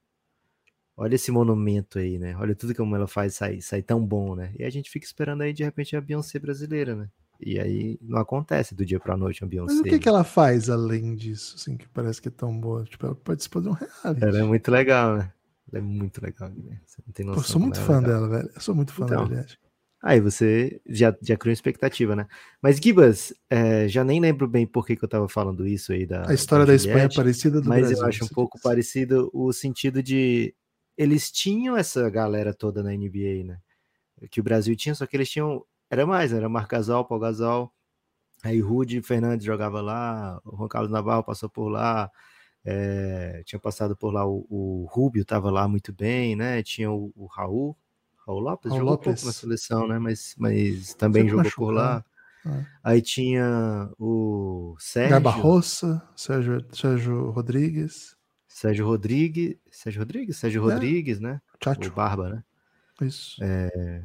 Olha 0.95 1.15
esse 1.15 1.31
monumento 1.31 1.99
aí, 1.99 2.19
né? 2.19 2.35
Olha 2.37 2.55
tudo 2.55 2.75
como 2.75 2.95
ela 2.95 3.07
faz 3.07 3.35
sair, 3.35 3.61
sair 3.61 3.81
tão 3.81 4.05
bom, 4.05 4.35
né? 4.35 4.53
E 4.57 4.63
a 4.63 4.69
gente 4.69 4.89
fica 4.89 5.05
esperando 5.05 5.41
aí, 5.41 5.53
de 5.53 5.63
repente, 5.63 5.95
a 5.95 6.01
Beyoncé 6.01 6.37
brasileira, 6.37 6.95
né? 6.95 7.09
E 7.43 7.59
aí 7.59 7.97
não 8.01 8.19
acontece 8.19 8.75
do 8.75 8.85
dia 8.85 8.99
pra 8.99 9.17
noite 9.17 9.43
a 9.43 9.47
Beyoncé. 9.47 9.73
Mas 9.73 9.81
o 9.81 9.83
que, 9.83 9.97
que 9.97 10.07
ela 10.07 10.23
faz 10.23 10.69
além 10.69 11.15
disso, 11.15 11.55
assim, 11.55 11.75
que 11.75 11.89
parece 11.89 12.21
que 12.21 12.27
é 12.27 12.31
tão 12.31 12.57
boa? 12.57 12.83
Tipo, 12.83 13.07
ela 13.07 13.15
participou 13.15 13.61
de 13.63 13.69
um 13.69 13.71
reality. 13.71 14.23
Ela 14.23 14.39
é 14.39 14.43
muito 14.43 14.69
legal, 14.69 15.17
né? 15.17 15.33
Ela 15.71 15.79
é 15.79 15.81
muito 15.81 16.23
legal, 16.23 16.49
né? 16.49 16.79
Você 16.85 17.01
não 17.05 17.13
tem 17.13 17.25
noção. 17.25 17.41
Pô, 17.41 17.47
eu 17.47 17.51
sou 17.51 17.61
muito 17.61 17.79
é 17.79 17.83
fã 17.83 17.99
legal. 17.99 18.11
dela, 18.11 18.29
velho. 18.29 18.51
Eu 18.53 18.61
sou 18.61 18.75
muito 18.75 18.93
fã 18.93 19.05
então, 19.05 19.25
Juliette. 19.25 19.59
Aí 20.03 20.19
você 20.19 20.81
já, 20.87 21.15
já 21.21 21.37
criou 21.37 21.53
expectativa, 21.53 22.15
né? 22.15 22.27
Mas, 22.61 22.77
Gibas, 22.77 23.33
é, 23.49 23.87
já 23.87 24.03
nem 24.03 24.19
lembro 24.19 24.47
bem 24.47 24.65
por 24.65 24.85
que, 24.85 24.95
que 24.95 25.03
eu 25.03 25.07
estava 25.07 25.29
falando 25.29 25.67
isso 25.67 25.93
aí 25.93 26.07
da. 26.07 26.27
A 26.27 26.33
história 26.33 26.65
da, 26.65 26.71
da 26.71 26.75
Espanha 26.75 27.05
é 27.05 27.09
parecida 27.09 27.61
do 27.61 27.69
Mas 27.69 27.81
Brasil, 27.81 27.97
eu 27.99 28.07
acho 28.07 28.25
um 28.25 28.27
pouco 28.27 28.57
diz. 28.57 28.63
parecido 28.63 29.29
o 29.31 29.53
sentido 29.53 30.01
de. 30.01 30.55
Eles 31.01 31.31
tinham 31.31 31.75
essa 31.75 32.07
galera 32.09 32.53
toda 32.53 32.83
na 32.83 32.91
NBA, 32.91 33.43
né? 33.43 33.59
Que 34.29 34.39
o 34.39 34.43
Brasil 34.43 34.75
tinha, 34.75 34.93
só 34.93 35.07
que 35.07 35.17
eles 35.17 35.29
tinham. 35.29 35.65
Era 35.89 36.05
mais, 36.05 36.31
né? 36.31 36.37
Era 36.37 36.49
Marc 36.49 36.69
Gasol, 36.69 37.05
Paul 37.05 37.19
Gasol. 37.19 37.73
Aí 38.43 38.59
Rudy 38.59 39.01
Fernandes 39.01 39.45
jogava 39.45 39.81
lá, 39.81 40.39
o 40.45 40.57
Juan 40.57 40.67
Carlos 40.67 40.91
Navarro 40.91 41.23
passou 41.23 41.49
por 41.49 41.69
lá. 41.69 42.11
É, 42.63 43.41
tinha 43.45 43.59
passado 43.59 43.95
por 43.95 44.13
lá 44.13 44.25
o, 44.27 44.45
o 44.47 44.87
Rubio, 44.91 45.23
estava 45.23 45.49
lá 45.49 45.67
muito 45.67 45.91
bem, 45.91 46.35
né? 46.35 46.61
Tinha 46.61 46.91
o, 46.91 47.11
o 47.15 47.25
Raul, 47.25 47.75
Raul 48.27 48.39
Lopes 48.39 48.69
Raul 48.69 48.79
jogou 48.79 48.93
Lopes. 48.93 49.05
pouco 49.05 49.25
na 49.25 49.33
seleção, 49.33 49.87
né? 49.87 49.97
Mas, 49.97 50.35
mas 50.37 50.93
também 50.93 51.27
jogou 51.27 51.43
machucado. 51.43 51.65
por 51.65 51.71
lá. 51.71 52.05
É. 52.45 52.65
Aí 52.83 53.01
tinha 53.01 53.89
o 53.99 54.75
Sérgio. 54.79 55.19
Barroça, 55.19 56.07
Sérgio, 56.15 56.63
Sérgio 56.71 57.31
Rodrigues. 57.31 58.15
Sérgio 58.53 58.85
Rodrigues. 58.85 59.55
Sérgio 59.71 60.01
Rodrigues? 60.01 60.37
Sérgio 60.37 60.69
é. 60.69 60.73
Rodrigues, 60.73 61.19
né? 61.19 61.41
Chacho. 61.63 61.89
O 61.89 61.93
Barba, 61.93 62.29
né? 62.29 62.43
Isso. 63.01 63.41
É, 63.41 64.03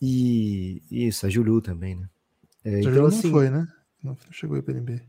e 0.00 0.82
isso, 0.90 1.26
a 1.26 1.28
Julu 1.28 1.60
também, 1.60 1.96
né? 1.96 2.08
É, 2.64 2.80
então, 2.80 3.06
assim, 3.06 3.24
não 3.24 3.30
foi, 3.32 3.50
né? 3.50 3.68
Não 4.02 4.16
chegou 4.30 4.56
aí 4.56 4.62
para 4.62 4.74
NBA. 4.74 5.00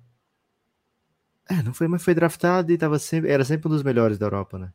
É, 1.50 1.64
não 1.64 1.74
foi, 1.74 1.88
mas 1.88 2.04
foi 2.04 2.14
draftado 2.14 2.72
e 2.72 2.78
tava 2.78 3.00
sempre, 3.00 3.30
era 3.30 3.46
sempre 3.46 3.68
um 3.68 3.72
dos 3.72 3.84
melhores 3.84 4.18
da 4.18 4.26
Europa, 4.26 4.58
né? 4.58 4.74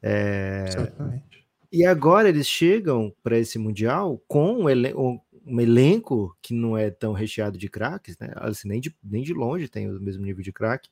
É, 0.00 0.66
Certamente. 0.68 1.46
E 1.70 1.84
agora 1.84 2.28
eles 2.28 2.48
chegam 2.48 3.14
para 3.22 3.38
esse 3.38 3.58
Mundial 3.58 4.20
com 4.26 4.62
um, 4.62 4.68
elen 4.68 4.94
um, 4.94 5.60
elenco 5.60 6.36
que 6.42 6.54
não 6.54 6.76
é 6.76 6.90
tão 6.90 7.12
recheado 7.12 7.56
de 7.56 7.68
craques, 7.68 8.18
né? 8.18 8.32
Assim, 8.36 8.68
nem, 8.68 8.80
de, 8.80 8.94
nem 9.02 9.22
de 9.22 9.32
longe 9.32 9.68
tem 9.68 9.88
o 9.88 10.00
mesmo 10.00 10.24
nível 10.24 10.42
de 10.42 10.52
craque, 10.52 10.88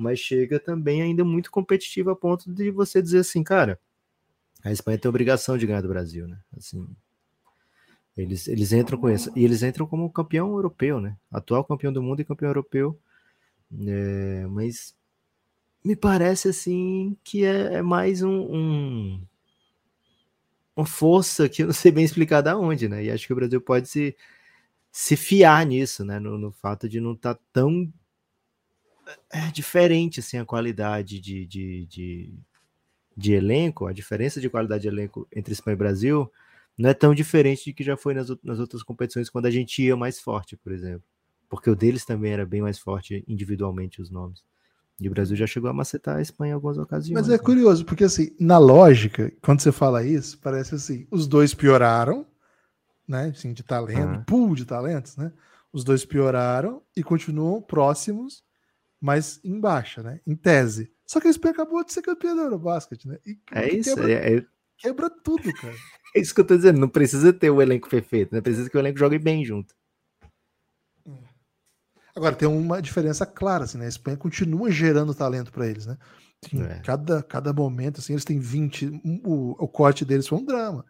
mas 0.00 0.18
chega 0.18 0.58
também 0.58 1.02
ainda 1.02 1.24
muito 1.24 1.50
competitivo 1.50 2.10
a 2.10 2.16
ponto 2.16 2.52
de 2.52 2.70
você 2.70 3.02
dizer 3.02 3.18
assim, 3.18 3.42
cara, 3.42 3.78
a 4.62 4.72
Espanha 4.72 4.98
tem 4.98 5.08
obrigação 5.08 5.56
de 5.56 5.66
ganhar 5.66 5.80
do 5.80 5.88
Brasil, 5.88 6.28
né? 6.28 6.38
Assim, 6.56 6.86
eles, 8.16 8.48
eles 8.48 8.72
entram 8.72 8.98
com 8.98 9.08
isso. 9.08 9.32
E 9.34 9.44
eles 9.44 9.62
entram 9.62 9.86
como 9.86 10.10
campeão 10.10 10.52
europeu, 10.52 11.00
né? 11.00 11.16
Atual 11.30 11.64
campeão 11.64 11.92
do 11.92 12.02
mundo 12.02 12.20
e 12.20 12.24
campeão 12.24 12.50
europeu. 12.50 12.98
É, 13.86 14.46
mas 14.48 14.94
me 15.84 15.96
parece 15.96 16.48
assim 16.48 17.16
que 17.24 17.44
é, 17.44 17.74
é 17.74 17.82
mais 17.82 18.22
um, 18.22 18.30
um, 18.30 19.22
uma 20.76 20.86
força 20.86 21.48
que 21.48 21.62
eu 21.62 21.66
não 21.66 21.74
sei 21.74 21.90
bem 21.92 22.04
explicar 22.04 22.42
da 22.42 22.58
onde, 22.58 22.88
né? 22.88 23.04
E 23.04 23.10
acho 23.10 23.26
que 23.26 23.32
o 23.32 23.36
Brasil 23.36 23.60
pode 23.60 23.88
se, 23.88 24.16
se 24.92 25.16
fiar 25.16 25.64
nisso, 25.64 26.04
né? 26.04 26.18
No, 26.18 26.36
no 26.36 26.52
fato 26.52 26.88
de 26.88 27.00
não 27.00 27.12
estar 27.14 27.34
tá 27.34 27.40
tão 27.52 27.90
é, 29.32 29.50
diferente 29.50 30.20
assim 30.20 30.38
a 30.38 30.44
qualidade 30.44 31.20
de, 31.20 31.46
de, 31.46 31.86
de, 31.86 32.34
de, 33.16 33.32
elenco, 33.32 33.86
a 33.86 33.92
diferença 33.92 34.40
de 34.40 34.50
qualidade 34.50 34.82
de 34.82 34.88
elenco 34.88 35.26
entre 35.34 35.52
Espanha 35.52 35.74
e 35.74 35.78
Brasil 35.78 36.30
não 36.78 36.90
é 36.90 36.94
tão 36.94 37.14
diferente 37.14 37.64
de 37.64 37.72
que 37.72 37.84
já 37.84 37.96
foi 37.96 38.14
nas, 38.14 38.28
nas 38.42 38.58
outras 38.58 38.82
competições 38.82 39.28
quando 39.28 39.46
a 39.46 39.50
gente 39.50 39.82
ia 39.82 39.96
mais 39.96 40.18
forte, 40.20 40.56
por 40.56 40.72
exemplo. 40.72 41.02
Porque 41.48 41.68
o 41.68 41.76
deles 41.76 42.04
também 42.04 42.32
era 42.32 42.46
bem 42.46 42.62
mais 42.62 42.78
forte 42.78 43.24
individualmente 43.26 44.00
os 44.00 44.10
nomes. 44.10 44.42
E 45.00 45.08
o 45.08 45.10
Brasil 45.10 45.34
já 45.34 45.46
chegou 45.46 45.70
a 45.70 45.72
macetar 45.72 46.18
a 46.18 46.22
Espanha 46.22 46.50
em 46.50 46.54
algumas 46.54 46.76
ocasiões. 46.76 47.14
Mas 47.18 47.28
é 47.28 47.32
né? 47.32 47.38
curioso, 47.38 47.84
porque 47.86 48.04
assim, 48.04 48.36
na 48.38 48.58
lógica, 48.58 49.32
quando 49.42 49.60
você 49.60 49.72
fala 49.72 50.04
isso, 50.04 50.38
parece 50.38 50.74
assim, 50.74 51.06
os 51.10 51.26
dois 51.26 51.54
pioraram, 51.54 52.26
né? 53.08 53.32
Assim, 53.34 53.54
de 53.54 53.62
talento, 53.62 54.18
uhum. 54.18 54.24
pool 54.24 54.54
de 54.54 54.66
talentos, 54.66 55.16
né? 55.16 55.32
Os 55.72 55.84
dois 55.84 56.04
pioraram 56.04 56.82
e 56.94 57.02
continuam 57.02 57.62
próximos, 57.62 58.44
mas 59.00 59.40
em 59.42 59.58
baixa, 59.58 60.02
né? 60.02 60.20
Em 60.26 60.36
tese. 60.36 60.92
Só 61.06 61.20
que 61.20 61.26
a 61.26 61.30
Espanha 61.30 61.52
acabou 61.52 61.84
de 61.84 61.92
ser 61.92 62.02
campeã 62.02 62.36
da 62.36 62.42
Eurobasket, 62.42 63.06
né? 63.06 63.18
E 63.26 63.38
é 63.52 63.74
isso, 63.74 63.94
quebra... 63.94 64.12
é, 64.12 64.36
é, 64.36 64.46
quebra 64.78 65.10
tudo, 65.10 65.52
cara. 65.54 65.74
É 66.14 66.20
isso 66.20 66.34
que 66.34 66.40
eu 66.40 66.46
tô 66.46 66.56
dizendo, 66.56 66.78
não 66.78 66.88
precisa 66.88 67.32
ter 67.32 67.50
o 67.50 67.62
elenco 67.62 67.88
perfeito, 67.88 68.34
né? 68.34 68.40
Precisa 68.40 68.68
que 68.68 68.76
o 68.76 68.80
elenco 68.80 68.98
jogue 68.98 69.18
bem 69.18 69.44
junto. 69.44 69.74
Agora, 72.14 72.34
tem 72.34 72.48
uma 72.48 72.82
diferença 72.82 73.24
clara, 73.24 73.64
assim, 73.64 73.78
né? 73.78 73.86
A 73.86 73.88
Espanha 73.88 74.16
continua 74.16 74.70
gerando 74.70 75.14
talento 75.14 75.52
para 75.52 75.66
eles, 75.66 75.86
né? 75.86 75.96
É. 76.54 76.80
cada, 76.80 77.22
cada 77.22 77.52
momento, 77.52 78.00
assim, 78.00 78.14
eles 78.14 78.24
têm 78.24 78.38
20. 78.38 79.00
O, 79.24 79.50
o 79.64 79.68
corte 79.68 80.04
deles 80.04 80.26
foi 80.26 80.38
um 80.38 80.44
drama. 80.44 80.84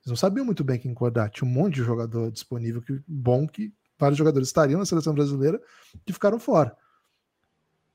Eles 0.00 0.08
não 0.08 0.16
sabiam 0.16 0.44
muito 0.44 0.64
bem 0.64 0.78
quem 0.78 0.94
cortar. 0.94 1.28
Tinha 1.30 1.48
um 1.48 1.52
monte 1.52 1.74
de 1.74 1.84
jogador 1.84 2.30
disponível 2.30 2.80
que 2.80 3.00
bom 3.06 3.46
que 3.46 3.72
vários 3.98 4.18
jogadores 4.18 4.48
estariam 4.48 4.78
na 4.78 4.86
seleção 4.86 5.14
brasileira 5.14 5.60
que 6.04 6.12
ficaram 6.12 6.38
fora. 6.38 6.76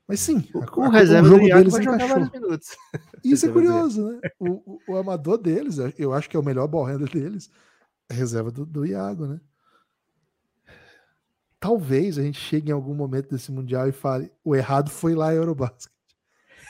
Mas 0.07 0.21
sim, 0.21 0.47
o, 0.53 0.81
a, 0.83 0.89
reserva 0.89 1.27
o 1.27 1.31
jogo 1.31 1.47
deles 1.47 1.75
encaixou. 1.75 2.31
Isso 3.23 3.45
é 3.45 3.51
curioso, 3.51 4.09
né? 4.09 4.21
O, 4.39 4.47
o, 4.47 4.79
o, 4.87 4.97
amador 4.97 5.37
deles, 5.37 5.77
eu 5.97 6.13
acho 6.13 6.29
que 6.29 6.37
é 6.37 6.39
o 6.39 6.43
melhor 6.43 6.65
ball 6.67 6.85
handler 6.85 7.09
deles, 7.09 7.51
é 8.09 8.13
a 8.13 8.17
reserva 8.17 8.49
do, 8.49 8.65
do 8.65 8.85
Iago, 8.85 9.27
né? 9.27 9.41
Talvez 11.59 12.17
a 12.17 12.21
gente 12.21 12.39
chegue 12.39 12.69
em 12.69 12.73
algum 12.73 12.93
momento 12.93 13.29
desse 13.29 13.51
Mundial 13.51 13.89
e 13.89 13.91
fale 13.91 14.31
o 14.45 14.55
errado 14.55 14.89
foi 14.89 15.13
lá 15.13 15.33
em 15.33 15.37
Eurobasket. 15.37 15.91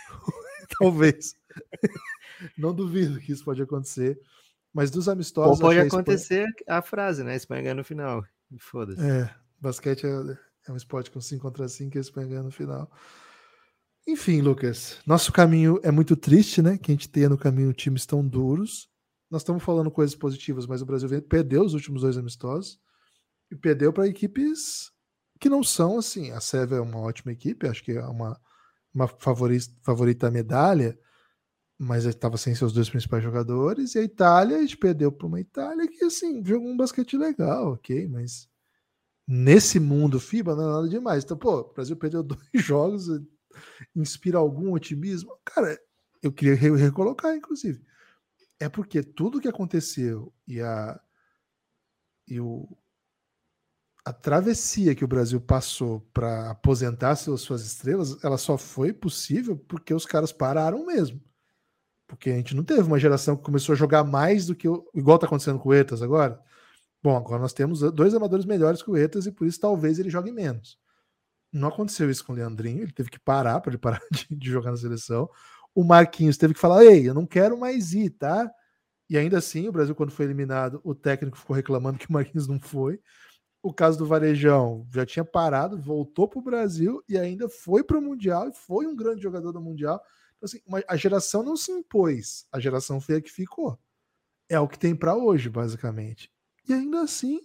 Talvez. 0.79 1.35
Não 2.57 2.73
duvido 2.73 3.19
que 3.19 3.31
isso 3.31 3.43
pode 3.43 3.61
acontecer. 3.61 4.19
Mas 4.73 4.89
dos 4.89 5.09
amistosos. 5.09 5.59
Ou 5.59 5.59
pode 5.59 5.79
acontecer 5.79 6.41
a, 6.41 6.49
Espanha... 6.49 6.79
a 6.79 6.81
frase, 6.81 7.23
né? 7.23 7.33
A 7.33 7.35
Espanha 7.35 7.63
ganha 7.63 7.75
no 7.75 7.83
final. 7.83 8.23
Foda-se. 8.59 9.01
É, 9.01 9.29
basquete 9.59 10.05
é, 10.05 10.37
é, 10.67 10.71
um 10.71 10.75
esporte 10.75 11.11
com 11.11 11.19
5 11.19 11.41
contra 11.41 11.67
5 11.67 11.95
e 11.95 11.97
a 11.97 12.01
Espanha 12.01 12.27
ganha 12.27 12.43
no 12.43 12.51
final. 12.51 12.89
Enfim, 14.07 14.39
Lucas, 14.39 14.99
nosso 15.05 15.33
caminho 15.33 15.81
é 15.83 15.91
muito 15.91 16.15
triste, 16.15 16.61
né? 16.61 16.77
Que 16.77 16.91
a 16.91 16.93
gente 16.93 17.09
tenha 17.09 17.27
no 17.27 17.37
caminho 17.37 17.73
times 17.73 18.05
tão 18.05 18.25
duros. 18.25 18.89
Nós 19.29 19.41
estamos 19.41 19.61
falando 19.61 19.91
coisas 19.91 20.15
positivas, 20.15 20.65
mas 20.65 20.81
o 20.81 20.85
Brasil 20.85 21.09
perdeu 21.23 21.63
os 21.63 21.73
últimos 21.73 22.03
dois 22.03 22.17
amistosos 22.17 22.79
e 23.51 23.55
perdeu 23.55 23.91
para 23.91 24.07
equipes 24.07 24.89
que 25.41 25.49
não 25.49 25.61
são 25.61 25.97
assim. 25.97 26.31
A 26.31 26.39
Sérvia 26.39 26.77
é 26.77 26.81
uma 26.81 26.99
ótima 26.99 27.33
equipe, 27.33 27.67
acho 27.67 27.83
que 27.83 27.91
é 27.91 28.05
uma, 28.05 28.39
uma 28.93 29.09
favorita, 29.09 29.73
favorita 29.83 30.31
medalha, 30.31 30.97
mas 31.77 32.05
estava 32.05 32.37
sem 32.37 32.55
seus 32.55 32.71
dois 32.71 32.89
principais 32.89 33.21
jogadores. 33.21 33.93
E 33.95 33.99
a 33.99 34.03
Itália, 34.03 34.57
a 34.57 34.61
gente 34.61 34.77
perdeu 34.77 35.11
para 35.11 35.27
uma 35.27 35.41
Itália 35.41 35.85
que 35.85 36.05
assim 36.05 36.41
jogou 36.45 36.69
um 36.69 36.77
basquete 36.77 37.17
legal, 37.17 37.73
ok, 37.73 38.07
mas 38.07 38.47
nesse 39.27 39.81
mundo 39.81 40.17
FIBA 40.17 40.55
não 40.55 40.69
é 40.69 40.73
nada 40.75 40.87
demais. 40.87 41.25
Então, 41.25 41.37
pô, 41.37 41.59
o 41.59 41.73
Brasil 41.73 41.97
perdeu 41.97 42.23
dois 42.23 42.39
jogos, 42.53 43.09
inspira 43.95 44.37
algum 44.37 44.73
otimismo? 44.73 45.37
Cara, 45.43 45.79
eu 46.21 46.31
queria 46.31 46.55
recolocar, 46.75 47.35
inclusive. 47.35 47.81
É 48.59 48.67
porque 48.67 49.03
tudo 49.03 49.39
que 49.39 49.47
aconteceu 49.47 50.33
e 50.47 50.61
a 50.61 50.99
e 52.27 52.41
o, 52.41 52.67
a 54.03 54.13
travessia 54.13 54.95
que 54.95 55.03
o 55.03 55.07
Brasil 55.07 55.39
passou 55.39 56.01
para 56.13 56.51
aposentar 56.51 57.15
suas, 57.15 57.41
suas 57.41 57.65
estrelas, 57.65 58.21
ela 58.23 58.37
só 58.37 58.57
foi 58.57 58.93
possível 58.93 59.57
porque 59.57 59.93
os 59.93 60.05
caras 60.05 60.31
pararam 60.31 60.85
mesmo. 60.85 61.21
Porque 62.07 62.29
a 62.29 62.35
gente 62.35 62.55
não 62.55 62.63
teve 62.63 62.81
uma 62.81 62.99
geração 62.99 63.35
que 63.35 63.43
começou 63.43 63.73
a 63.73 63.77
jogar 63.77 64.03
mais 64.03 64.45
do 64.45 64.55
que. 64.55 64.67
igual 64.95 65.19
tá 65.19 65.25
acontecendo 65.25 65.59
com 65.59 65.69
o 65.69 65.73
Etas 65.73 66.01
agora. 66.01 66.39
Bom, 67.03 67.17
agora 67.17 67.41
nós 67.41 67.53
temos 67.53 67.79
dois 67.91 68.13
amadores 68.13 68.45
melhores 68.45 68.81
que 68.81 68.89
o 68.89 68.95
Etas 68.95 69.25
e 69.25 69.31
por 69.31 69.45
isso 69.45 69.59
talvez 69.59 69.99
ele 69.99 70.09
jogue 70.09 70.31
menos. 70.31 70.79
Não 71.57 71.69
aconteceu 71.69 72.09
isso 72.09 72.23
com 72.25 72.33
o 72.33 72.35
Leandrinho, 72.35 72.83
ele 72.83 72.91
teve 72.91 73.09
que 73.09 73.19
parar 73.19 73.59
para 73.59 73.71
ele 73.71 73.77
parar 73.77 74.01
de, 74.11 74.27
de, 74.29 74.49
jogar 74.49 74.71
na 74.71 74.77
seleção. 74.77 75.29
O 75.73 75.83
Marquinhos 75.83 76.37
teve 76.37 76.53
que 76.53 76.59
falar: 76.59 76.85
ei, 76.85 77.09
eu 77.09 77.13
não 77.13 77.25
quero 77.25 77.57
mais 77.57 77.93
ir, 77.93 78.11
tá? 78.11 78.49
E 79.09 79.17
ainda 79.17 79.37
assim, 79.37 79.67
o 79.67 79.71
Brasil, 79.71 79.95
quando 79.95 80.11
foi 80.11 80.25
eliminado, 80.25 80.81
o 80.83 80.93
técnico 80.93 81.37
ficou 81.37 81.55
reclamando 81.55 81.97
que 81.99 82.09
o 82.09 82.13
Marquinhos 82.13 82.47
não 82.47 82.59
foi. 82.59 83.01
O 83.61 83.73
caso 83.73 83.97
do 83.97 84.05
Varejão 84.05 84.87
já 84.93 85.05
tinha 85.05 85.25
parado, 85.25 85.81
voltou 85.81 86.27
para 86.27 86.39
o 86.39 86.43
Brasil 86.43 87.03
e 87.09 87.17
ainda 87.17 87.49
foi 87.49 87.83
para 87.83 87.97
o 87.97 88.01
Mundial 88.01 88.49
e 88.49 88.53
foi 88.53 88.85
um 88.85 88.95
grande 88.95 89.21
jogador 89.21 89.51
do 89.51 89.61
Mundial. 89.61 90.01
Então, 90.37 90.45
assim, 90.45 90.83
a 90.87 90.95
geração 90.95 91.41
não 91.43 91.57
se 91.57 91.71
impôs, 91.71 92.45
a 92.51 92.59
geração 92.59 93.01
foi 93.01 93.15
a 93.15 93.21
que 93.21 93.31
ficou. 93.31 93.77
É 94.47 94.59
o 94.59 94.67
que 94.67 94.77
tem 94.77 94.95
para 94.95 95.15
hoje, 95.15 95.49
basicamente. 95.49 96.31
E 96.69 96.73
ainda 96.73 97.01
assim, 97.01 97.41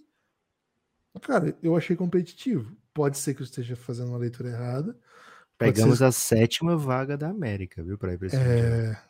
cara, 1.21 1.57
eu 1.61 1.75
achei 1.75 1.95
competitivo. 1.95 2.77
Pode 2.93 3.17
ser 3.17 3.33
que 3.33 3.41
eu 3.41 3.45
esteja 3.45 3.75
fazendo 3.75 4.09
uma 4.09 4.17
leitura 4.17 4.49
errada. 4.49 4.97
Pegamos 5.57 5.99
ser... 5.99 6.05
a 6.05 6.11
sétima 6.11 6.75
vaga 6.75 7.17
da 7.17 7.29
América, 7.29 7.83
viu, 7.83 7.97
para 7.97 8.13
ir 8.13 8.17
para 8.17 8.27
esse 8.27 8.35
é... 8.35 9.01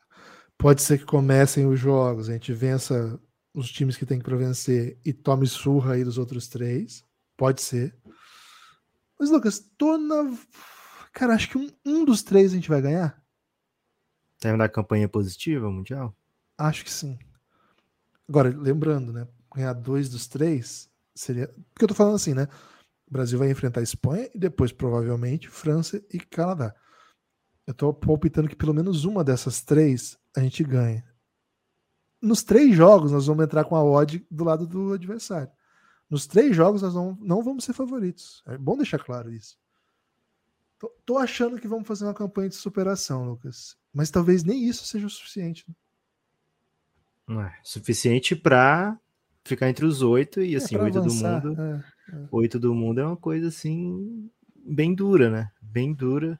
Pode 0.58 0.82
ser 0.82 1.00
que 1.00 1.06
comecem 1.06 1.66
os 1.66 1.80
jogos, 1.80 2.30
a 2.30 2.34
gente 2.34 2.54
vença 2.54 3.20
os 3.54 3.72
times 3.72 3.98
que 3.98 4.06
tem 4.06 4.20
que 4.20 4.36
vencer 4.36 4.98
e 5.06 5.12
tome 5.12 5.46
surra 5.46 5.94
aí 5.94 6.04
dos 6.04 6.18
outros 6.18 6.48
três. 6.48 7.04
Pode 7.36 7.62
ser. 7.62 7.96
Mas, 9.20 9.30
Lucas, 9.30 9.60
tô 9.78 9.98
na. 9.98 10.36
Cara, 11.12 11.34
acho 11.36 11.50
que 11.50 11.58
um, 11.58 11.70
um 11.86 12.06
dos 12.06 12.24
três 12.24 12.52
a 12.52 12.56
gente 12.56 12.70
vai 12.70 12.82
ganhar. 12.82 13.22
Terminar 14.40 14.66
a 14.66 14.70
campanha 14.70 15.08
positiva 15.08 15.70
mundial? 15.70 16.16
Acho 16.58 16.84
que 16.84 16.92
sim. 16.92 17.18
Agora, 18.28 18.50
lembrando, 18.50 19.14
né? 19.14 19.28
Ganhar 19.54 19.74
dois 19.74 20.10
dos 20.10 20.28
três 20.28 20.90
seria. 21.16 21.48
Porque 21.74 21.84
eu 21.84 21.88
tô 21.88 21.94
falando 21.94 22.16
assim, 22.16 22.34
né? 22.34 22.48
O 23.14 23.18
Brasil 23.20 23.38
vai 23.38 23.52
enfrentar 23.52 23.80
a 23.80 23.84
Espanha 23.84 24.28
e 24.34 24.40
depois, 24.40 24.72
provavelmente, 24.72 25.48
França 25.48 26.04
e 26.12 26.20
Canadá. 26.20 26.74
Eu 27.68 27.74
tô 27.74 27.94
palpitando 27.94 28.50
que 28.50 28.56
pelo 28.56 28.74
menos 28.74 29.06
uma 29.06 29.24
dessas 29.24 29.62
três 29.62 30.18
a 30.36 30.42
gente 30.42 30.64
ganha 30.64 31.06
nos 32.24 32.42
três 32.42 32.74
jogos 32.74 33.12
nós 33.12 33.28
vamos 33.28 33.44
entrar 33.44 33.66
com 33.66 33.76
a 33.76 33.84
odd 33.84 34.26
do 34.32 34.46
lado 34.46 34.66
do 34.66 34.94
adversário. 34.94 35.52
Nos 36.10 36.26
três 36.26 36.56
jogos 36.56 36.82
nós 36.82 36.96
não, 36.96 37.18
não 37.20 37.44
vamos 37.44 37.66
ser 37.66 37.74
favoritos. 37.74 38.42
É 38.48 38.58
bom 38.58 38.78
deixar 38.78 39.00
claro 39.00 39.30
isso. 39.30 39.58
Tô, 40.80 40.88
tô, 41.06 41.18
achando 41.18 41.60
que 41.60 41.68
vamos 41.68 41.86
fazer 41.86 42.06
uma 42.06 42.14
campanha 42.14 42.48
de 42.48 42.56
superação, 42.56 43.26
Lucas. 43.26 43.76
Mas 43.94 44.10
talvez 44.10 44.44
nem 44.44 44.64
isso 44.64 44.86
seja 44.86 45.06
o 45.06 45.10
suficiente. 45.10 45.66
Né? 45.68 45.76
Não 47.28 47.42
é 47.42 47.60
suficiente 47.62 48.36
para 48.36 48.98
ficar 49.44 49.70
entre 49.70 49.86
os 49.86 50.02
oito 50.02 50.42
e 50.42 50.54
é, 50.54 50.58
assim, 50.58 50.78
oito 50.78 51.02
do 51.02 51.14
mundo. 51.14 51.62
É. 51.62 51.84
Oito 52.32 52.60
do 52.60 52.74
mundo 52.74 53.00
é 53.00 53.06
uma 53.06 53.18
coisa 53.18 53.48
assim 53.48 54.30
bem 54.66 54.94
dura, 54.94 55.30
né? 55.30 55.52
Bem 55.62 55.94
dura. 55.94 56.40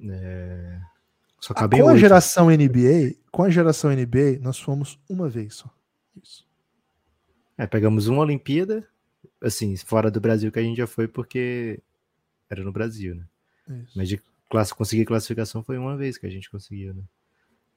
É... 0.00 0.80
Só 1.40 1.52
ah, 1.56 1.68
com 1.68 1.88
a 1.88 1.96
geração 1.96 2.48
NBA, 2.48 3.16
com 3.30 3.42
a 3.42 3.50
geração 3.50 3.90
NBA, 3.90 4.38
nós 4.40 4.58
fomos 4.58 4.98
uma 5.08 5.28
vez 5.28 5.54
só. 5.54 5.70
Isso. 6.22 6.46
É, 7.58 7.66
pegamos 7.66 8.06
uma 8.06 8.22
Olimpíada, 8.22 8.86
assim, 9.42 9.76
fora 9.76 10.10
do 10.10 10.20
Brasil 10.20 10.50
que 10.50 10.58
a 10.58 10.62
gente 10.62 10.76
já 10.76 10.86
foi 10.86 11.06
porque 11.06 11.80
era 12.48 12.64
no 12.64 12.72
Brasil, 12.72 13.14
né? 13.14 13.26
Isso. 13.68 13.92
Mas 13.96 14.08
de 14.08 14.20
classe, 14.50 14.74
conseguir 14.74 15.04
classificação 15.04 15.62
foi 15.62 15.78
uma 15.78 15.96
vez 15.96 16.18
que 16.18 16.26
a 16.26 16.30
gente 16.30 16.50
conseguiu, 16.50 16.94
né? 16.94 17.02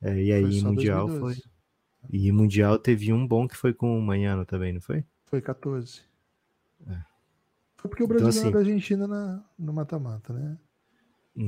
É, 0.02 0.22
e 0.22 0.32
aí 0.32 0.62
Mundial 0.62 1.08
2012. 1.08 1.20
foi. 1.20 1.52
E 2.12 2.32
Mundial 2.32 2.80
teve 2.80 3.12
um 3.12 3.28
bom 3.28 3.48
que 3.48 3.58
foi 3.58 3.74
com 3.74 3.98
o 3.98 4.02
Manhano 4.02 4.46
também, 4.46 4.74
não 4.74 4.82
foi? 4.82 5.04
Foi 5.26 5.42
14. 5.42 6.02
É. 6.88 6.98
Foi 7.78 7.90
porque 7.90 8.04
o 8.04 8.08
Brasil 8.08 8.30
então, 8.30 8.42
assim, 8.42 8.52
da 8.52 8.60
Argentina 8.60 9.08
na, 9.08 9.44
no 9.58 9.74
mata-mata, 9.74 10.34
né? 10.34 10.58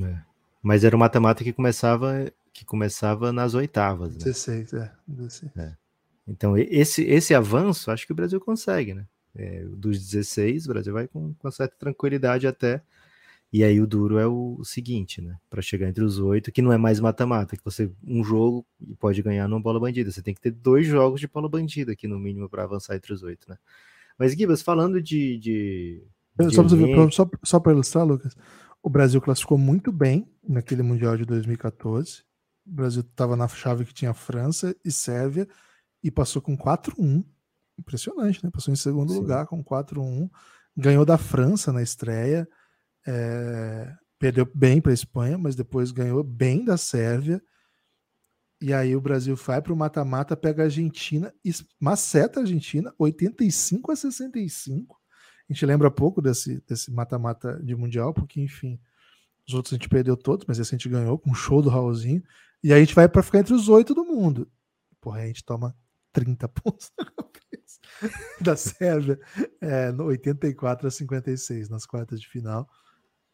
É. 0.07 0.23
Mas 0.61 0.83
era 0.83 0.95
o 0.95 0.99
mata-mata 0.99 1.43
que 1.43 1.51
começava 1.51 2.31
que 2.53 2.65
começava 2.65 3.31
nas 3.31 3.53
oitavas. 3.53 4.13
Né? 4.13 4.23
16, 4.25 4.73
é, 4.73 4.91
16. 5.07 5.55
é. 5.57 5.75
Então, 6.27 6.57
esse, 6.57 7.03
esse 7.03 7.33
avanço, 7.33 7.91
acho 7.91 8.05
que 8.05 8.11
o 8.11 8.15
Brasil 8.15 8.39
consegue, 8.39 8.93
né? 8.93 9.05
É, 9.35 9.63
dos 9.63 9.97
16, 9.97 10.65
o 10.65 10.69
Brasil 10.69 10.93
vai 10.93 11.07
com, 11.07 11.33
com 11.33 11.51
certa 11.51 11.75
tranquilidade 11.77 12.47
até. 12.47 12.81
E 13.53 13.63
aí 13.65 13.81
o 13.81 13.87
duro 13.87 14.17
é 14.17 14.25
o, 14.25 14.55
o 14.59 14.63
seguinte, 14.63 15.21
né? 15.21 15.37
Para 15.49 15.61
chegar 15.61 15.89
entre 15.89 16.03
os 16.03 16.19
oito, 16.19 16.51
que 16.51 16.61
não 16.61 16.71
é 16.71 16.77
mais 16.77 16.99
mata-mata, 16.99 17.57
que 17.57 17.63
você 17.63 17.91
um 18.05 18.23
jogo 18.23 18.65
pode 18.97 19.21
ganhar 19.21 19.47
numa 19.47 19.59
bola 19.59 19.79
bandida. 19.79 20.09
Você 20.09 20.21
tem 20.21 20.34
que 20.34 20.39
ter 20.39 20.51
dois 20.51 20.86
jogos 20.86 21.19
de 21.19 21.27
bola 21.27 21.49
bandida 21.49 21.91
aqui 21.91 22.07
no 22.07 22.17
mínimo 22.17 22.47
para 22.47 22.63
avançar 22.63 22.95
entre 22.95 23.11
os 23.11 23.23
oito, 23.23 23.49
né? 23.49 23.57
Mas 24.22 24.34
Gibas, 24.34 24.61
falando 24.61 25.01
de, 25.01 25.39
de, 25.39 26.07
de 26.39 26.53
só, 26.53 26.63
só, 27.09 27.30
só 27.43 27.59
para 27.59 27.72
ilustrar, 27.72 28.05
Lucas, 28.05 28.36
o 28.84 28.88
Brasil 28.88 29.19
classificou 29.19 29.57
muito 29.57 29.91
bem 29.91 30.32
naquele 30.47 30.84
Mundial 30.84 31.17
de 31.17 31.26
2014. 31.26 32.22
O 32.67 32.72
Brasil 32.72 33.01
estava 33.01 33.36
na 33.36 33.47
chave 33.47 33.84
que 33.84 33.95
tinha 33.95 34.13
França 34.13 34.76
e 34.86 34.91
Sérvia 34.91 35.47
e 36.03 36.11
passou 36.11 36.39
com 36.39 36.55
4-1. 36.55 37.26
Impressionante, 37.80 38.45
né? 38.45 38.51
Passou 38.53 38.72
em 38.72 38.78
segundo 38.78 39.11
Sim. 39.11 39.22
lugar 39.22 39.47
com 39.47 39.63
4-1. 39.63 40.30
Ganhou 40.78 41.03
da 41.03 41.17
França 41.17 41.74
na 41.74 41.82
estreia. 41.82 42.47
É... 43.07 43.91
Perdeu 44.19 44.47
bem 44.53 44.80
para 44.80 44.91
a 44.91 44.93
Espanha, 44.93 45.36
mas 45.36 45.55
depois 45.55 45.89
ganhou 45.89 46.24
bem 46.24 46.63
da 46.63 46.78
Sérvia. 46.78 47.41
E 48.62 48.74
aí 48.74 48.95
o 48.95 49.01
Brasil 49.01 49.36
vai 49.36 49.62
para 49.62 49.74
o 49.74 49.76
mata-mata, 49.76 50.38
pega 50.38 50.62
a 50.62 50.66
Argentina, 50.66 51.34
maceta 51.80 52.39
a 52.39 52.43
Argentina, 52.43 52.93
85 52.97 53.91
a 53.91 53.95
65. 53.95 55.01
A 55.49 55.53
gente 55.53 55.66
lembra 55.66 55.89
pouco 55.89 56.22
desse 56.22 56.62
mata-mata 56.91 57.59
de 57.64 57.76
Mundial, 57.76 58.14
porque, 58.14 58.39
enfim, 58.39 58.80
os 59.47 59.53
outros 59.53 59.74
a 59.74 59.76
gente 59.76 59.89
perdeu 59.89 60.16
todos, 60.16 60.45
mas 60.47 60.59
esse 60.59 60.76
a 60.76 60.78
gente 60.78 60.88
ganhou 60.88 61.18
com 61.18 61.32
um 61.32 61.34
show 61.34 61.62
do 61.62 61.70
Raulzinho. 61.70 62.24
E 62.64 62.72
aí 62.72 62.78
a 62.78 62.86
gente 62.86 62.93
vai 62.93 63.09
para 63.09 63.24
ficar 63.24 63.39
entre 63.39 63.53
os 63.53 63.68
oito 63.68 63.95
do 63.95 64.05
mundo. 64.05 64.49
Porra, 65.01 65.22
a 65.22 65.26
gente 65.28 65.43
toma 65.43 65.76
30 66.14 66.47
pontos 66.49 66.91
da 68.39 68.55
Sérvia 68.55 69.20
é, 69.59 69.91
no 69.91 70.05
84 70.05 70.88
a 70.88 70.91
56 70.91 71.70
nas 71.70 71.86
quartas 71.86 72.22
de 72.22 72.28
final. 72.28 72.70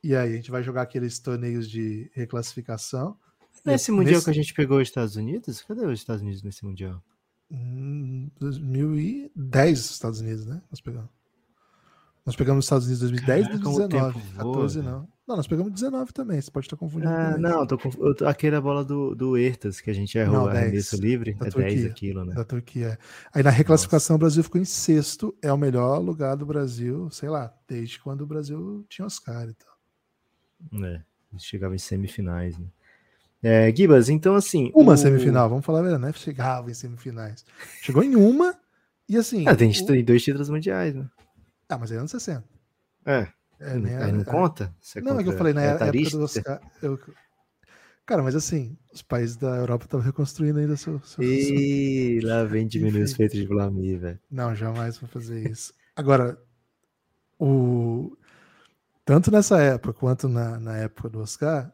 E 0.04 0.16
aí 0.16 0.34
a 0.34 0.36
gente 0.36 0.52
vai 0.52 0.64
jogar 0.64 0.84
aqueles 0.84 1.20
torneios 1.20 1.70
de 1.70 2.10
reclassificação. 2.14 3.18
Nesse 3.66 3.92
Mundial 3.92 4.16
nesse... 4.16 4.26
que 4.26 4.32
a 4.32 4.34
gente 4.34 4.54
pegou 4.54 4.78
os 4.78 4.88
Estados 4.88 5.16
Unidos? 5.16 5.62
Cadê 5.62 5.86
os 5.86 6.00
Estados 6.00 6.22
Unidos 6.22 6.44
nesse 6.44 6.66
Mundial? 6.66 7.02
Hum, 7.52 8.30
2010 8.40 9.80
Estados 9.80 10.20
Unidos, 10.20 10.46
né? 10.46 10.62
Nós 10.70 10.82
pegamos. 10.82 11.10
Nós 12.26 12.36
pegamos 12.36 12.60
os 12.60 12.66
Estados 12.66 12.88
Unidos 12.88 13.04
em 13.04 13.24
2010 13.24 13.46
e 13.46 13.50
2019. 13.60 14.22
14 14.36 14.82
não. 14.82 15.08
Não, 15.28 15.36
nós 15.36 15.48
pegamos 15.48 15.72
19 15.72 16.12
também. 16.12 16.42
Você 16.42 16.52
pode 16.52 16.66
estar 16.66 16.76
confundindo. 16.76 17.12
Ah, 17.12 17.38
não, 17.38 17.66
tô 17.66 17.78
conf... 17.78 17.98
aquela 18.26 18.62
bola 18.62 18.84
do, 18.84 19.14
do 19.14 19.38
Ertas 19.38 19.82
que 19.82 19.90
a 19.90 19.94
gente 19.94 20.18
errou 20.18 20.40
não, 20.40 20.48
arremesso 20.48 20.96
livre. 20.96 21.34
Da 21.34 21.48
é 21.48 21.50
Turquia, 21.50 21.76
10 21.76 21.86
aquilo, 21.86 22.26
né? 22.26 22.34
Da 22.34 22.44
Turquia. 22.44 23.00
Aí 23.34 23.44
na 23.44 23.50
reclassificação 23.50 24.14
Nossa. 24.14 24.18
o 24.18 24.20
Brasil 24.20 24.44
ficou 24.44 24.60
em 24.60 24.66
sexto. 24.66 25.34
É 25.42 25.52
o 25.52 25.58
melhor 25.58 26.00
lugar 26.00 26.36
do 26.36 26.46
Brasil, 26.46 27.10
sei 27.12 27.30
lá, 27.30 27.54
desde 27.68 28.00
quando 28.00 28.22
o 28.22 28.28
Brasil 28.28 28.86
tinha 28.90 29.06
Oscar 29.06 29.48
e 29.50 29.54
tal. 29.54 30.84
É, 30.86 31.02
chegava 31.38 31.76
em 31.76 31.80
semifinais, 31.80 32.58
né? 32.58 32.68
É, 33.48 33.74
Gibas, 33.74 34.10
então 34.10 34.36
assim. 34.36 34.72
Uma 34.76 34.94
o... 34.94 34.98
semifinal, 34.98 35.48
vamos 35.48 35.66
falar 35.66 35.80
a 35.80 35.84
verdade, 35.84 36.04
né? 36.04 36.12
Chegava 36.12 36.70
em 36.70 36.74
semifinais. 36.74 37.46
Chegou 37.82 38.04
em 38.04 38.14
uma 38.14 38.54
e 39.08 39.16
assim. 39.16 39.48
Ah, 39.48 39.56
tem 39.56 39.72
o... 39.72 40.06
dois 40.06 40.22
títulos 40.22 40.50
mundiais, 40.50 40.94
né? 40.94 41.10
Ah, 41.70 41.78
mas 41.78 41.90
é 41.94 41.96
anos 41.96 42.12
60. 42.12 42.44
É. 43.06 43.26
é 43.62 43.78
né, 43.78 44.04
aí 44.04 44.12
não 44.12 44.22
é, 44.22 44.26
conta? 44.26 44.76
Você 44.82 45.00
não, 45.00 45.18
é 45.18 45.24
que 45.24 45.30
eu 45.30 45.38
falei, 45.38 45.54
na 45.54 45.62
né, 45.62 45.68
época 45.68 45.92
do 45.92 46.24
Oscar. 46.24 46.62
Eu... 46.82 47.00
Cara, 48.06 48.22
mas 48.22 48.36
assim, 48.36 48.78
os 48.94 49.02
países 49.02 49.38
da 49.38 49.56
Europa 49.56 49.86
estavam 49.86 50.06
reconstruindo 50.06 50.60
ainda 50.60 50.76
seu. 50.76 51.02
seu 51.06 51.24
Ih, 51.24 52.20
seu... 52.20 52.30
lá 52.30 52.44
vem 52.44 52.68
diminuir 52.68 53.04
os 53.04 53.14
feitos 53.14 53.40
de 53.40 53.48
Vladimir, 53.48 53.98
velho. 53.98 54.20
Não, 54.30 54.54
jamais 54.54 54.98
vou 54.98 55.08
fazer 55.08 55.50
isso. 55.50 55.74
Agora, 55.96 56.38
o. 57.40 58.12
Tanto 59.06 59.32
nessa 59.32 59.62
época 59.62 59.94
quanto 59.94 60.28
na, 60.28 60.60
na 60.60 60.76
época 60.76 61.08
do 61.08 61.22
Oscar, 61.22 61.72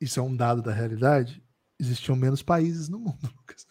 isso 0.00 0.20
é 0.20 0.22
um 0.22 0.34
dado 0.34 0.62
da 0.62 0.72
realidade, 0.72 1.42
existiam 1.78 2.16
menos 2.16 2.42
países 2.42 2.88
no 2.88 2.98
mundo, 2.98 3.18
Lucas. 3.36 3.66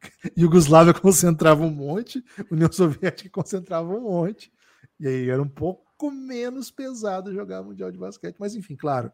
Iugoslávia 0.36 0.94
concentrava 0.94 1.62
um 1.62 1.70
monte, 1.70 2.24
União 2.50 2.70
Soviética 2.70 3.30
concentrava 3.30 3.88
um 3.88 4.02
monte, 4.02 4.52
e 4.98 5.06
aí 5.06 5.28
era 5.28 5.42
um 5.42 5.48
pouco 5.48 6.10
menos 6.10 6.70
pesado 6.70 7.32
jogar 7.32 7.62
Mundial 7.62 7.90
de 7.90 7.98
Basquete. 7.98 8.36
Mas 8.38 8.54
enfim, 8.54 8.76
claro, 8.76 9.12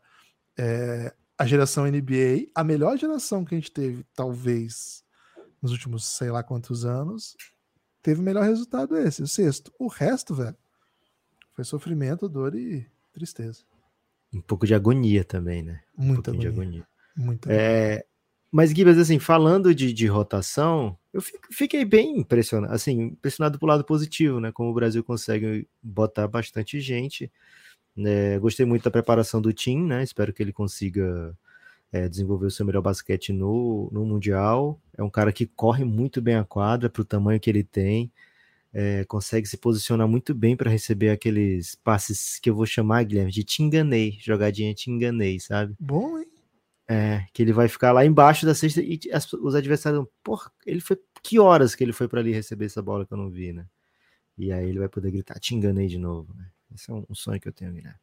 é, 0.58 1.14
a 1.38 1.46
geração 1.46 1.86
NBA, 1.86 2.50
a 2.54 2.64
melhor 2.64 2.98
geração 2.98 3.44
que 3.44 3.54
a 3.54 3.58
gente 3.58 3.70
teve, 3.70 4.04
talvez, 4.14 5.04
nos 5.62 5.72
últimos 5.72 6.04
sei 6.04 6.30
lá 6.30 6.42
quantos 6.42 6.84
anos, 6.84 7.36
teve 8.02 8.20
o 8.20 8.24
melhor 8.24 8.44
resultado 8.44 8.96
esse, 8.96 9.22
o 9.22 9.26
sexto. 9.26 9.72
O 9.78 9.88
resto, 9.88 10.34
velho, 10.34 10.56
foi 11.52 11.64
sofrimento, 11.64 12.28
dor 12.28 12.54
e 12.54 12.86
tristeza. 13.12 13.64
Um 14.32 14.40
pouco 14.40 14.66
de 14.66 14.74
agonia 14.74 15.24
também, 15.24 15.62
né? 15.62 15.80
Um 15.98 16.06
Muita 16.06 16.30
agonia. 16.30 16.50
de 16.50 16.60
agonia. 16.60 16.86
Muita 17.16 17.52
é, 17.52 18.04
mas, 18.52 18.70
Gibas, 18.70 18.98
assim, 18.98 19.18
falando 19.20 19.72
de, 19.72 19.92
de 19.92 20.06
rotação, 20.08 20.98
eu 21.12 21.22
fiquei 21.52 21.84
bem 21.84 22.18
impressionado, 22.18 22.74
assim, 22.74 23.00
impressionado 23.02 23.58
pelo 23.58 23.70
lado 23.70 23.84
positivo, 23.84 24.40
né? 24.40 24.50
Como 24.50 24.70
o 24.70 24.74
Brasil 24.74 25.04
consegue 25.04 25.68
botar 25.80 26.26
bastante 26.26 26.80
gente. 26.80 27.30
Né? 27.96 28.38
Gostei 28.40 28.66
muito 28.66 28.82
da 28.82 28.90
preparação 28.90 29.40
do 29.40 29.52
Tim, 29.52 29.84
né? 29.84 30.02
Espero 30.02 30.32
que 30.32 30.42
ele 30.42 30.52
consiga 30.52 31.36
é, 31.92 32.08
desenvolver 32.08 32.46
o 32.46 32.50
seu 32.50 32.66
melhor 32.66 32.82
basquete 32.82 33.32
no, 33.32 33.88
no 33.92 34.04
Mundial. 34.04 34.80
É 34.96 35.02
um 35.02 35.10
cara 35.10 35.32
que 35.32 35.46
corre 35.46 35.84
muito 35.84 36.20
bem 36.20 36.34
a 36.34 36.44
quadra 36.44 36.90
para 36.90 37.02
o 37.02 37.04
tamanho 37.04 37.38
que 37.38 37.50
ele 37.50 37.62
tem. 37.62 38.10
É, 38.72 39.04
consegue 39.04 39.48
se 39.48 39.56
posicionar 39.56 40.06
muito 40.06 40.32
bem 40.32 40.56
para 40.56 40.70
receber 40.70 41.10
aqueles 41.10 41.74
passes 41.74 42.38
que 42.38 42.48
eu 42.48 42.54
vou 42.54 42.66
chamar, 42.66 43.04
Guilherme, 43.04 43.32
de 43.32 43.42
te 43.42 43.62
enganei, 43.62 44.16
jogadinha 44.20 44.72
te 44.72 44.90
enganei, 44.90 45.40
sabe? 45.40 45.74
Bom, 45.78 46.18
hein? 46.18 46.26
É, 46.88 47.24
que 47.32 47.42
ele 47.42 47.52
vai 47.52 47.68
ficar 47.68 47.92
lá 47.92 48.04
embaixo 48.04 48.44
da 48.44 48.54
cesta 48.54 48.80
e 48.80 48.98
as, 49.12 49.32
os 49.32 49.54
adversários, 49.54 50.04
porra, 50.24 50.50
ele 50.66 50.80
foi. 50.80 50.98
Que 51.22 51.38
horas 51.38 51.74
que 51.74 51.84
ele 51.84 51.92
foi 51.92 52.08
para 52.08 52.20
ali 52.20 52.32
receber 52.32 52.64
essa 52.64 52.82
bola 52.82 53.06
que 53.06 53.12
eu 53.12 53.18
não 53.18 53.30
vi, 53.30 53.52
né? 53.52 53.66
E 54.36 54.50
aí 54.52 54.68
ele 54.68 54.78
vai 54.78 54.88
poder 54.88 55.10
gritar, 55.10 55.38
te 55.38 55.54
enganei 55.54 55.86
de 55.86 55.98
novo, 55.98 56.34
né? 56.34 56.50
Esse 56.74 56.90
é 56.90 56.94
um, 56.94 57.04
um 57.08 57.14
sonho 57.14 57.40
que 57.40 57.46
eu 57.46 57.52
tenho, 57.52 57.72
Guilherme. 57.72 57.98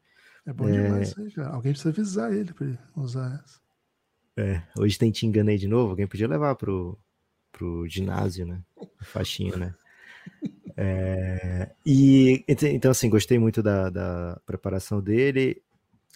É 0.46 0.54
bom 0.54 0.70
é... 0.70 0.72
demais, 0.72 1.18
hein, 1.18 1.30
cara? 1.32 1.50
Alguém 1.50 1.74
precisa 1.74 1.90
avisar 1.90 2.34
ele 2.34 2.54
para 2.54 2.68
ele 2.68 2.80
usar 2.96 3.44
essa. 3.44 3.60
É, 4.38 4.62
hoje 4.78 4.98
tem 4.98 5.12
te 5.12 5.26
enganei 5.26 5.58
de 5.58 5.68
novo, 5.68 5.90
alguém 5.90 6.08
podia 6.08 6.28
levar 6.28 6.56
pro, 6.56 6.98
pro 7.52 7.88
ginásio, 7.88 8.46
né? 8.46 8.64
Faixinha, 9.02 9.58
né? 9.58 9.76
É, 10.80 11.72
e 11.84 12.46
então, 12.48 12.92
assim, 12.92 13.10
gostei 13.10 13.40
muito 13.40 13.64
da, 13.64 13.90
da 13.90 14.40
preparação 14.46 15.02
dele. 15.02 15.62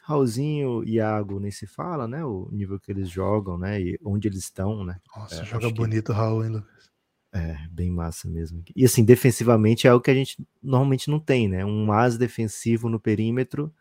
Raulzinho 0.04 0.84
e 0.84 0.94
Iago 0.96 1.40
nem 1.40 1.52
se 1.52 1.66
fala, 1.66 2.08
né? 2.08 2.24
O 2.24 2.48
nível 2.52 2.80
que 2.80 2.92
eles 2.92 3.10
jogam, 3.10 3.58
né? 3.58 3.82
E 3.82 4.00
onde 4.04 4.28
eles 4.28 4.40
estão, 4.40 4.84
né? 4.84 5.00
Nossa, 5.16 5.42
é, 5.42 5.46
joga 5.46 5.70
bonito 5.72 6.10
o 6.10 6.16
Raul, 6.16 6.44
hein, 6.44 6.52
Lucas? 6.52 6.92
É, 7.34 7.56
bem 7.72 7.90
massa 7.90 8.30
mesmo. 8.30 8.62
E 8.76 8.84
assim, 8.84 9.06
defensivamente 9.06 9.88
é 9.88 9.90
algo 9.90 10.04
que 10.04 10.12
a 10.12 10.14
gente 10.14 10.46
normalmente 10.62 11.10
não 11.10 11.20
tem, 11.20 11.48
né? 11.48 11.66
Um 11.66 11.92
as 11.92 12.18
defensivo 12.18 12.90
no 12.90 13.00
perímetro, 13.00 13.74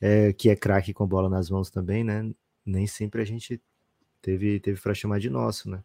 é, 0.00 0.32
que 0.32 0.48
é 0.48 0.56
craque 0.56 0.94
com 0.94 1.06
bola 1.06 1.28
nas 1.28 1.50
mãos 1.50 1.70
também, 1.70 2.02
né? 2.02 2.32
Nem 2.64 2.86
sempre 2.86 3.20
a 3.22 3.24
gente 3.24 3.60
teve, 4.22 4.58
teve 4.60 4.80
para 4.80 4.94
chamar 4.94 5.20
de 5.20 5.28
nosso, 5.30 5.70
né? 5.70 5.84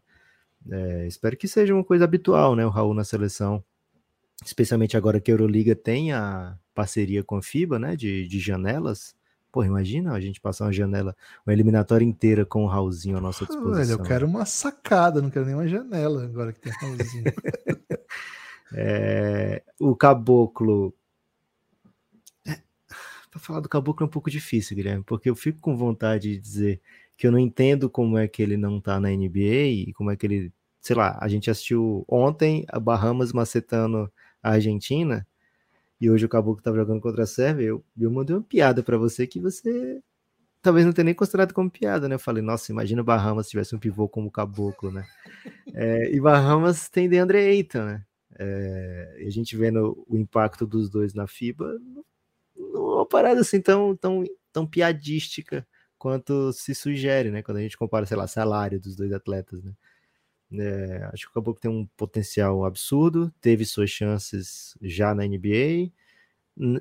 É, 0.70 1.06
espero 1.06 1.36
que 1.36 1.46
seja 1.46 1.74
uma 1.74 1.84
coisa 1.84 2.04
habitual, 2.04 2.56
né? 2.56 2.64
O 2.64 2.70
Raul 2.70 2.94
na 2.94 3.04
seleção, 3.04 3.62
especialmente 4.44 4.96
agora 4.96 5.20
que 5.20 5.30
a 5.30 5.34
Euroliga 5.34 5.74
tem 5.74 6.12
a 6.12 6.56
parceria 6.74 7.22
com 7.22 7.36
a 7.36 7.42
FIBA, 7.42 7.78
né? 7.78 7.96
De, 7.96 8.26
de 8.26 8.38
janelas. 8.40 9.14
Pô, 9.50 9.62
imagina 9.62 10.12
a 10.12 10.20
gente 10.20 10.40
passar 10.40 10.64
uma 10.64 10.72
janela, 10.72 11.14
uma 11.46 11.52
eliminatória 11.52 12.04
inteira 12.04 12.46
com 12.46 12.64
o 12.64 12.66
Raulzinho 12.66 13.18
à 13.18 13.20
nossa 13.20 13.44
disposição. 13.44 13.74
Velho, 13.74 13.90
eu 13.90 14.02
quero 14.02 14.26
uma 14.26 14.46
sacada, 14.46 15.20
não 15.20 15.28
quero 15.28 15.44
nem 15.44 15.54
uma 15.54 15.68
janela 15.68 16.24
agora 16.24 16.54
que 16.54 16.60
tem 16.60 16.72
Raulzinho. 16.72 17.24
é, 18.74 19.62
o 19.78 19.94
Caboclo. 19.94 20.94
É, 22.46 22.58
para 23.30 23.40
falar 23.40 23.60
do 23.60 23.68
Caboclo 23.68 24.04
é 24.04 24.08
um 24.08 24.10
pouco 24.10 24.30
difícil, 24.30 24.74
Guilherme, 24.74 25.04
porque 25.04 25.28
eu 25.28 25.36
fico 25.36 25.60
com 25.60 25.76
vontade 25.76 26.30
de 26.30 26.38
dizer 26.38 26.80
que 27.14 27.26
eu 27.26 27.30
não 27.30 27.38
entendo 27.38 27.90
como 27.90 28.16
é 28.16 28.26
que 28.26 28.42
ele 28.42 28.56
não 28.56 28.80
tá 28.80 28.98
na 28.98 29.10
NBA 29.10 29.88
e 29.88 29.92
como 29.92 30.10
é 30.10 30.16
que 30.16 30.26
ele. 30.26 30.52
Sei 30.80 30.96
lá, 30.96 31.18
a 31.20 31.28
gente 31.28 31.50
assistiu 31.50 32.04
ontem 32.08 32.64
a 32.68 32.80
Bahamas 32.80 33.32
macetando 33.32 34.10
a 34.42 34.52
Argentina 34.52 35.26
e 36.00 36.10
hoje 36.10 36.26
o 36.26 36.28
Caboclo 36.28 36.58
estava 36.58 36.76
jogando 36.76 37.00
contra 37.00 37.22
a 37.22 37.26
Sérvia, 37.26 37.66
eu, 37.66 37.84
eu 37.98 38.10
mandei 38.10 38.34
uma 38.34 38.42
piada 38.42 38.82
para 38.82 38.98
você 38.98 39.26
que 39.26 39.38
você 39.40 40.02
talvez 40.62 40.86
não 40.86 40.92
tenha 40.92 41.06
nem 41.06 41.14
considerado 41.14 41.52
como 41.52 41.70
piada, 41.70 42.08
né? 42.08 42.14
Eu 42.14 42.18
falei, 42.20 42.42
nossa, 42.42 42.72
imagina 42.72 43.02
o 43.02 43.04
Bahamas 43.04 43.46
se 43.46 43.50
tivesse 43.50 43.74
um 43.74 43.78
pivô 43.78 44.08
como 44.08 44.28
o 44.28 44.30
Caboclo, 44.30 44.90
né? 44.90 45.04
É, 45.74 46.14
e 46.14 46.20
Bahamas 46.20 46.88
tem 46.90 47.08
DeAndre 47.08 47.38
Ayton, 47.38 47.84
né? 47.84 48.04
É, 48.38 49.24
a 49.26 49.30
gente 49.30 49.56
vendo 49.56 50.04
o 50.06 50.18
impacto 50.18 50.66
dos 50.66 50.90
dois 50.90 51.14
na 51.14 51.26
FIBA, 51.26 51.78
não 52.56 52.92
é 52.92 52.94
uma 52.96 53.06
parada 53.06 53.40
assim 53.40 53.60
tão, 53.60 53.96
tão, 53.96 54.24
tão 54.52 54.66
piadística 54.66 55.66
quanto 55.98 56.52
se 56.52 56.74
sugere, 56.74 57.30
né? 57.30 57.42
Quando 57.42 57.58
a 57.58 57.62
gente 57.62 57.78
compara, 57.78 58.04
sei 58.04 58.16
lá, 58.16 58.26
salário 58.26 58.80
dos 58.80 58.96
dois 58.96 59.12
atletas, 59.12 59.62
né? 59.64 59.72
É, 60.58 61.08
acho 61.12 61.24
que 61.24 61.30
o 61.30 61.34
Caboclo 61.34 61.60
tem 61.60 61.70
um 61.70 61.86
potencial 61.96 62.64
absurdo, 62.64 63.32
teve 63.40 63.64
suas 63.64 63.90
chances 63.90 64.76
já 64.80 65.14
na 65.14 65.24
NBA. 65.26 65.90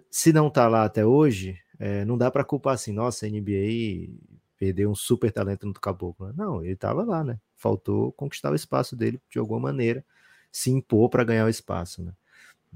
Se 0.09 0.33
não 0.33 0.49
tá 0.49 0.67
lá 0.67 0.83
até 0.83 1.05
hoje, 1.05 1.57
é, 1.79 2.03
não 2.05 2.17
dá 2.17 2.29
para 2.29 2.43
culpar 2.43 2.73
assim, 2.73 2.91
nossa, 2.91 3.25
a 3.25 3.29
NBA 3.29 4.09
perdeu 4.57 4.91
um 4.91 4.95
super 4.95 5.31
talento 5.31 5.65
no 5.65 5.73
Caboclo. 5.73 6.27
Né? 6.27 6.33
Não, 6.37 6.63
ele 6.63 6.73
estava 6.73 7.03
lá, 7.03 7.23
né? 7.23 7.39
Faltou 7.55 8.11
conquistar 8.11 8.51
o 8.51 8.55
espaço 8.55 8.95
dele 8.95 9.19
de 9.29 9.39
alguma 9.39 9.59
maneira, 9.59 10.03
se 10.51 10.69
impor 10.69 11.09
para 11.09 11.23
ganhar 11.23 11.45
o 11.45 11.49
espaço, 11.49 12.03
né? 12.03 12.13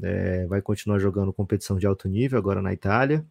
É, 0.02 0.46
vai 0.48 0.62
continuar 0.62 1.00
jogando 1.00 1.32
competição 1.32 1.78
de 1.78 1.88
alto 1.88 2.08
nível 2.10 2.38
agora 2.38 2.62
na 2.62 2.74
Itália. 2.74 3.26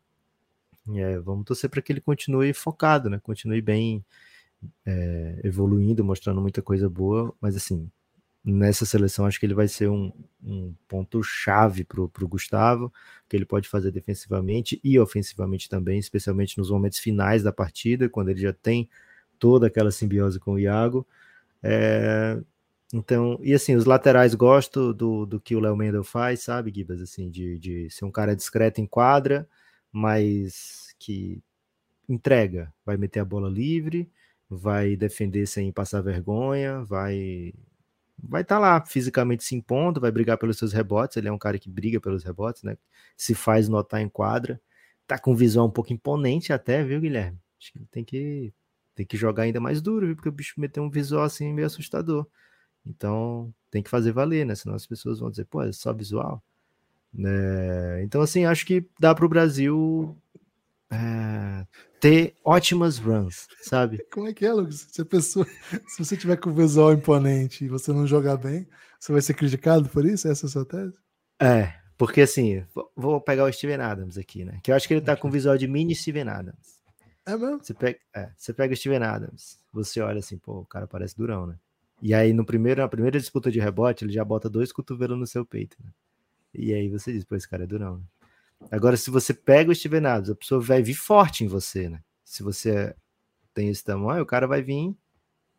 É, 0.94 1.18
vamos 1.18 1.44
torcer 1.44 1.68
para 1.68 1.82
que 1.82 1.92
ele 1.92 2.00
continue 2.00 2.52
focado, 2.52 3.10
né? 3.10 3.18
Continue 3.22 3.60
bem 3.60 4.04
é, 4.86 5.40
evoluindo, 5.44 6.04
mostrando 6.04 6.40
muita 6.40 6.62
coisa 6.62 6.88
boa, 6.88 7.34
mas 7.40 7.56
assim, 7.56 7.90
nessa 8.44 8.84
seleção 8.84 9.24
acho 9.26 9.40
que 9.40 9.46
ele 9.46 9.54
vai 9.54 9.66
ser 9.66 9.88
um, 9.88 10.12
um 10.42 10.74
ponto 10.86 11.22
chave 11.22 11.84
para 11.84 12.00
o 12.02 12.28
Gustavo, 12.28 12.92
que 13.28 13.36
ele 13.36 13.46
pode 13.46 13.68
fazer 13.68 13.90
defensivamente 13.90 14.80
e 14.84 14.98
ofensivamente 14.98 15.68
também, 15.68 15.98
especialmente 15.98 16.58
nos 16.58 16.70
momentos 16.70 16.98
finais 16.98 17.42
da 17.42 17.52
partida, 17.52 18.08
quando 18.08 18.28
ele 18.28 18.40
já 18.40 18.52
tem 18.52 18.88
toda 19.38 19.66
aquela 19.66 19.90
simbiose 19.90 20.38
com 20.38 20.52
o 20.54 20.58
Iago. 20.58 21.06
É, 21.62 22.38
então, 22.92 23.38
e 23.42 23.54
assim, 23.54 23.74
os 23.74 23.86
laterais 23.86 24.34
gosto 24.34 24.92
do, 24.92 25.26
do 25.26 25.40
que 25.40 25.56
o 25.56 25.60
Léo 25.60 25.76
Mendel 25.76 26.04
faz, 26.04 26.42
sabe, 26.42 26.72
Gibas? 26.72 27.00
Assim, 27.00 27.30
de, 27.30 27.58
de 27.58 27.90
ser 27.90 28.04
um 28.04 28.10
cara 28.10 28.36
discreto 28.36 28.80
em 28.80 28.86
quadra, 28.86 29.48
mas 29.90 30.94
que 30.98 31.42
entrega, 32.08 32.72
vai 32.84 32.96
meter 32.96 33.20
a 33.20 33.24
bola 33.24 33.48
livre, 33.48 34.08
vai 34.48 34.96
defender 34.96 35.46
sem 35.46 35.72
passar 35.72 36.00
vergonha, 36.02 36.82
vai 36.84 37.52
vai 38.18 38.42
estar 38.42 38.56
tá 38.56 38.60
lá 38.60 38.86
fisicamente 38.86 39.44
se 39.44 39.54
impondo, 39.54 40.00
vai 40.00 40.10
brigar 40.10 40.38
pelos 40.38 40.58
seus 40.58 40.72
rebotes. 40.72 41.16
Ele 41.16 41.28
é 41.28 41.32
um 41.32 41.38
cara 41.38 41.58
que 41.58 41.68
briga 41.68 42.00
pelos 42.00 42.24
rebotes, 42.24 42.62
né? 42.62 42.76
Se 43.16 43.34
faz 43.34 43.68
notar 43.68 44.00
em 44.00 44.08
quadra. 44.08 44.60
Tá 45.06 45.18
com 45.18 45.34
visual 45.34 45.66
um 45.66 45.70
pouco 45.70 45.92
imponente 45.92 46.52
até, 46.52 46.82
viu, 46.82 47.00
Guilherme? 47.00 47.38
Acho 47.60 47.72
que 47.72 47.80
tem 47.90 48.04
que 48.04 48.52
tem 48.94 49.04
que 49.04 49.16
jogar 49.16 49.44
ainda 49.44 49.60
mais 49.60 49.82
duro, 49.82 50.06
viu? 50.06 50.16
Porque 50.16 50.28
o 50.28 50.32
bicho 50.32 50.60
meteu 50.60 50.82
um 50.82 50.90
visual 50.90 51.24
assim 51.24 51.52
meio 51.52 51.66
assustador. 51.66 52.26
Então 52.86 53.52
tem 53.70 53.82
que 53.82 53.90
fazer 53.90 54.12
valer, 54.12 54.46
né? 54.46 54.54
Senão 54.54 54.74
as 54.76 54.86
pessoas 54.86 55.20
vão 55.20 55.30
dizer, 55.30 55.46
pô, 55.46 55.62
é 55.62 55.72
só 55.72 55.92
visual. 55.92 56.42
Né? 57.12 58.02
Então, 58.02 58.20
assim, 58.20 58.44
acho 58.44 58.66
que 58.66 58.88
dá 58.98 59.14
para 59.14 59.24
o 59.24 59.28
Brasil 59.28 60.16
é, 60.94 61.66
ter 62.00 62.34
ótimas 62.44 62.98
runs, 62.98 63.46
sabe? 63.62 64.04
Como 64.12 64.28
é 64.28 64.32
que 64.32 64.44
é, 64.44 64.52
Lucas? 64.52 64.86
Se, 64.90 65.02
a 65.02 65.04
pessoa, 65.04 65.46
se 65.88 66.04
você 66.04 66.16
tiver 66.16 66.36
com 66.36 66.50
o 66.50 66.54
visual 66.54 66.92
imponente 66.92 67.64
e 67.64 67.68
você 67.68 67.92
não 67.92 68.06
jogar 68.06 68.36
bem, 68.36 68.68
você 68.98 69.12
vai 69.12 69.22
ser 69.22 69.34
criticado 69.34 69.88
por 69.88 70.04
isso? 70.04 70.28
Essa 70.28 70.46
é 70.46 70.48
a 70.48 70.50
sua 70.50 70.64
tese? 70.64 70.94
É, 71.40 71.74
porque 71.98 72.20
assim, 72.20 72.64
vou 72.96 73.20
pegar 73.20 73.44
o 73.44 73.52
Steven 73.52 73.80
Adams 73.80 74.16
aqui, 74.16 74.44
né? 74.44 74.60
Que 74.62 74.70
eu 74.70 74.76
acho 74.76 74.86
que 74.86 74.94
ele 74.94 75.00
tá 75.00 75.16
com 75.16 75.30
visual 75.30 75.56
de 75.56 75.66
mini 75.66 75.94
Steven 75.94 76.28
Adams. 76.28 76.80
É 77.26 77.36
mesmo? 77.36 77.62
Você 77.62 77.74
pega, 77.74 77.98
é, 78.14 78.30
você 78.36 78.52
pega 78.52 78.74
o 78.74 78.76
Steven 78.76 79.02
Adams, 79.02 79.58
você 79.72 80.00
olha 80.00 80.18
assim, 80.18 80.38
pô, 80.38 80.60
o 80.60 80.66
cara 80.66 80.86
parece 80.86 81.16
durão, 81.16 81.46
né? 81.46 81.58
E 82.02 82.12
aí, 82.12 82.32
no 82.34 82.44
primeiro, 82.44 82.82
na 82.82 82.88
primeira 82.88 83.18
disputa 83.18 83.50
de 83.50 83.58
rebote, 83.58 84.04
ele 84.04 84.12
já 84.12 84.24
bota 84.24 84.50
dois 84.50 84.70
cotovelos 84.70 85.18
no 85.18 85.26
seu 85.26 85.44
peito, 85.44 85.76
né? 85.82 85.90
E 86.52 86.72
aí 86.72 86.88
você 86.88 87.12
diz, 87.12 87.24
pô, 87.24 87.34
esse 87.34 87.48
cara 87.48 87.64
é 87.64 87.66
durão. 87.66 87.96
Né? 87.96 88.04
Agora, 88.70 88.96
se 88.96 89.10
você 89.10 89.32
pega 89.32 89.70
o 89.70 89.74
Steven 89.74 90.06
Adams, 90.06 90.30
a 90.30 90.34
pessoa 90.34 90.60
vai 90.60 90.82
vir 90.82 90.94
forte 90.94 91.44
em 91.44 91.48
você, 91.48 91.88
né? 91.88 92.00
Se 92.24 92.42
você 92.42 92.94
tem 93.52 93.68
esse 93.68 93.84
tamanho, 93.84 94.22
o 94.22 94.26
cara 94.26 94.46
vai 94.46 94.62
vir, 94.62 94.94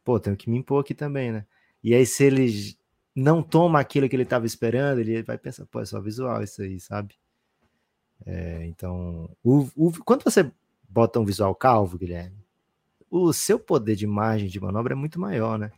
pô, 0.04 0.20
tenho 0.20 0.36
que 0.36 0.50
me 0.50 0.58
impor 0.58 0.82
aqui 0.82 0.94
também, 0.94 1.32
né? 1.32 1.46
E 1.84 1.94
aí, 1.94 2.06
se 2.06 2.24
ele 2.24 2.76
não 3.16 3.42
toma 3.42 3.80
aquilo 3.80 4.10
que 4.10 4.16
ele 4.16 4.24
estava 4.24 4.46
esperando, 4.46 5.00
ele 5.00 5.24
vai 5.24 5.38
pensar, 5.38 5.66
pô, 5.66 5.80
é 5.80 5.86
só 5.86 6.02
visual 6.02 6.44
isso 6.44 6.62
aí, 6.62 6.80
sabe? 6.80 7.16
É, 8.26 8.66
então, 8.66 9.30
o, 9.44 9.70
o, 9.76 9.92
quando 10.04 10.24
você 10.24 10.52
bota 10.90 11.20
um 11.20 11.26
visual 11.26 11.54
calvo, 11.56 11.98
Guilherme, 11.98 12.38
o 13.10 13.32
seu 13.32 13.60
poder 13.60 13.96
de 13.96 14.08
margem 14.08 14.50
de 14.50 14.60
manobra 14.60 14.94
é 14.94 14.96
muito 14.96 15.20
maior, 15.20 15.58
né? 15.58 15.72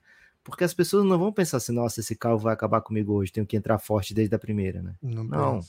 Porque 0.43 0.63
as 0.63 0.73
pessoas 0.73 1.03
não 1.03 1.19
vão 1.19 1.31
pensar 1.31 1.57
assim, 1.57 1.73
nossa, 1.73 1.99
esse 1.99 2.15
calvo 2.15 2.43
vai 2.43 2.53
acabar 2.53 2.81
comigo 2.81 3.13
hoje, 3.13 3.31
tenho 3.31 3.45
que 3.45 3.57
entrar 3.57 3.77
forte 3.79 4.13
desde 4.13 4.33
a 4.33 4.39
primeira, 4.39 4.81
né? 4.81 4.95
Não. 5.01 5.23
não. 5.23 5.59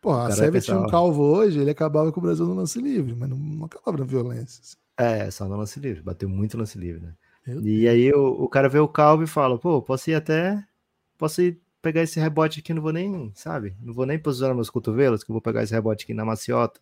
Pô, 0.00 0.12
a 0.12 0.30
Sérvia 0.30 0.60
tinha 0.60 0.78
um 0.78 0.86
calvo 0.86 1.22
hoje, 1.22 1.58
ele 1.58 1.70
acabava 1.70 2.12
com 2.12 2.20
o 2.20 2.22
Brasil 2.22 2.46
no 2.46 2.54
lance 2.54 2.80
livre, 2.80 3.14
mas 3.14 3.28
não, 3.28 3.36
não 3.36 3.64
acabava 3.66 3.98
na 3.98 4.04
violência. 4.04 4.60
Assim. 4.62 4.76
É, 4.96 5.30
só 5.30 5.46
no 5.46 5.56
lance 5.56 5.78
livre, 5.78 6.02
bateu 6.02 6.28
muito 6.28 6.56
no 6.56 6.60
lance 6.60 6.78
livre, 6.78 7.02
né? 7.02 7.14
Meu 7.46 7.60
e 7.60 7.80
Deus. 7.80 7.88
aí 7.88 8.12
o, 8.12 8.44
o, 8.44 8.48
cara 8.48 8.68
vê 8.68 8.78
o 8.78 8.88
calvo 8.88 9.22
e 9.22 9.26
fala, 9.26 9.58
pô, 9.58 9.80
posso 9.80 10.10
ir 10.10 10.14
até. 10.14 10.62
Posso 11.16 11.40
ir 11.40 11.60
pegar 11.80 12.02
esse 12.02 12.18
rebote 12.18 12.60
aqui, 12.60 12.74
não 12.74 12.82
vou 12.82 12.92
nem, 12.92 13.30
sabe? 13.34 13.76
Não 13.80 13.94
vou 13.94 14.04
nem 14.04 14.18
posicionar 14.18 14.54
meus 14.54 14.68
cotovelos, 14.68 15.22
que 15.22 15.30
eu 15.30 15.34
vou 15.34 15.40
pegar 15.40 15.62
esse 15.62 15.72
rebote 15.72 16.04
aqui 16.04 16.12
na 16.12 16.24
maciota. 16.24 16.80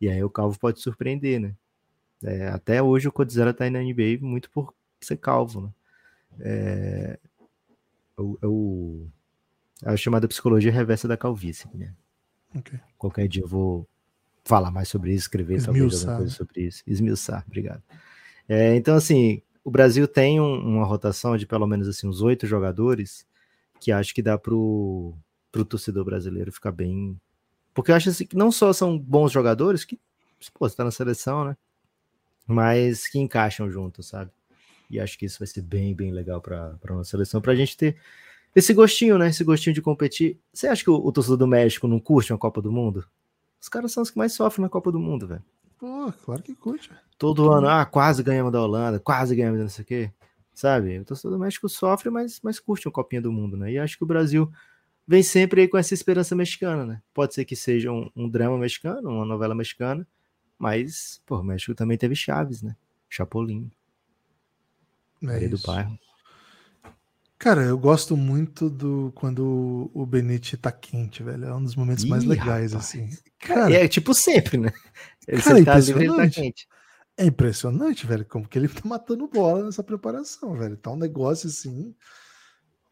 E 0.00 0.08
aí 0.08 0.22
o 0.24 0.30
calvo 0.30 0.58
pode 0.58 0.80
surpreender, 0.80 1.40
né? 1.40 1.54
É, 2.22 2.48
até 2.48 2.82
hoje 2.82 3.08
o 3.08 3.12
Codizera 3.12 3.54
tá 3.54 3.64
aí 3.64 3.70
na 3.70 3.80
NBA 3.80 4.18
muito 4.20 4.50
por 4.50 4.74
ser 5.00 5.16
calvo, 5.16 5.62
né? 5.62 5.70
É, 6.40 7.18
o, 8.16 8.38
o, 8.42 9.08
a 9.84 9.96
chamada 9.96 10.28
psicologia 10.28 10.72
reversa 10.72 11.08
da 11.08 11.16
calvície. 11.16 11.68
Né? 11.74 11.94
Okay. 12.56 12.80
Qualquer 12.98 13.28
dia 13.28 13.42
eu 13.42 13.48
vou 13.48 13.88
falar 14.44 14.70
mais 14.70 14.88
sobre 14.88 15.12
isso, 15.12 15.24
escrever 15.24 15.56
Esmiuçar. 15.56 15.74
talvez 15.74 16.00
alguma 16.00 16.16
coisa 16.18 16.34
sobre 16.34 16.62
isso. 16.62 16.82
Esmiuçar, 16.86 17.44
obrigado. 17.46 17.82
É, 18.48 18.74
então, 18.74 18.96
assim, 18.96 19.42
o 19.64 19.70
Brasil 19.70 20.08
tem 20.08 20.40
um, 20.40 20.58
uma 20.58 20.84
rotação 20.84 21.36
de 21.36 21.46
pelo 21.46 21.66
menos 21.66 21.86
assim, 21.86 22.08
uns 22.08 22.20
oito 22.20 22.46
jogadores 22.46 23.26
que 23.78 23.92
acho 23.92 24.14
que 24.14 24.22
dá 24.22 24.36
pro, 24.36 25.14
pro 25.50 25.64
torcedor 25.64 26.04
brasileiro 26.04 26.52
ficar 26.52 26.72
bem. 26.72 27.18
Porque 27.72 27.90
eu 27.90 27.94
acho 27.94 28.10
assim, 28.10 28.26
que 28.26 28.36
não 28.36 28.50
só 28.50 28.72
são 28.72 28.98
bons 28.98 29.30
jogadores, 29.32 29.84
que 29.84 29.98
pô, 30.52 30.68
você 30.68 30.76
tá 30.76 30.84
na 30.84 30.90
seleção, 30.90 31.44
né? 31.44 31.56
Mas 32.46 33.06
que 33.06 33.18
encaixam 33.18 33.70
junto, 33.70 34.02
sabe? 34.02 34.30
E 34.90 34.98
acho 34.98 35.16
que 35.16 35.24
isso 35.24 35.38
vai 35.38 35.46
ser 35.46 35.62
bem, 35.62 35.94
bem 35.94 36.10
legal 36.10 36.40
para 36.40 36.76
a 36.82 36.92
nossa 36.92 37.10
seleção, 37.10 37.40
para 37.40 37.52
a 37.52 37.56
gente 37.56 37.76
ter 37.76 37.96
esse 38.54 38.74
gostinho, 38.74 39.18
né? 39.18 39.28
Esse 39.28 39.44
gostinho 39.44 39.74
de 39.74 39.82
competir. 39.82 40.38
Você 40.52 40.66
acha 40.66 40.82
que 40.82 40.90
o, 40.90 40.94
o, 40.94 41.12
torcedor 41.12 41.36
do 41.36 41.46
México 41.46 41.86
não 41.86 42.00
curte 42.00 42.32
uma 42.32 42.38
Copa 42.38 42.60
do 42.60 42.72
Mundo? 42.72 43.04
Os 43.60 43.68
caras 43.68 43.92
são 43.92 44.02
os 44.02 44.10
que 44.10 44.18
mais 44.18 44.32
sofrem 44.32 44.62
na 44.62 44.68
Copa 44.68 44.90
do 44.90 44.98
Mundo, 44.98 45.26
velho. 45.26 45.44
Pô, 45.78 46.12
claro 46.24 46.42
que 46.42 46.54
curte. 46.54 46.90
Todo 47.16 47.50
ano, 47.50 47.68
ah, 47.68 47.84
quase 47.86 48.22
ganhamos 48.22 48.52
da 48.52 48.60
Holanda, 48.60 48.98
quase 48.98 49.34
ganhamos 49.36 49.60
não 49.60 49.68
sei 49.68 49.82
o 49.82 49.86
quê. 49.86 50.12
Sabe? 50.52 50.98
O 50.98 51.04
torcedor 51.04 51.38
do 51.38 51.42
México 51.42 51.68
sofre, 51.68 52.10
mas, 52.10 52.40
mas 52.42 52.58
curte 52.58 52.86
uma 52.86 52.92
Copinha 52.92 53.22
do 53.22 53.32
Mundo, 53.32 53.56
né? 53.56 53.72
E 53.72 53.78
acho 53.78 53.96
que 53.96 54.04
o 54.04 54.06
Brasil 54.06 54.50
vem 55.06 55.22
sempre 55.22 55.62
aí 55.62 55.68
com 55.68 55.78
essa 55.78 55.94
esperança 55.94 56.34
mexicana, 56.34 56.84
né? 56.84 57.02
Pode 57.14 57.34
ser 57.34 57.44
que 57.44 57.56
seja 57.56 57.90
um, 57.92 58.10
um 58.14 58.28
drama 58.28 58.58
mexicano, 58.58 59.08
uma 59.08 59.24
novela 59.24 59.54
mexicana, 59.54 60.06
mas, 60.58 61.22
pô, 61.24 61.38
o 61.38 61.42
México 61.42 61.74
também 61.74 61.96
teve 61.96 62.14
Chaves, 62.14 62.62
né? 62.62 62.76
Chapolin. 63.08 63.70
É 65.22 65.48
do 65.48 65.58
bairro. 65.58 65.98
Cara, 67.40 67.62
eu 67.62 67.78
gosto 67.78 68.18
muito 68.18 68.68
do 68.68 69.10
quando 69.14 69.90
o 69.94 70.04
Benite 70.04 70.58
tá 70.58 70.70
quente, 70.70 71.22
velho. 71.22 71.46
É 71.46 71.54
um 71.54 71.64
dos 71.64 71.74
momentos 71.74 72.04
Ih, 72.04 72.08
mais 72.08 72.22
legais, 72.22 72.72
rapaz. 72.72 72.74
assim. 72.74 73.08
Cara, 73.38 73.72
é, 73.72 73.88
tipo 73.88 74.12
sempre, 74.12 74.58
né? 74.58 74.70
Ele 75.26 75.40
cara, 75.40 75.64
tá 75.64 75.78
livre, 75.78 76.04
ele 76.04 76.16
tá 76.16 76.28
quente. 76.28 76.68
É 77.16 77.24
impressionante, 77.24 78.06
velho, 78.06 78.26
como 78.26 78.46
que 78.46 78.58
ele 78.58 78.68
tá 78.68 78.82
matando 78.84 79.26
bola 79.26 79.64
nessa 79.64 79.82
preparação, 79.82 80.54
velho. 80.54 80.76
Tá 80.76 80.90
um 80.90 80.98
negócio 80.98 81.48
assim. 81.48 81.94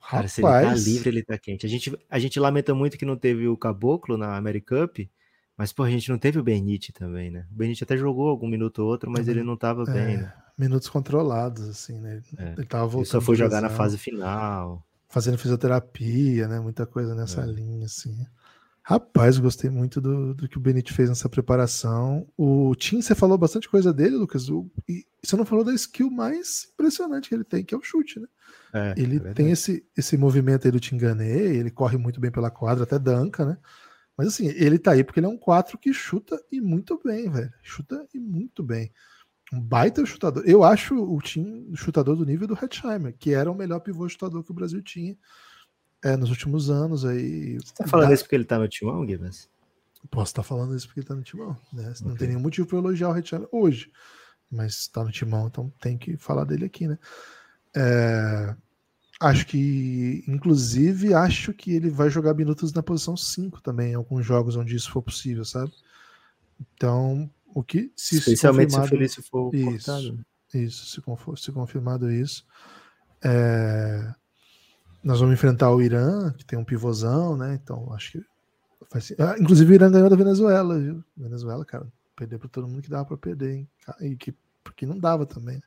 Cara, 0.00 0.26
Rapaz. 0.26 0.32
se 0.32 0.40
ele 0.40 0.50
tá 0.50 0.74
livre, 0.74 1.08
ele 1.10 1.22
tá 1.22 1.38
quente. 1.38 1.66
A 1.66 1.68
gente, 1.68 1.98
a 2.08 2.18
gente 2.18 2.40
lamenta 2.40 2.74
muito 2.74 2.96
que 2.96 3.04
não 3.04 3.18
teve 3.18 3.46
o 3.46 3.56
Caboclo 3.56 4.16
na 4.16 4.34
Americup, 4.34 5.10
mas, 5.58 5.74
pô, 5.74 5.82
a 5.82 5.90
gente 5.90 6.08
não 6.08 6.16
teve 6.16 6.38
o 6.38 6.42
Benite 6.42 6.90
também, 6.90 7.30
né? 7.30 7.46
O 7.52 7.54
Benite 7.54 7.84
até 7.84 7.98
jogou 7.98 8.30
algum 8.30 8.48
minuto 8.48 8.78
ou 8.78 8.88
outro, 8.88 9.10
mas 9.10 9.28
ele 9.28 9.42
não 9.42 9.58
tava 9.58 9.82
é, 9.82 9.92
bem, 9.92 10.16
né? 10.16 10.32
Minutos 10.58 10.88
controlados, 10.88 11.68
assim, 11.68 11.98
né? 12.00 12.20
É. 12.36 12.52
Ele 12.56 12.66
tava 12.66 12.84
voltando. 12.86 13.02
Ele 13.02 13.10
só 13.10 13.20
foi 13.20 13.36
jogar 13.36 13.60
na 13.60 13.70
fase 13.70 13.96
final. 13.96 14.84
Fazendo 15.08 15.38
fisioterapia, 15.38 16.48
né? 16.48 16.58
Muita 16.58 16.84
coisa 16.84 17.14
nessa 17.14 17.42
é. 17.42 17.46
linha, 17.46 17.86
assim. 17.86 18.26
Rapaz, 18.82 19.38
gostei 19.38 19.68
muito 19.68 20.00
do, 20.00 20.34
do 20.34 20.48
que 20.48 20.56
o 20.56 20.60
Benite 20.60 20.94
fez 20.94 21.10
nessa 21.10 21.28
preparação. 21.28 22.26
O 22.36 22.74
Tim, 22.74 23.02
você 23.02 23.14
falou 23.14 23.36
bastante 23.36 23.68
coisa 23.68 23.92
dele, 23.92 24.16
Lucas. 24.16 24.48
O, 24.48 24.66
e 24.88 25.04
você 25.22 25.36
não 25.36 25.44
falou 25.44 25.62
da 25.62 25.74
skill 25.74 26.10
mais 26.10 26.68
impressionante 26.72 27.28
que 27.28 27.34
ele 27.34 27.44
tem, 27.44 27.62
que 27.62 27.74
é 27.74 27.78
o 27.78 27.82
chute, 27.82 28.18
né? 28.18 28.26
É, 28.72 28.94
ele 28.96 29.18
é 29.18 29.34
tem 29.34 29.50
esse, 29.50 29.86
esse 29.94 30.16
movimento 30.16 30.66
aí 30.66 30.72
do 30.72 30.80
Tinganê, 30.80 31.54
ele 31.56 31.70
corre 31.70 31.98
muito 31.98 32.18
bem 32.18 32.30
pela 32.30 32.50
quadra, 32.50 32.84
até 32.84 32.98
danca, 32.98 33.44
né? 33.44 33.58
Mas 34.16 34.28
assim, 34.28 34.48
ele 34.48 34.78
tá 34.78 34.92
aí 34.92 35.04
porque 35.04 35.20
ele 35.20 35.26
é 35.26 35.30
um 35.30 35.38
4 35.38 35.76
que 35.76 35.92
chuta 35.92 36.42
e 36.50 36.60
muito 36.60 36.98
bem, 37.04 37.30
velho. 37.30 37.52
Chuta 37.62 38.06
e 38.14 38.18
muito 38.18 38.62
bem. 38.62 38.90
Um 39.52 39.60
baita 39.60 40.04
chutador. 40.04 40.42
Eu 40.46 40.62
acho 40.62 40.94
o 40.94 41.20
time 41.20 41.74
chutador 41.76 42.16
do 42.16 42.26
nível 42.26 42.46
do 42.46 42.54
Hetzheimer, 42.54 43.14
que 43.18 43.32
era 43.32 43.50
o 43.50 43.54
melhor 43.54 43.80
pivô 43.80 44.08
chutador 44.08 44.44
que 44.44 44.50
o 44.50 44.54
Brasil 44.54 44.82
tinha 44.82 45.16
é, 46.02 46.16
nos 46.16 46.30
últimos 46.30 46.68
anos. 46.70 47.04
Aí, 47.04 47.58
Você 47.58 47.74
tá 47.74 47.86
falando 47.86 48.12
isso 48.12 48.24
porque 48.24 48.36
ele 48.36 48.44
tá 48.44 48.58
no 48.58 48.68
timão, 48.68 49.06
Gibbons? 49.06 49.48
Posso 50.10 50.30
estar 50.30 50.42
tá 50.42 50.48
falando 50.48 50.76
isso 50.76 50.86
porque 50.86 51.00
ele 51.00 51.06
tá 51.06 51.14
no 51.14 51.22
timão. 51.22 51.56
Né? 51.72 51.92
Não 52.02 52.14
tem 52.14 52.28
nenhum 52.28 52.40
motivo 52.40 52.66
para 52.66 52.78
elogiar 52.78 53.10
o 53.10 53.16
Hetzheimer 53.16 53.48
hoje. 53.50 53.90
Mas 54.50 54.88
tá 54.88 55.04
no 55.04 55.10
timão, 55.10 55.46
então 55.46 55.72
tem 55.80 55.98
que 55.98 56.16
falar 56.16 56.44
dele 56.44 56.64
aqui, 56.64 56.88
né? 56.88 56.98
É, 57.76 58.54
Acho 59.20 59.46
que, 59.46 60.22
inclusive, 60.28 61.12
acho 61.12 61.52
que 61.52 61.72
ele 61.72 61.90
vai 61.90 62.08
jogar 62.08 62.34
minutos 62.34 62.72
na 62.72 62.84
posição 62.84 63.16
5 63.16 63.60
também, 63.60 63.90
em 63.90 63.94
alguns 63.96 64.24
jogos 64.24 64.54
onde 64.54 64.76
isso 64.76 64.92
for 64.92 65.02
possível, 65.02 65.44
sabe? 65.44 65.72
Então, 66.60 67.28
o 67.54 67.62
que 67.62 67.92
se 67.96 68.16
Especialmente 68.18 68.72
se 68.72 68.78
o 68.78 68.84
Felício 68.84 69.22
for 69.22 69.54
isso, 69.54 69.86
cortado. 69.86 70.26
Isso, 70.54 70.86
se, 70.86 71.00
for, 71.00 71.38
se 71.38 71.52
confirmado 71.52 72.10
isso. 72.10 72.46
É, 73.22 74.12
nós 75.02 75.20
vamos 75.20 75.34
enfrentar 75.34 75.70
o 75.70 75.82
Irã, 75.82 76.32
que 76.32 76.44
tem 76.44 76.58
um 76.58 76.64
pivôzão, 76.64 77.36
né? 77.36 77.58
Então, 77.62 77.92
acho 77.92 78.12
que. 78.12 78.24
Faz, 78.90 79.12
ah, 79.18 79.36
inclusive, 79.38 79.72
o 79.72 79.74
Irã 79.74 79.90
ganhou 79.90 80.08
da 80.08 80.16
Venezuela, 80.16 80.78
viu? 80.78 81.04
Venezuela, 81.16 81.64
cara, 81.64 81.86
perdeu 82.16 82.38
para 82.38 82.48
todo 82.48 82.66
mundo 82.66 82.82
que 82.82 82.90
dava 82.90 83.04
para 83.04 83.16
perder, 83.16 83.54
hein? 83.54 83.68
E 84.00 84.16
que, 84.16 84.34
porque 84.64 84.86
não 84.86 84.98
dava 84.98 85.26
também. 85.26 85.56
Né? 85.56 85.62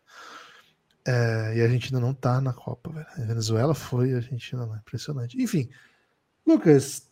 É, 1.06 1.58
e 1.58 1.62
a 1.62 1.64
Argentina 1.66 2.00
não 2.00 2.14
tá 2.14 2.40
na 2.40 2.54
Copa, 2.54 2.92
velho. 2.92 3.08
A 3.18 3.26
Venezuela 3.26 3.74
foi, 3.74 4.14
a 4.14 4.18
Argentina 4.18 4.66
não. 4.66 4.76
Impressionante. 4.76 5.42
Enfim, 5.42 5.70
Lucas, 6.46 7.10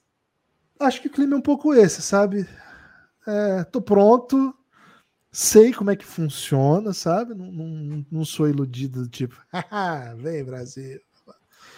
acho 0.79 1.01
que 1.01 1.07
o 1.07 1.11
clima 1.11 1.35
é 1.35 1.37
um 1.37 1.41
pouco 1.41 1.73
esse, 1.73 2.01
sabe? 2.01 2.47
É, 3.27 3.63
tô 3.65 3.81
pronto, 3.81 4.55
sei 5.31 5.73
como 5.73 5.91
é 5.91 5.95
que 5.95 6.05
funciona, 6.05 6.93
sabe? 6.93 7.33
Não, 7.33 7.51
não, 7.51 8.05
não 8.11 8.25
sou 8.25 8.47
iludido 8.47 9.03
do 9.03 9.09
tipo, 9.09 9.35
vem 10.17 10.43
Brasil. 10.43 10.99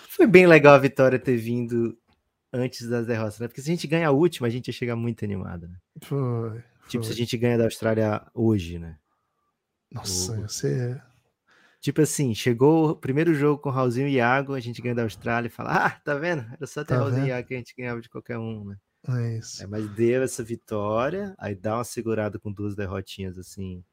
Foi 0.10 0.28
bem 0.28 0.46
legal 0.46 0.76
a 0.76 0.80
vitória 0.80 1.18
ter 1.18 1.38
vindo 1.38 1.98
antes 2.54 2.88
das 2.88 3.06
derrotas, 3.06 3.40
né? 3.40 3.48
Porque 3.48 3.62
se 3.62 3.70
a 3.70 3.74
gente 3.74 3.88
ganha 3.88 4.10
a 4.10 4.12
última, 4.12 4.48
a 4.48 4.50
gente 4.50 4.68
ia 4.68 4.74
chegar 4.74 4.96
muito 4.96 5.24
animado, 5.24 5.68
né? 5.68 5.78
Foi. 6.04 6.64
Tipo, 6.88 7.04
foi. 7.04 7.06
se 7.06 7.12
a 7.12 7.16
gente 7.16 7.38
ganha 7.38 7.58
da 7.58 7.64
Austrália 7.64 8.22
hoje, 8.34 8.78
né? 8.78 8.98
Nossa, 9.92 10.34
o... 10.34 10.42
você 10.42 11.02
Tipo 11.82 12.00
assim, 12.00 12.36
chegou 12.36 12.92
o 12.92 12.96
primeiro 12.96 13.34
jogo 13.34 13.60
com 13.60 13.70
o 13.70 13.72
Raulzinho 13.72 14.08
e 14.08 14.14
Iago, 14.14 14.54
a 14.54 14.60
gente 14.60 14.80
ganha 14.84 14.94
da 14.94 15.02
Austrália 15.02 15.48
e 15.48 15.52
fala: 15.52 15.88
Ah, 15.88 15.90
tá 15.90 16.14
vendo? 16.14 16.42
Era 16.54 16.68
só 16.68 16.84
ter 16.84 16.94
tá 16.94 16.98
Raulzinho 16.98 17.26
e 17.26 17.30
Iago 17.30 17.48
que 17.48 17.56
a 17.56 17.58
gente 17.58 17.74
ganhava 17.76 18.00
de 18.00 18.08
qualquer 18.08 18.38
um, 18.38 18.66
né? 18.66 18.78
É 19.08 19.38
isso. 19.38 19.64
É, 19.64 19.68
mas 19.68 19.90
deu 19.90 20.22
essa 20.22 20.44
vitória, 20.44 21.34
aí 21.38 21.56
dá 21.56 21.78
uma 21.78 21.84
segurada 21.84 22.38
com 22.38 22.52
duas 22.52 22.76
derrotinhas 22.76 23.38
assim 23.38 23.84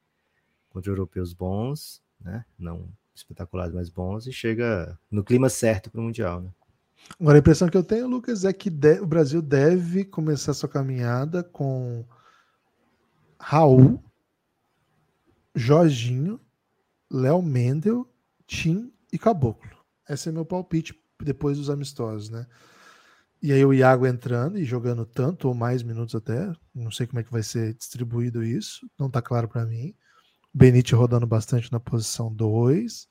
contra 0.69 0.91
europeus 0.91 1.33
bons, 1.33 2.03
né? 2.21 2.45
Não 2.59 2.89
espetaculares, 3.15 3.75
mas 3.75 3.91
bons, 3.91 4.27
e 4.27 4.33
chega 4.33 4.97
no 5.11 5.25
clima 5.25 5.49
certo 5.49 5.91
para 5.91 6.01
o 6.01 6.05
Mundial, 6.05 6.41
né? 6.41 6.51
Agora, 7.19 7.39
a 7.39 7.41
impressão 7.41 7.69
que 7.69 7.77
eu 7.77 7.83
tenho, 7.83 8.09
Lucas, 8.09 8.45
é 8.45 8.53
que 8.53 8.71
o 9.01 9.07
Brasil 9.07 9.41
deve 9.41 10.05
começar 10.05 10.53
sua 10.55 10.69
caminhada 10.69 11.43
com 11.43 12.05
Raul, 13.39 14.03
Jorginho, 15.55 16.41
Léo 17.11 17.41
Mendel, 17.41 18.07
Tim 18.47 18.93
e 19.13 19.19
Caboclo. 19.19 19.79
Esse 20.09 20.29
é 20.29 20.33
meu 20.33 20.45
palpite 20.45 20.99
depois 21.21 21.57
dos 21.57 21.71
amistosos, 21.71 22.31
né? 22.31 22.47
E 23.41 23.53
aí 23.53 23.65
o 23.65 23.73
Iago 23.73 24.05
entrando 24.07 24.59
e 24.59 24.65
jogando 24.65 25.07
tanto 25.07 25.47
ou 25.47 25.55
mais 25.55 25.83
minutos 25.83 26.15
até, 26.15 26.53
não 26.75 26.91
sei 26.91 27.07
como 27.07 27.21
é 27.21 27.23
que 27.23 27.31
vai 27.31 27.43
ser 27.43 27.73
distribuído 27.75 28.43
isso, 28.43 28.89
não 28.99 29.09
tá 29.09 29.23
claro 29.23 29.49
para 29.49 29.65
mim. 29.65 29.95
Benite 30.53 30.95
rodando 30.95 31.27
bastante 31.27 31.71
na 31.71 31.79
posição 31.79 32.33
2. 32.33 33.09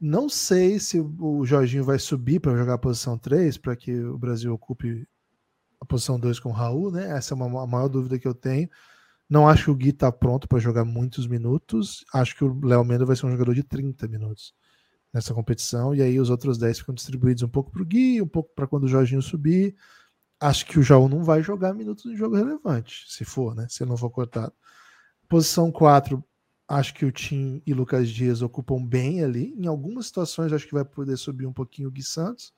Não 0.00 0.28
sei 0.28 0.78
se 0.78 1.00
o 1.00 1.44
Jorginho 1.44 1.84
vai 1.84 1.98
subir 1.98 2.40
para 2.40 2.56
jogar 2.56 2.74
a 2.74 2.78
posição 2.78 3.18
3, 3.18 3.56
para 3.58 3.74
que 3.74 4.00
o 4.00 4.16
Brasil 4.16 4.52
ocupe 4.52 5.08
a 5.80 5.84
posição 5.84 6.20
2 6.20 6.38
com 6.38 6.50
o 6.50 6.52
Raul, 6.52 6.92
né? 6.92 7.10
Essa 7.16 7.34
é 7.34 7.36
uma, 7.36 7.62
a 7.62 7.66
maior 7.66 7.88
dúvida 7.88 8.18
que 8.18 8.28
eu 8.28 8.34
tenho. 8.34 8.68
Não 9.28 9.48
acho 9.48 9.64
que 9.64 9.70
o 9.70 9.74
Gui 9.74 9.88
está 9.88 10.12
pronto 10.12 10.46
para 10.46 10.58
jogar 10.60 10.84
muitos 10.84 11.26
minutos. 11.26 12.04
Acho 12.12 12.36
que 12.36 12.44
o 12.44 12.60
Léo 12.64 12.84
Mendes 12.84 13.06
vai 13.06 13.16
ser 13.16 13.26
um 13.26 13.30
jogador 13.32 13.54
de 13.54 13.64
30 13.64 14.06
minutos 14.06 14.54
nessa 15.12 15.34
competição. 15.34 15.94
E 15.94 16.02
aí 16.02 16.18
os 16.18 16.30
outros 16.30 16.58
10 16.58 16.78
ficam 16.80 16.94
distribuídos 16.94 17.42
um 17.42 17.48
pouco 17.48 17.70
para 17.70 17.82
o 17.82 17.84
Gui, 17.84 18.22
um 18.22 18.28
pouco 18.28 18.50
para 18.54 18.66
quando 18.66 18.84
o 18.84 18.88
Jorginho 18.88 19.22
subir. 19.22 19.76
Acho 20.40 20.66
que 20.66 20.78
o 20.78 20.82
Jaú 20.82 21.08
não 21.08 21.22
vai 21.22 21.42
jogar 21.42 21.72
minutos 21.74 22.06
em 22.06 22.16
jogo 22.16 22.36
relevante, 22.36 23.04
se 23.08 23.24
for, 23.24 23.54
né? 23.54 23.66
Se 23.68 23.84
não 23.84 23.96
for 23.96 24.10
cortado. 24.10 24.52
Posição 25.28 25.70
4, 25.70 26.22
Acho 26.72 26.94
que 26.94 27.04
o 27.04 27.12
Tim 27.12 27.60
e 27.66 27.74
Lucas 27.74 28.08
Dias 28.08 28.40
ocupam 28.40 28.82
bem 28.82 29.22
ali. 29.22 29.54
Em 29.58 29.66
algumas 29.66 30.06
situações, 30.06 30.54
acho 30.54 30.66
que 30.66 30.72
vai 30.72 30.86
poder 30.86 31.18
subir 31.18 31.44
um 31.44 31.52
pouquinho 31.52 31.88
o 31.88 31.90
Gui 31.90 32.02
Santos. 32.02 32.54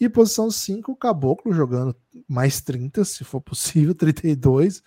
E 0.00 0.08
posição 0.08 0.50
5, 0.50 0.90
o 0.90 0.96
Caboclo 0.96 1.52
jogando 1.52 1.94
mais 2.26 2.62
30, 2.62 3.04
se 3.04 3.24
for 3.24 3.42
possível, 3.42 3.92
32. 3.94 4.82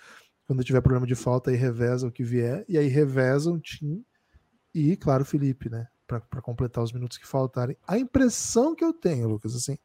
Quando 0.48 0.64
tiver 0.64 0.82
problema 0.82 1.06
de 1.06 1.14
falta, 1.14 1.52
aí 1.52 1.56
reveza 1.56 2.08
o 2.08 2.12
que 2.12 2.24
vier. 2.24 2.66
E 2.68 2.76
aí 2.76 2.88
reveza 2.88 3.52
o 3.52 3.60
Tim 3.60 4.04
e, 4.74 4.96
claro, 4.98 5.22
o 5.22 5.26
Felipe, 5.28 5.70
né? 5.70 5.88
Para 6.08 6.42
completar 6.42 6.84
os 6.84 6.94
minutos 6.94 7.18
que 7.18 7.28
faltarem. 7.28 7.76
A 7.88 7.98
impressão 7.98 8.76
que 8.76 8.84
eu 8.84 8.94
tenho, 8.94 9.28
Lucas, 9.28 9.56
assim, 9.56 9.78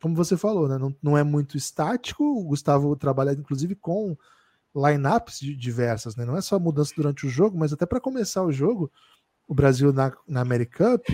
como 0.00 0.14
você 0.14 0.36
falou, 0.36 0.68
né? 0.68 0.78
Não, 0.78 0.94
não 1.02 1.18
é 1.18 1.22
muito 1.22 1.56
estático. 1.56 2.24
O 2.24 2.44
Gustavo 2.44 2.94
trabalha, 2.96 3.32
inclusive, 3.32 3.74
com 3.74 4.16
lineups 4.74 5.40
diversas, 5.40 6.16
né? 6.16 6.24
Não 6.24 6.36
é 6.36 6.40
só 6.40 6.58
mudança 6.58 6.92
durante 6.96 7.26
o 7.26 7.28
jogo, 7.28 7.58
mas 7.58 7.72
até 7.72 7.84
para 7.84 8.00
começar 8.00 8.42
o 8.44 8.52
jogo, 8.52 8.90
o 9.46 9.54
Brasil 9.54 9.92
na, 9.92 10.12
na 10.26 10.40
American 10.40 10.96
Cup 10.98 11.08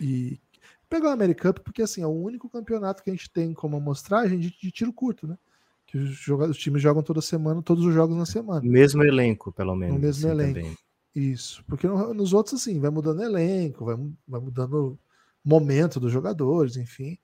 e 0.00 0.40
pegar 0.88 1.08
o 1.08 1.12
American 1.12 1.52
Cup 1.52 1.62
porque 1.62 1.82
assim 1.82 2.02
é 2.02 2.06
o 2.06 2.10
único 2.10 2.48
campeonato 2.48 3.02
que 3.02 3.10
a 3.10 3.12
gente 3.12 3.30
tem 3.30 3.52
como 3.52 3.76
amostragem 3.76 4.38
de, 4.38 4.50
de 4.50 4.70
tiro 4.70 4.92
curto, 4.92 5.26
né? 5.26 5.38
Que 5.86 5.98
os, 5.98 6.26
os 6.26 6.58
times 6.58 6.82
jogam 6.82 7.02
toda 7.02 7.20
semana, 7.20 7.62
todos 7.62 7.84
os 7.84 7.94
jogos 7.94 8.16
na 8.16 8.26
semana. 8.26 8.60
Mesmo 8.62 9.04
elenco, 9.04 9.52
pelo 9.52 9.76
menos. 9.76 9.94
No 9.94 10.00
mesmo 10.00 10.28
assim, 10.28 10.40
elenco. 10.40 10.60
Também. 10.60 10.78
Isso, 11.16 11.64
porque 11.66 11.86
no, 11.86 12.12
nos 12.12 12.34
outros 12.34 12.60
assim 12.60 12.78
vai 12.78 12.90
mudando 12.90 13.22
elenco, 13.22 13.86
vai, 13.86 13.96
vai 14.28 14.38
mudando 14.38 14.98
momento 15.42 15.98
dos 15.98 16.12
jogadores, 16.12 16.76
enfim. 16.76 17.18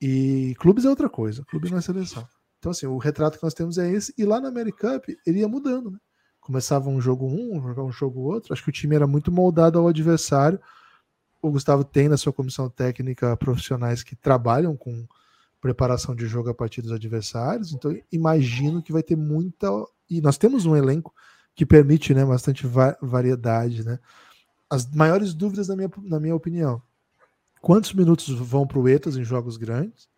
E 0.00 0.54
clubes 0.58 0.86
é 0.86 0.88
outra 0.88 1.10
coisa, 1.10 1.44
clube 1.44 1.70
não 1.70 1.76
é 1.76 1.82
seleção. 1.82 2.26
Então, 2.58 2.70
assim, 2.70 2.86
o 2.86 2.96
retrato 2.96 3.36
que 3.36 3.44
nós 3.44 3.52
temos 3.52 3.76
é 3.76 3.90
esse. 3.90 4.14
E 4.16 4.24
lá 4.24 4.40
na 4.40 4.48
Americup, 4.48 5.14
ele 5.26 5.40
ia 5.40 5.48
mudando, 5.48 5.90
né? 5.90 5.98
Começava 6.40 6.88
um 6.88 6.98
jogo 7.02 7.26
um, 7.26 7.60
jogava 7.60 7.84
um 7.84 7.92
jogo 7.92 8.20
outro. 8.20 8.54
Acho 8.54 8.64
que 8.64 8.70
o 8.70 8.72
time 8.72 8.96
era 8.96 9.06
muito 9.06 9.30
moldado 9.30 9.78
ao 9.78 9.88
adversário. 9.88 10.58
O 11.42 11.50
Gustavo 11.50 11.84
tem 11.84 12.08
na 12.08 12.16
sua 12.16 12.32
comissão 12.32 12.70
técnica 12.70 13.36
profissionais 13.36 14.02
que 14.02 14.16
trabalham 14.16 14.74
com 14.74 15.06
preparação 15.60 16.14
de 16.14 16.26
jogo 16.26 16.48
a 16.48 16.54
partir 16.54 16.80
dos 16.80 16.92
adversários. 16.92 17.74
Então, 17.74 17.94
imagino 18.10 18.82
que 18.82 18.92
vai 18.92 19.02
ter 19.02 19.16
muita. 19.16 19.68
E 20.08 20.22
nós 20.22 20.38
temos 20.38 20.64
um 20.64 20.74
elenco 20.74 21.12
que 21.58 21.66
permite 21.66 22.14
né, 22.14 22.24
bastante 22.24 22.68
va 22.68 22.96
variedade. 23.02 23.84
Né? 23.84 23.98
As 24.70 24.88
maiores 24.94 25.34
dúvidas, 25.34 25.66
na 25.66 25.74
minha, 25.74 25.90
na 26.04 26.20
minha 26.20 26.36
opinião: 26.36 26.80
quantos 27.60 27.92
minutos 27.92 28.28
vão 28.28 28.64
para 28.64 28.78
o 28.78 28.88
Etas 28.88 29.16
em 29.16 29.24
jogos 29.24 29.56
grandes? 29.56 30.08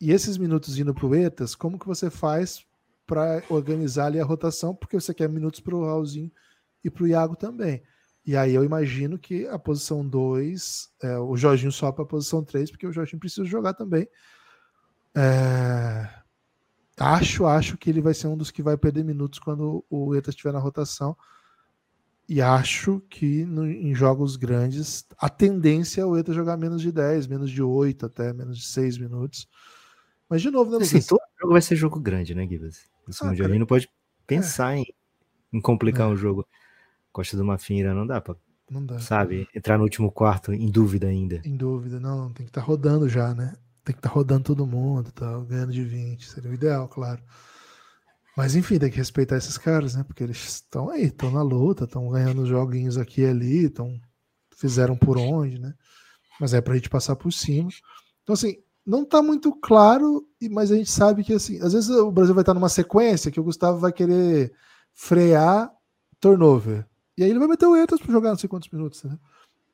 E 0.00 0.10
esses 0.10 0.38
minutos 0.38 0.78
indo 0.78 0.94
para 0.94 1.04
o 1.04 1.14
ETAS, 1.14 1.54
como 1.54 1.78
que 1.78 1.86
você 1.86 2.08
faz 2.08 2.64
para 3.06 3.42
organizar 3.50 4.06
ali 4.06 4.18
a 4.18 4.24
rotação? 4.24 4.74
Porque 4.74 4.98
você 4.98 5.12
quer 5.12 5.28
minutos 5.28 5.60
para 5.60 5.76
o 5.76 5.84
Raulzinho 5.84 6.32
e 6.82 6.88
para 6.88 7.04
o 7.04 7.06
Iago 7.06 7.36
também. 7.36 7.82
E 8.24 8.34
aí 8.34 8.54
eu 8.54 8.64
imagino 8.64 9.18
que 9.18 9.46
a 9.48 9.58
posição 9.58 10.06
2, 10.06 10.88
é, 11.02 11.18
o 11.18 11.36
Jorginho 11.36 11.70
só 11.70 11.92
para 11.92 12.04
a 12.04 12.06
posição 12.06 12.42
3, 12.42 12.70
porque 12.70 12.86
o 12.86 12.92
Jorginho 12.92 13.20
precisa 13.20 13.44
jogar 13.44 13.74
também. 13.74 14.08
É, 15.14 16.08
acho, 17.00 17.46
acho 17.46 17.76
que 17.78 17.88
ele 17.88 18.02
vai 18.02 18.14
ser 18.14 18.28
um 18.28 18.36
dos 18.36 18.50
que 18.50 18.62
vai 18.62 18.76
perder 18.76 19.04
minutos 19.04 19.38
quando 19.38 19.84
o 19.88 20.14
ETA 20.14 20.30
estiver 20.30 20.52
na 20.52 20.58
rotação. 20.58 21.16
E 22.28 22.40
acho 22.40 23.02
que 23.10 23.44
no, 23.44 23.66
em 23.66 23.92
jogos 23.92 24.36
grandes 24.36 25.04
a 25.18 25.28
tendência 25.28 26.02
é 26.02 26.04
o 26.04 26.16
ETA 26.16 26.32
jogar 26.32 26.56
menos 26.56 26.80
de 26.80 26.92
10, 26.92 27.26
menos 27.26 27.50
de 27.50 27.62
8 27.62 28.06
até, 28.06 28.32
menos 28.32 28.58
de 28.58 28.66
6 28.66 28.98
minutos. 28.98 29.48
Mas, 30.28 30.42
de 30.42 30.50
novo, 30.50 30.70
né, 30.70 30.76
Lucas? 30.76 30.94
Assim, 30.94 31.08
todo 31.08 31.20
jogo 31.40 31.52
vai 31.52 31.62
ser 31.62 31.74
jogo 31.74 31.98
grande, 31.98 32.36
né? 32.36 32.44
Esse 32.44 33.24
ah, 33.24 33.26
Mundial 33.26 33.48
não 33.48 33.66
pode 33.66 33.90
pensar 34.24 34.76
é. 34.76 34.80
em, 34.80 34.94
em, 35.52 35.60
complicar 35.60 36.08
é. 36.08 36.12
um 36.12 36.16
jogo. 36.16 36.46
Costa 37.12 37.36
do 37.36 37.44
Mafira 37.44 37.92
não 37.92 38.06
dá 38.06 38.20
pra, 38.20 38.36
não 38.70 38.86
dá. 38.86 39.00
sabe, 39.00 39.48
entrar 39.52 39.76
no 39.76 39.82
último 39.82 40.12
quarto 40.12 40.52
em 40.52 40.70
dúvida 40.70 41.08
ainda. 41.08 41.42
Em 41.44 41.56
dúvida, 41.56 41.98
não, 41.98 42.32
tem 42.32 42.46
que 42.46 42.50
estar 42.50 42.60
tá 42.60 42.66
rodando 42.66 43.08
já, 43.08 43.34
né? 43.34 43.54
Tem 43.84 43.94
que 43.94 43.98
estar 43.98 44.10
tá 44.10 44.14
rodando 44.14 44.44
todo 44.44 44.66
mundo, 44.66 45.10
tá 45.12 45.26
ganhando 45.40 45.72
de 45.72 45.82
20, 45.82 46.28
seria 46.28 46.50
o 46.50 46.54
ideal, 46.54 46.88
claro. 46.88 47.22
Mas 48.36 48.54
enfim, 48.54 48.78
tem 48.78 48.90
que 48.90 48.96
respeitar 48.96 49.36
esses 49.36 49.58
caras, 49.58 49.94
né? 49.94 50.02
Porque 50.02 50.22
eles 50.22 50.36
estão 50.36 50.90
aí, 50.90 51.04
estão 51.04 51.30
na 51.30 51.42
luta, 51.42 51.84
estão 51.84 52.08
ganhando 52.10 52.46
joguinhos 52.46 52.96
aqui 52.96 53.22
e 53.22 53.26
ali, 53.26 53.64
estão 53.66 54.00
fizeram 54.56 54.96
por 54.96 55.16
onde, 55.16 55.58
né? 55.58 55.74
Mas 56.38 56.52
é 56.52 56.60
pra 56.60 56.74
gente 56.74 56.90
passar 56.90 57.16
por 57.16 57.32
cima. 57.32 57.70
Então, 58.22 58.34
assim, 58.34 58.58
não 58.86 59.02
está 59.02 59.22
muito 59.22 59.52
claro, 59.52 60.26
mas 60.50 60.70
a 60.70 60.76
gente 60.76 60.90
sabe 60.90 61.24
que 61.24 61.32
assim, 61.32 61.60
às 61.60 61.72
vezes 61.72 61.90
o 61.90 62.10
Brasil 62.10 62.34
vai 62.34 62.42
estar 62.42 62.54
numa 62.54 62.68
sequência 62.68 63.30
que 63.30 63.40
o 63.40 63.44
Gustavo 63.44 63.78
vai 63.78 63.92
querer 63.92 64.52
frear 64.92 65.72
turnover. 66.20 66.86
E 67.16 67.22
aí 67.22 67.30
ele 67.30 67.38
vai 67.38 67.48
meter 67.48 67.66
o 67.66 67.76
Etas 67.76 68.00
para 68.00 68.12
jogar 68.12 68.30
não 68.30 68.38
sei 68.38 68.48
quantos 68.48 68.70
minutos, 68.70 69.02
né? 69.04 69.18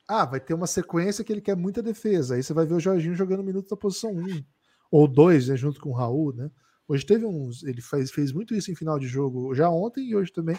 Ah, 0.08 0.24
vai 0.24 0.40
ter 0.40 0.54
uma 0.54 0.66
sequência 0.66 1.24
que 1.24 1.32
ele 1.32 1.40
quer 1.40 1.56
muita 1.56 1.82
defesa. 1.82 2.34
Aí 2.34 2.42
você 2.42 2.52
vai 2.52 2.64
ver 2.64 2.74
o 2.74 2.80
Jorginho 2.80 3.14
jogando 3.14 3.42
minutos 3.42 3.70
na 3.70 3.76
posição 3.76 4.12
1 4.12 4.44
ou 4.90 5.08
2, 5.08 5.48
né, 5.48 5.56
junto 5.56 5.80
com 5.80 5.90
o 5.90 5.94
Raul, 5.94 6.32
né? 6.32 6.50
Hoje 6.88 7.04
teve 7.04 7.26
uns, 7.26 7.64
ele 7.64 7.80
fez, 7.80 8.12
fez 8.12 8.32
muito 8.32 8.54
isso 8.54 8.70
em 8.70 8.76
final 8.76 8.98
de 8.98 9.08
jogo, 9.08 9.52
já 9.54 9.68
ontem 9.68 10.08
e 10.08 10.14
hoje 10.14 10.32
também, 10.32 10.56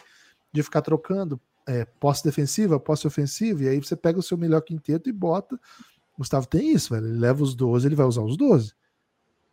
de 0.52 0.62
ficar 0.62 0.82
trocando 0.82 1.40
é, 1.66 1.86
posse 1.86 2.22
defensiva, 2.22 2.78
posse 2.78 3.08
ofensiva, 3.08 3.64
e 3.64 3.70
aí 3.70 3.80
você 3.80 3.96
pega 3.96 4.20
o 4.20 4.24
seu 4.24 4.38
melhor 4.38 4.62
quinteto 4.62 5.08
e 5.08 5.14
bota 5.14 5.58
Gustavo 6.18 6.48
tem 6.48 6.74
isso, 6.74 6.94
velho. 6.94 7.08
Ele 7.08 7.20
leva 7.20 7.44
os 7.44 7.54
12, 7.54 7.88
ele 7.88 7.96
vai 7.96 8.06
usar 8.06 8.24
os 8.24 8.36
12. 8.36 8.74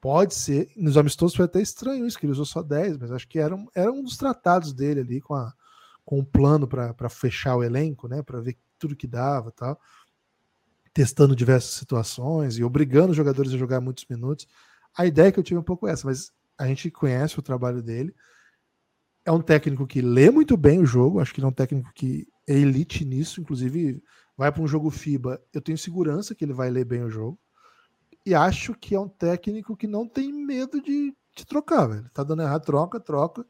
Pode 0.01 0.35
ser. 0.35 0.71
Nos 0.77 0.97
amistosos 0.97 1.37
foi 1.37 1.45
até 1.45 1.61
estranho 1.61 2.07
isso, 2.07 2.19
que 2.19 2.25
ele 2.25 2.33
usou 2.33 2.47
só 2.47 2.63
10, 2.63 2.97
mas 2.97 3.13
acho 3.13 3.29
que 3.29 3.39
era, 3.39 3.55
um, 3.55 3.67
era 3.75 3.93
um 3.93 4.03
dos 4.03 4.17
tratados 4.17 4.73
dele 4.73 5.01
ali 5.01 5.21
com, 5.21 5.35
a, 5.35 5.53
com 6.05 6.21
um 6.21 6.25
plano 6.25 6.67
para 6.67 7.09
fechar 7.09 7.57
o 7.57 7.63
elenco, 7.63 8.09
né? 8.09 8.23
Para 8.23 8.41
ver 8.41 8.57
tudo 8.79 8.97
que 8.97 9.07
dava 9.07 9.51
tal. 9.51 9.81
Testando 10.93 11.35
diversas 11.35 11.75
situações 11.75 12.57
e 12.59 12.65
obrigando 12.65 13.11
os 13.11 13.17
jogadores 13.17 13.53
a 13.53 13.59
jogar 13.59 13.81
muitos 13.81 14.07
minutos. 14.09 14.47
A 14.97 15.07
ideia 15.07 15.33
que 15.33 15.39
eu 15.39 15.43
tive 15.43 15.57
é 15.57 15.61
um 15.61 15.65
pouco 15.65 15.89
essa, 15.89 16.07
mas 16.07 16.33
a 16.57 16.67
gente 16.67 16.91
conhece 16.91 17.39
o 17.39 17.43
trabalho 17.43 17.83
dele. 17.83 18.15
É 19.25 19.33
um 19.33 19.41
técnico 19.41 19.87
que 19.87 20.01
lê 20.01 20.31
muito 20.31 20.57
bem 20.57 20.81
o 20.81 20.87
jogo, 20.87 21.19
acho 21.19 21.33
que 21.33 21.41
ele 21.41 21.47
é 21.47 21.49
um 21.49 21.53
técnico 21.53 21.91
que 21.95 22.29
é 22.47 22.53
elite 22.55 23.05
nisso, 23.05 23.41
inclusive 23.41 24.03
vai 24.37 24.53
para 24.53 24.63
um 24.63 24.69
jogo 24.69 24.91
FIBA, 24.91 25.41
eu 25.53 25.61
tenho 25.61 25.79
segurança 25.79 26.35
que 26.35 26.45
ele 26.45 26.53
vai 26.53 26.71
ler 26.71 26.85
bem 26.85 27.03
o 27.03 27.11
jogo. 27.11 27.39
E 28.27 28.35
acho 28.35 28.75
que 28.75 28.95
é 28.95 29.01
um 29.01 29.09
técnico 29.09 29.77
que 29.77 29.87
não 29.87 30.09
tem 30.09 30.33
medo 30.33 30.81
de, 30.81 31.15
de 31.37 31.47
trocar, 31.47 31.87
velho. 31.87 32.11
Tá 32.13 32.25
dando 32.25 32.43
errado, 32.43 32.65
troca, 32.65 32.99
troca. 32.99 33.47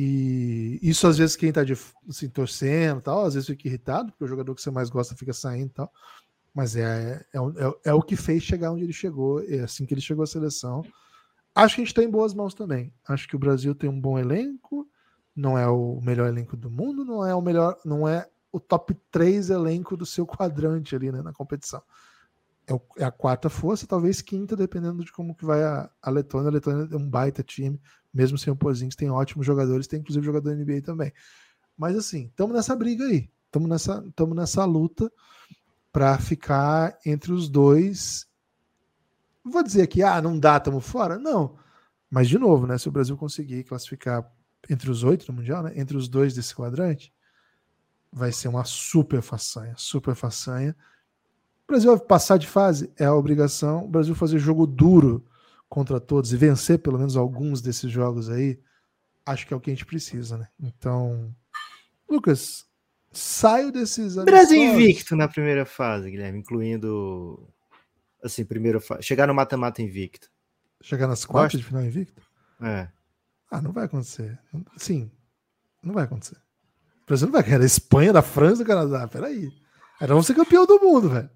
E 0.00 0.78
isso 0.80 1.08
às 1.08 1.18
vezes 1.18 1.34
quem 1.34 1.50
tá 1.50 1.64
de, 1.64 1.76
assim, 2.08 2.28
torcendo 2.28 3.00
tal, 3.00 3.24
às 3.24 3.34
vezes 3.34 3.48
fica 3.48 3.66
irritado, 3.66 4.12
porque 4.12 4.22
o 4.22 4.28
jogador 4.28 4.54
que 4.54 4.62
você 4.62 4.70
mais 4.70 4.88
gosta 4.88 5.16
fica 5.16 5.32
saindo 5.32 5.70
tal. 5.70 5.92
Mas 6.54 6.76
é, 6.76 7.26
é, 7.34 7.38
é, 7.38 7.74
é, 7.86 7.92
o 7.92 8.00
que 8.00 8.14
fez 8.14 8.44
chegar 8.44 8.70
onde 8.70 8.84
ele 8.84 8.92
chegou, 8.92 9.42
é 9.42 9.58
assim 9.58 9.84
que 9.84 9.92
ele 9.92 10.00
chegou 10.00 10.22
à 10.22 10.26
seleção. 10.28 10.84
Acho 11.52 11.74
que 11.74 11.80
a 11.80 11.84
gente 11.84 11.90
está 11.90 12.04
em 12.04 12.10
boas 12.10 12.32
mãos 12.32 12.54
também. 12.54 12.94
Acho 13.08 13.26
que 13.26 13.34
o 13.34 13.40
Brasil 13.40 13.74
tem 13.74 13.90
um 13.90 14.00
bom 14.00 14.16
elenco, 14.16 14.88
não 15.34 15.58
é 15.58 15.66
o 15.66 16.00
melhor 16.00 16.28
elenco 16.28 16.56
do 16.56 16.70
mundo, 16.70 17.04
não 17.04 17.26
é 17.26 17.34
o 17.34 17.42
melhor, 17.42 17.76
não 17.84 18.06
é 18.06 18.24
o 18.52 18.60
top 18.60 18.96
3 19.10 19.50
elenco 19.50 19.96
do 19.96 20.06
seu 20.06 20.24
quadrante 20.24 20.94
ali 20.94 21.10
né, 21.10 21.22
na 21.22 21.32
competição. 21.32 21.82
É, 22.68 22.72
o, 22.72 22.80
é, 22.98 23.04
a 23.04 23.10
quarta 23.10 23.50
força, 23.50 23.84
talvez 23.84 24.22
quinta, 24.22 24.54
dependendo 24.54 25.04
de 25.04 25.10
como 25.10 25.34
que 25.34 25.44
vai 25.44 25.64
a, 25.64 25.90
a 26.00 26.08
Letônia. 26.08 26.50
A 26.50 26.52
Letônia 26.52 26.88
é 26.88 26.96
um 26.96 27.10
baita 27.10 27.42
time, 27.42 27.80
mesmo 28.12 28.38
sem 28.38 28.52
o 28.52 28.56
Porzingis, 28.56 28.96
tem 28.96 29.10
ótimos 29.10 29.46
jogadores, 29.46 29.86
tem 29.86 30.00
inclusive 30.00 30.24
jogador 30.24 30.54
NBA 30.54 30.82
também. 30.82 31.12
Mas 31.76 31.96
assim, 31.96 32.26
estamos 32.26 32.54
nessa 32.54 32.74
briga 32.74 33.04
aí, 33.04 33.30
estamos 33.46 33.68
nessa, 33.68 34.04
tamo 34.14 34.34
nessa 34.34 34.64
luta 34.64 35.10
para 35.92 36.18
ficar 36.18 36.98
entre 37.04 37.32
os 37.32 37.48
dois. 37.48 38.26
Vou 39.44 39.62
dizer 39.62 39.86
que 39.86 40.02
ah, 40.02 40.20
não 40.20 40.38
dá, 40.38 40.56
estamos 40.56 40.84
fora? 40.84 41.18
Não. 41.18 41.56
Mas, 42.10 42.28
de 42.28 42.38
novo, 42.38 42.66
né, 42.66 42.78
se 42.78 42.88
o 42.88 42.92
Brasil 42.92 43.16
conseguir 43.16 43.64
classificar 43.64 44.30
entre 44.68 44.90
os 44.90 45.02
oito 45.02 45.30
no 45.30 45.38
Mundial, 45.38 45.62
né, 45.62 45.72
entre 45.76 45.96
os 45.96 46.08
dois 46.08 46.34
desse 46.34 46.54
quadrante, 46.54 47.12
vai 48.12 48.32
ser 48.32 48.48
uma 48.48 48.64
super 48.64 49.20
façanha, 49.20 49.74
super 49.76 50.14
façanha. 50.14 50.74
O 51.64 51.72
Brasil 51.72 51.98
passar 52.00 52.38
de 52.38 52.46
fase, 52.46 52.90
é 52.98 53.04
a 53.04 53.14
obrigação. 53.14 53.84
O 53.84 53.88
Brasil 53.88 54.14
fazer 54.14 54.38
jogo 54.38 54.66
duro 54.66 55.24
contra 55.68 56.00
todos 56.00 56.32
e 56.32 56.36
vencer 56.36 56.78
pelo 56.78 56.98
menos 56.98 57.16
alguns 57.16 57.60
desses 57.60 57.90
jogos 57.90 58.30
aí, 58.30 58.58
acho 59.24 59.46
que 59.46 59.52
é 59.52 59.56
o 59.56 59.60
que 59.60 59.70
a 59.70 59.74
gente 59.74 59.86
precisa, 59.86 60.38
né? 60.38 60.48
Então, 60.58 61.34
Lucas, 62.08 62.66
saio 63.12 63.70
desses. 63.70 64.16
Brasil 64.16 64.62
invicto 64.62 65.14
na 65.14 65.28
primeira 65.28 65.66
fase, 65.66 66.10
Guilherme, 66.10 66.38
incluindo. 66.38 67.48
Assim, 68.22 68.44
primeiro. 68.44 68.80
Chegar 69.00 69.26
no 69.26 69.34
mata-mata 69.34 69.82
invicto. 69.82 70.30
Chegar 70.80 71.06
nas 71.06 71.24
quartas 71.24 71.60
de 71.60 71.66
final 71.66 71.84
invicto? 71.84 72.22
É. 72.62 72.88
Ah, 73.50 73.60
não 73.60 73.72
vai 73.72 73.84
acontecer. 73.84 74.38
Sim, 74.76 75.10
não 75.82 75.94
vai 75.94 76.04
acontecer. 76.04 76.36
O 77.02 77.06
Brasil 77.06 77.26
não 77.26 77.32
vai 77.32 77.42
ganhar 77.42 77.58
da 77.58 77.64
Espanha, 77.64 78.12
da 78.12 78.22
França, 78.22 78.62
do 78.62 78.66
Canadá. 78.66 79.08
Peraí. 79.08 79.50
Era 80.00 80.14
vamos 80.14 80.26
ser 80.26 80.34
campeão 80.34 80.66
do 80.66 80.78
mundo, 80.78 81.08
velho. 81.08 81.30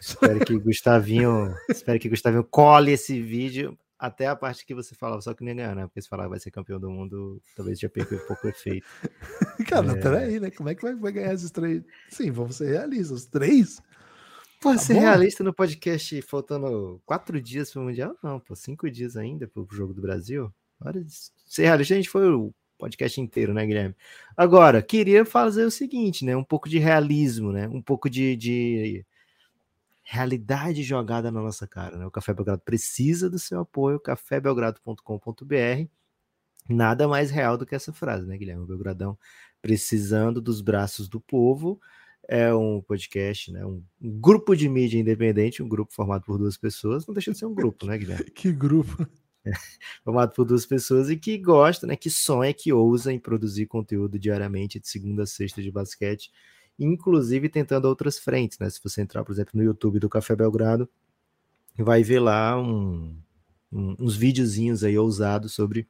Espero 0.00 0.40
que 0.44 0.58
Gustavinho, 0.58 1.54
espero 1.68 1.98
que 1.98 2.08
Gustavinho 2.08 2.44
cole 2.44 2.92
esse 2.92 3.20
vídeo 3.20 3.76
até 3.98 4.26
a 4.26 4.36
parte 4.36 4.66
que 4.66 4.74
você 4.74 4.94
falava, 4.94 5.20
só 5.22 5.32
que 5.32 5.42
não 5.42 5.50
ia 5.50 5.54
ganhar, 5.54 5.74
né? 5.74 5.86
Porque 5.86 6.02
se 6.02 6.08
falar 6.08 6.28
vai 6.28 6.38
ser 6.38 6.50
campeão 6.50 6.78
do 6.78 6.90
mundo, 6.90 7.40
talvez 7.56 7.78
já 7.78 7.88
perca 7.88 8.14
um 8.14 8.26
pouco 8.26 8.46
o 8.46 8.50
efeito. 8.50 8.86
Cara, 9.68 9.92
é... 9.92 10.00
peraí, 10.00 10.40
né? 10.40 10.50
Como 10.50 10.68
é 10.68 10.74
que 10.74 10.82
vai, 10.82 10.94
vai 10.94 11.12
ganhar 11.12 11.32
esses 11.32 11.50
três? 11.50 11.82
Sim, 12.10 12.30
vamos 12.30 12.56
ser 12.56 12.72
realistas, 12.72 13.22
os 13.22 13.26
três. 13.26 13.80
Pô, 14.60 14.72
tá 14.72 14.78
ser 14.78 14.94
bom? 14.94 15.00
realista 15.00 15.44
no 15.44 15.54
podcast 15.54 16.22
faltando 16.22 17.00
quatro 17.04 17.40
dias 17.40 17.70
para 17.70 17.82
o 17.82 17.84
Mundial? 17.84 18.16
Não, 18.22 18.40
pô, 18.40 18.54
cinco 18.54 18.90
dias 18.90 19.16
ainda 19.16 19.46
para 19.46 19.62
o 19.62 19.68
jogo 19.70 19.94
do 19.94 20.02
Brasil. 20.02 20.52
Hora 20.80 21.02
de 21.02 21.12
ser 21.46 21.64
realista, 21.64 21.94
a 21.94 21.96
gente 21.96 22.10
foi 22.10 22.28
o 22.28 22.52
podcast 22.78 23.20
inteiro, 23.20 23.54
né, 23.54 23.64
Guilherme? 23.64 23.94
Agora, 24.36 24.82
queria 24.82 25.24
fazer 25.24 25.64
o 25.64 25.70
seguinte, 25.70 26.24
né? 26.24 26.36
Um 26.36 26.44
pouco 26.44 26.68
de 26.68 26.78
realismo, 26.78 27.52
né? 27.52 27.68
Um 27.68 27.80
pouco 27.80 28.10
de, 28.10 28.36
de 28.36 29.06
realidade 30.04 30.82
jogada 30.82 31.30
na 31.30 31.40
nossa 31.40 31.66
cara. 31.66 31.96
Né? 31.96 32.06
O 32.06 32.10
Café 32.10 32.34
Belgrado 32.34 32.62
precisa 32.62 33.30
do 33.30 33.38
seu 33.38 33.60
apoio, 33.60 33.98
cafébelgrado.com.br. 33.98 35.88
Nada 36.68 37.08
mais 37.08 37.30
real 37.30 37.58
do 37.58 37.66
que 37.66 37.74
essa 37.74 37.92
frase, 37.92 38.26
né, 38.26 38.36
Guilherme? 38.36 38.62
O 38.62 38.66
Belgradão 38.66 39.18
precisando 39.60 40.40
dos 40.40 40.60
braços 40.60 41.08
do 41.08 41.20
povo. 41.20 41.80
É 42.26 42.54
um 42.54 42.80
podcast, 42.80 43.52
né? 43.52 43.64
Um, 43.66 43.82
grupo 44.00 44.54
de 44.54 44.68
mídia 44.68 44.98
independente, 44.98 45.62
um 45.62 45.68
grupo 45.68 45.92
formado 45.92 46.24
por 46.24 46.38
duas 46.38 46.56
pessoas. 46.56 47.06
Não 47.06 47.14
deixa 47.14 47.32
de 47.32 47.38
ser 47.38 47.46
um 47.46 47.54
grupo, 47.54 47.86
né, 47.86 47.98
Guilherme? 47.98 48.24
que 48.32 48.52
grupo! 48.52 49.06
É, 49.46 49.52
formado 50.02 50.32
por 50.32 50.46
duas 50.46 50.64
pessoas 50.64 51.10
e 51.10 51.16
que 51.18 51.36
gosta, 51.36 51.86
né? 51.86 51.96
Que 51.96 52.08
sonha, 52.08 52.52
que 52.54 52.72
ousa 52.72 53.12
em 53.12 53.18
produzir 53.18 53.66
conteúdo 53.66 54.18
diariamente 54.18 54.80
de 54.80 54.88
segunda 54.88 55.24
a 55.24 55.26
sexta 55.26 55.60
de 55.60 55.70
basquete 55.70 56.30
inclusive 56.78 57.48
tentando 57.48 57.86
outras 57.86 58.18
frentes, 58.18 58.58
né? 58.58 58.68
Se 58.70 58.80
você 58.82 59.02
entrar, 59.02 59.24
por 59.24 59.32
exemplo, 59.32 59.52
no 59.54 59.62
YouTube 59.62 59.98
do 59.98 60.08
Café 60.08 60.34
Belgrado, 60.34 60.88
vai 61.76 62.02
ver 62.02 62.20
lá 62.20 62.60
um, 62.60 63.16
um, 63.72 63.96
uns 63.98 64.16
videozinhos 64.16 64.84
aí 64.84 64.98
ousados 64.98 65.52
sobre 65.52 65.88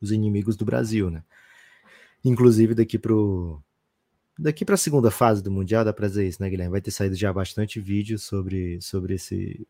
os 0.00 0.12
inimigos 0.12 0.56
do 0.56 0.64
Brasil, 0.64 1.10
né? 1.10 1.22
Inclusive 2.24 2.74
daqui 2.74 2.98
pro 2.98 3.62
daqui 4.38 4.64
para 4.64 4.76
a 4.76 4.78
segunda 4.78 5.10
fase 5.10 5.42
do 5.42 5.50
mundial 5.50 5.84
dá 5.84 5.92
para 5.92 6.06
dizer 6.06 6.28
isso, 6.28 6.40
né, 6.40 6.48
Guilherme? 6.48 6.70
Vai 6.70 6.80
ter 6.80 6.92
saído 6.92 7.16
já 7.16 7.32
bastante 7.32 7.80
vídeo 7.80 8.18
sobre 8.18 8.80
sobre 8.80 9.14
esse 9.14 9.66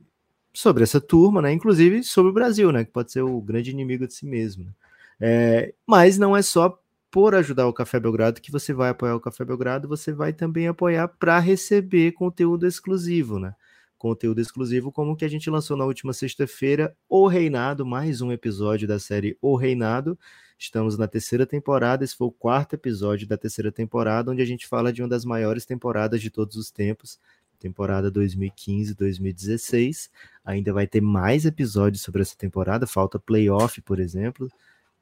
sobre 0.53 0.83
essa 0.83 1.01
turma, 1.01 1.43
né? 1.43 1.53
Inclusive 1.53 2.03
sobre 2.03 2.31
o 2.31 2.35
Brasil, 2.35 2.73
né? 2.73 2.85
Que 2.85 2.91
pode 2.91 3.13
ser 3.13 3.23
o 3.23 3.41
grande 3.41 3.71
inimigo 3.71 4.07
de 4.07 4.15
si 4.15 4.27
mesmo. 4.27 4.65
Né? 4.65 4.73
É, 5.21 5.75
mas 5.87 6.19
não 6.19 6.37
é 6.37 6.43
só 6.43 6.79
por 7.11 7.35
ajudar 7.35 7.67
o 7.67 7.73
Café 7.73 7.99
Belgrado 7.99 8.41
que 8.41 8.53
você 8.53 8.73
vai 8.73 8.91
apoiar 8.91 9.17
o 9.17 9.21
Café 9.21 9.45
Belgrado, 9.45 9.89
você 9.89 10.13
vai 10.13 10.33
também 10.33 10.69
apoiar 10.69 11.09
para 11.09 11.39
receber 11.39 12.13
conteúdo 12.13 12.67
exclusivo, 12.67 13.39
né? 13.39 13.55
Conteúdo 13.97 14.41
exclusivo 14.41 14.93
como 14.93 15.13
o 15.13 15.17
que 15.17 15.25
a 15.25 15.29
gente 15.29 15.51
lançou 15.51 15.77
na 15.77 15.85
última 15.85 16.13
sexta-feira, 16.13 16.97
O 17.09 17.27
Reinado, 17.27 17.85
mais 17.85 18.21
um 18.21 18.31
episódio 18.31 18.87
da 18.87 18.99
série 18.99 19.37
O 19.41 19.57
Reinado. 19.57 20.17
Estamos 20.57 20.97
na 20.97 21.09
terceira 21.09 21.47
temporada, 21.47 22.05
esse 22.05 22.17
foi 22.17 22.29
o 22.29 22.33
quarto 22.33 22.75
episódio 22.75 23.27
da 23.27 23.37
terceira 23.37 23.73
temporada, 23.73 24.31
onde 24.31 24.43
a 24.43 24.47
gente 24.47 24.69
fala 24.69 24.93
de 24.93 25.03
uma 25.03 25.09
das 25.09 25.25
maiores 25.25 25.65
temporadas 25.65 26.21
de 26.21 26.31
todos 26.31 26.57
os 26.57 26.71
tempos, 26.71 27.19
temporada 27.59 28.13
2015-2016. 28.13 30.11
Ainda 30.45 30.73
vai 30.73 30.87
ter 30.87 31.01
mais 31.01 31.45
episódios 31.45 32.03
sobre 32.03 32.23
essa 32.23 32.37
temporada, 32.37 32.87
falta 32.87 33.19
playoff, 33.19 33.81
por 33.81 33.99
exemplo 33.99 34.49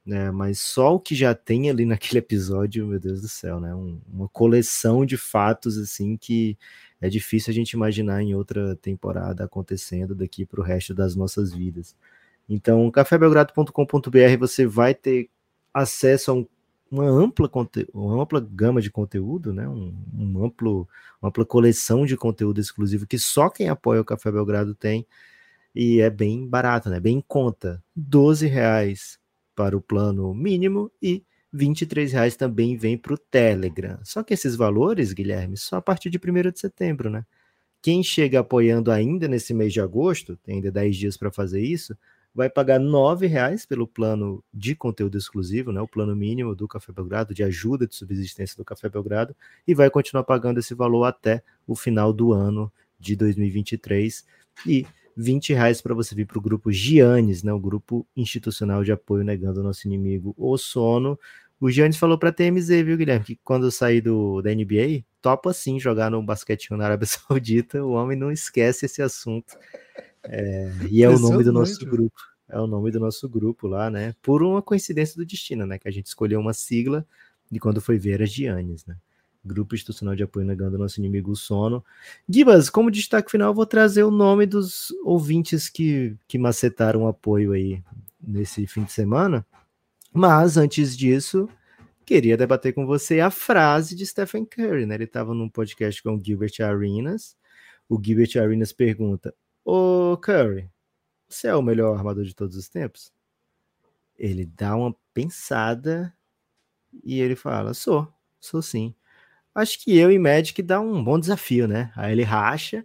né? 0.07 0.31
Mas 0.31 0.61
só 0.61 0.95
o 0.95 1.01
que 1.01 1.15
já 1.15 1.35
tem 1.35 1.69
ali 1.69 1.85
naquele 1.87 2.21
episódio, 2.21 2.87
meu 2.87 3.01
Deus 3.01 3.21
do 3.21 3.29
céu, 3.29 3.59
né? 3.59 3.75
Um, 3.75 4.01
uma 4.13 4.29
coleção 4.29 5.05
de 5.05 5.17
fatos 5.17 5.77
assim 5.77 6.17
que 6.17 6.57
é 7.01 7.09
difícil 7.09 7.51
a 7.51 7.55
gente 7.55 7.73
imaginar 7.73 8.23
em 8.23 8.35
outra 8.35 8.77
temporada 8.77 9.45
acontecendo 9.45 10.15
daqui 10.15 10.47
para 10.47 10.61
o 10.61 10.65
resto 10.65 10.95
das 10.95 11.17
nossas 11.17 11.53
vidas. 11.53 11.95
Então, 12.49 12.91
cafébelgrado.com.br 12.91 14.39
você 14.39 14.67
vai 14.67 14.95
ter 14.95 15.29
acesso 15.75 16.31
a 16.31 16.35
um, 16.35 16.47
uma 16.91 17.05
ampla 17.05 17.51
uma 17.93 18.23
ampla 18.23 18.41
gama 18.41 18.81
de 18.81 18.91
conteúdo, 18.91 19.53
né? 19.53 19.69
Um, 19.69 19.95
um, 20.17 20.45
amplo 20.45 20.89
uma 21.21 21.29
ampla 21.29 21.45
coleção 21.45 22.07
de 22.07 22.17
conteúdo 22.17 22.61
exclusivo 22.61 23.07
que 23.07 23.19
só 23.19 23.51
quem 23.51 23.69
apoia 23.69 24.01
o 24.01 24.05
Café 24.05 24.31
Belgrado 24.31 24.75
tem 24.75 25.07
e 25.75 26.01
é 26.01 26.09
bem 26.09 26.47
barato, 26.47 26.89
né? 26.89 27.01
Bem 27.01 27.19
em 27.19 27.21
conta, 27.21 27.83
12 27.95 28.47
reais 28.47 29.19
para 29.57 29.77
o 29.77 29.81
plano 29.81 30.33
mínimo 30.35 30.93
e 31.03 31.25
R$ 31.53 31.73
reais 32.13 32.37
também 32.37 32.77
vem 32.77 32.99
para 32.99 33.15
o 33.15 33.19
Telegram. 33.19 33.99
Só 34.05 34.23
que 34.23 34.35
esses 34.35 34.55
valores, 34.55 35.13
Guilherme, 35.13 35.57
só 35.57 35.77
a 35.77 35.83
partir 35.83 36.11
de 36.11 36.19
1 36.19 36.51
de 36.53 36.61
setembro, 36.61 37.09
né? 37.09 37.25
Quem 37.83 38.03
chega 38.03 38.41
apoiando 38.41 38.91
ainda 38.93 39.27
nesse 39.27 39.55
mês 39.55 39.73
de 39.73 39.81
agosto, 39.81 40.37
tem 40.37 40.57
ainda 40.57 40.71
10 40.71 40.97
dias 40.97 41.17
para 41.17 41.33
fazer 41.33 41.61
isso, 41.61 41.97
vai 42.35 42.51
pagar 42.51 42.79
R$ 42.79 43.27
reais 43.27 43.65
pelo 43.65 43.87
plano 43.87 44.45
de 44.53 44.75
conteúdo 44.75 45.17
exclusivo, 45.17 45.73
né? 45.73 45.81
O 45.81 45.89
plano 45.89 46.15
mínimo 46.15 46.55
do 46.55 46.69
Café 46.69 46.93
Belgrado, 46.93 47.33
de 47.33 47.43
ajuda 47.43 47.87
de 47.87 47.95
subsistência 47.95 48.57
do 48.57 48.65
Café 48.65 48.91
Belgrado, 48.91 49.35
e 49.67 49.75
vai 49.75 49.89
continuar 49.89 50.25
pagando 50.25 50.59
esse 50.59 50.75
valor 50.75 51.05
até 51.05 51.43
o 51.67 51.75
final 51.75 52.13
do 52.13 52.33
ano 52.33 52.71
de 52.99 53.17
2023. 53.17 54.27
E 54.67 54.85
20 55.17 55.55
reais 55.55 55.81
para 55.81 55.95
você 55.95 56.15
vir 56.15 56.27
para 56.27 56.39
o 56.39 56.43
grupo 56.43 56.71
Giannis, 56.71 57.43
né, 57.43 57.53
o 57.53 57.59
grupo 57.59 58.07
institucional 58.15 58.85
de 58.85 58.93
apoio 58.93 59.25
negando 59.25 59.61
o 59.61 59.63
nosso 59.63 59.87
inimigo, 59.87 60.35
o 60.37 60.57
sono. 60.59 61.19
O 61.59 61.71
Giannis 61.71 61.97
falou 61.97 62.19
para 62.19 62.29
a 62.29 62.33
TMZ, 62.33 62.69
viu, 62.85 62.99
Guilherme, 62.99 63.25
que 63.25 63.37
quando 63.43 63.71
sair 63.71 64.03
do, 64.03 64.43
da 64.43 64.55
NBA, 64.55 65.05
topa 65.23 65.55
sim 65.55 65.81
jogar 65.81 66.11
no 66.11 66.23
basquetinho 66.23 66.77
na 66.77 66.85
Arábia 66.85 67.07
Saudita. 67.09 67.83
O 67.83 67.93
homem 67.93 68.17
não 68.17 68.31
esquece 68.31 68.85
esse 68.85 69.01
assunto. 69.01 69.57
É, 70.23 70.71
e 70.91 71.03
é 71.03 71.09
o 71.09 71.19
nome 71.19 71.43
do 71.43 71.53
nosso 71.53 71.85
grupo. 71.87 72.21
É 72.49 72.61
o 72.61 72.67
nome 72.67 72.91
do 72.91 73.01
nosso 73.01 73.29
grupo 73.29 73.67
lá, 73.67 73.91
né? 73.91 74.15
Por 74.23 74.43
uma 74.43 74.63
coincidência 74.63 75.17
do 75.17 75.25
destino, 75.25 75.67
né? 75.67 75.79
Que 75.79 75.89
a 75.89 75.91
gente 75.91 76.07
escolheu 76.07 76.39
uma 76.39 76.53
sigla 76.53 77.07
e 77.51 77.59
quando 77.59 77.81
foi 77.81 77.99
ver 77.99 78.13
era 78.13 78.27
Giannis, 78.27 78.85
né? 78.85 78.97
Grupo 79.47 79.75
Institucional 79.75 80.17
de 80.17 80.23
Apoio 80.23 80.45
Negando 80.45 80.77
Nosso 80.77 81.01
Inimigo 81.01 81.31
o 81.31 81.37
Sono. 81.37 81.85
Gibas, 82.29 82.69
como 82.69 82.91
destaque 82.91 83.31
final, 83.31 83.55
vou 83.55 83.65
trazer 83.65 84.03
o 84.03 84.11
nome 84.11 84.45
dos 84.45 84.91
ouvintes 85.05 85.69
que, 85.69 86.17
que 86.27 86.37
macetaram 86.37 87.07
apoio 87.07 87.53
aí 87.53 87.83
nesse 88.21 88.67
fim 88.67 88.85
de 88.85 88.93
semana. 88.93 89.47
Mas, 90.13 90.57
antes 90.57 90.97
disso, 90.97 91.49
queria 92.05 92.37
debater 92.37 92.75
com 92.75 92.85
você 92.85 93.21
a 93.21 93.31
frase 93.31 93.95
de 93.95 94.05
Stephen 94.05 94.45
Curry, 94.45 94.85
né? 94.85 94.97
Ele 94.97 95.05
estava 95.05 95.33
num 95.33 95.49
podcast 95.49 96.03
com 96.03 96.17
o 96.17 96.23
Gilbert 96.23 96.55
Arenas. 96.61 97.37
O 97.89 98.03
Gilbert 98.03 98.37
Arenas 98.37 98.73
pergunta: 98.73 99.35
Ô 99.65 100.17
Curry, 100.17 100.69
você 101.29 101.49
é 101.49 101.55
o 101.55 101.63
melhor 101.63 101.97
armador 101.97 102.25
de 102.25 102.35
todos 102.35 102.57
os 102.57 102.69
tempos? 102.69 103.13
Ele 104.19 104.45
dá 104.45 104.75
uma 104.75 104.95
pensada 105.15 106.13
e 107.05 107.21
ele 107.21 107.37
fala: 107.37 107.75
Sou, 107.75 108.13
sou 108.41 108.61
sim 108.61 108.95
acho 109.57 109.83
que 109.83 109.97
eu 109.97 110.13
e 110.13 110.19
Magic 110.19 110.63
dá 110.63 110.81
um 110.81 111.03
bom 111.03 111.19
desafio, 111.19 111.67
né? 111.67 111.91
Aí 111.97 112.13
ele 112.13 112.23
racha, 112.23 112.85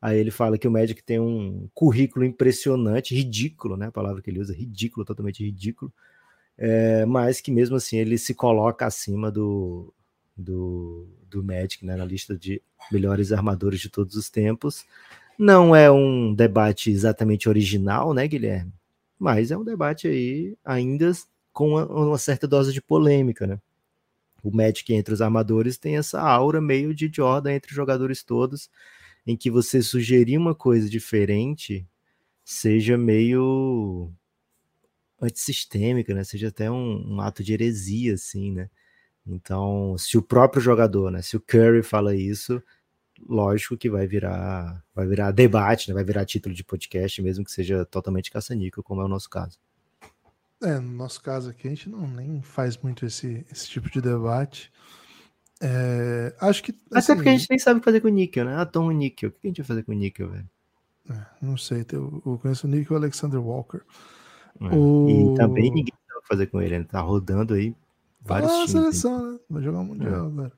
aí 0.00 0.18
ele 0.18 0.30
fala 0.30 0.58
que 0.58 0.66
o 0.66 0.70
Magic 0.70 1.02
tem 1.02 1.20
um 1.20 1.68
currículo 1.74 2.24
impressionante, 2.24 3.14
ridículo, 3.14 3.76
né? 3.76 3.86
A 3.88 3.92
palavra 3.92 4.22
que 4.22 4.30
ele 4.30 4.40
usa, 4.40 4.54
ridículo, 4.54 5.04
totalmente 5.04 5.44
ridículo, 5.44 5.92
é, 6.56 7.04
mas 7.04 7.40
que 7.40 7.52
mesmo 7.52 7.76
assim 7.76 7.98
ele 7.98 8.16
se 8.16 8.34
coloca 8.34 8.86
acima 8.86 9.30
do, 9.30 9.92
do, 10.36 11.06
do 11.28 11.44
Magic, 11.44 11.84
né, 11.84 11.96
na 11.96 12.04
lista 12.04 12.36
de 12.36 12.62
melhores 12.90 13.30
armadores 13.32 13.80
de 13.80 13.90
todos 13.90 14.16
os 14.16 14.30
tempos. 14.30 14.86
Não 15.38 15.76
é 15.76 15.90
um 15.90 16.34
debate 16.34 16.90
exatamente 16.90 17.48
original, 17.48 18.14
né, 18.14 18.26
Guilherme? 18.26 18.72
Mas 19.18 19.50
é 19.50 19.56
um 19.56 19.64
debate 19.64 20.08
aí 20.08 20.56
ainda 20.64 21.12
com 21.52 21.70
uma, 21.70 21.86
uma 21.86 22.18
certa 22.18 22.48
dose 22.48 22.72
de 22.72 22.80
polêmica, 22.80 23.46
né? 23.46 23.58
O 24.46 24.56
Magic 24.56 24.94
entre 24.94 25.12
os 25.12 25.20
armadores 25.20 25.76
tem 25.76 25.96
essa 25.96 26.20
aura 26.20 26.60
meio 26.60 26.94
de 26.94 27.10
Jordan 27.12 27.52
entre 27.52 27.72
os 27.72 27.76
jogadores 27.76 28.22
todos, 28.22 28.70
em 29.26 29.36
que 29.36 29.50
você 29.50 29.82
sugerir 29.82 30.38
uma 30.38 30.54
coisa 30.54 30.88
diferente 30.88 31.84
seja 32.44 32.96
meio 32.96 34.12
antissistêmica, 35.20 36.14
né? 36.14 36.22
Seja 36.22 36.46
até 36.48 36.70
um, 36.70 37.14
um, 37.16 37.20
ato 37.20 37.42
de 37.42 37.52
heresia, 37.54 38.14
assim, 38.14 38.52
né? 38.52 38.70
Então, 39.26 39.96
se 39.98 40.16
o 40.16 40.22
próprio 40.22 40.62
jogador, 40.62 41.10
né? 41.10 41.22
Se 41.22 41.36
o 41.36 41.40
Curry 41.40 41.82
fala 41.82 42.14
isso, 42.14 42.62
lógico 43.28 43.76
que 43.76 43.90
vai 43.90 44.06
virar, 44.06 44.80
vai 44.94 45.08
virar 45.08 45.32
debate, 45.32 45.88
né? 45.88 45.94
Vai 45.94 46.04
virar 46.04 46.24
título 46.24 46.54
de 46.54 46.62
podcast, 46.62 47.20
mesmo 47.20 47.44
que 47.44 47.50
seja 47.50 47.84
totalmente 47.84 48.30
caça-níquel, 48.30 48.84
como 48.84 49.02
é 49.02 49.04
o 49.04 49.08
nosso 49.08 49.28
caso. 49.28 49.58
É, 50.62 50.78
no 50.78 50.92
nosso 50.92 51.22
caso 51.22 51.50
aqui, 51.50 51.66
a 51.66 51.70
gente 51.70 51.88
não 51.88 52.06
nem 52.06 52.40
faz 52.42 52.78
muito 52.78 53.04
esse, 53.04 53.44
esse 53.50 53.68
tipo 53.68 53.90
de 53.90 54.00
debate. 54.00 54.72
É, 55.60 56.34
acho 56.40 56.62
que. 56.62 56.72
Assim, 56.92 57.12
Até 57.12 57.14
porque 57.14 57.28
a 57.28 57.32
gente 57.32 57.50
nem 57.50 57.58
sabe 57.58 57.80
fazer 57.82 58.00
com 58.00 58.08
níquel, 58.08 58.44
né? 58.44 58.56
Ah, 58.56 58.66
toma 58.66 58.92
níquel. 58.92 59.30
O 59.30 59.32
que 59.32 59.38
a 59.44 59.48
gente 59.48 59.58
vai 59.58 59.66
fazer 59.66 59.82
com 59.82 59.92
níquel, 59.92 60.30
velho? 60.30 60.48
É, 61.10 61.26
não 61.40 61.56
sei. 61.56 61.84
Eu, 61.92 62.22
eu 62.24 62.38
conheço 62.38 62.66
o 62.66 62.70
níquel 62.70 62.94
o 62.94 62.98
Alexander 62.98 63.40
Walker. 63.40 63.80
É. 64.60 64.74
O... 64.74 65.34
E 65.34 65.36
também 65.36 65.70
ninguém 65.70 65.94
sabe 66.08 66.26
fazer 66.26 66.46
com 66.46 66.60
ele. 66.60 66.74
Ele 66.74 66.84
tá 66.84 67.00
rodando 67.00 67.54
aí 67.54 67.74
vários 68.20 68.50
ah, 68.50 68.54
times. 68.54 68.70
seleção, 68.70 69.32
né? 69.32 69.38
Vai 69.48 69.62
jogar 69.62 69.80
o 69.80 69.84
Mundial 69.84 70.24
é. 70.24 70.26
agora. 70.26 70.52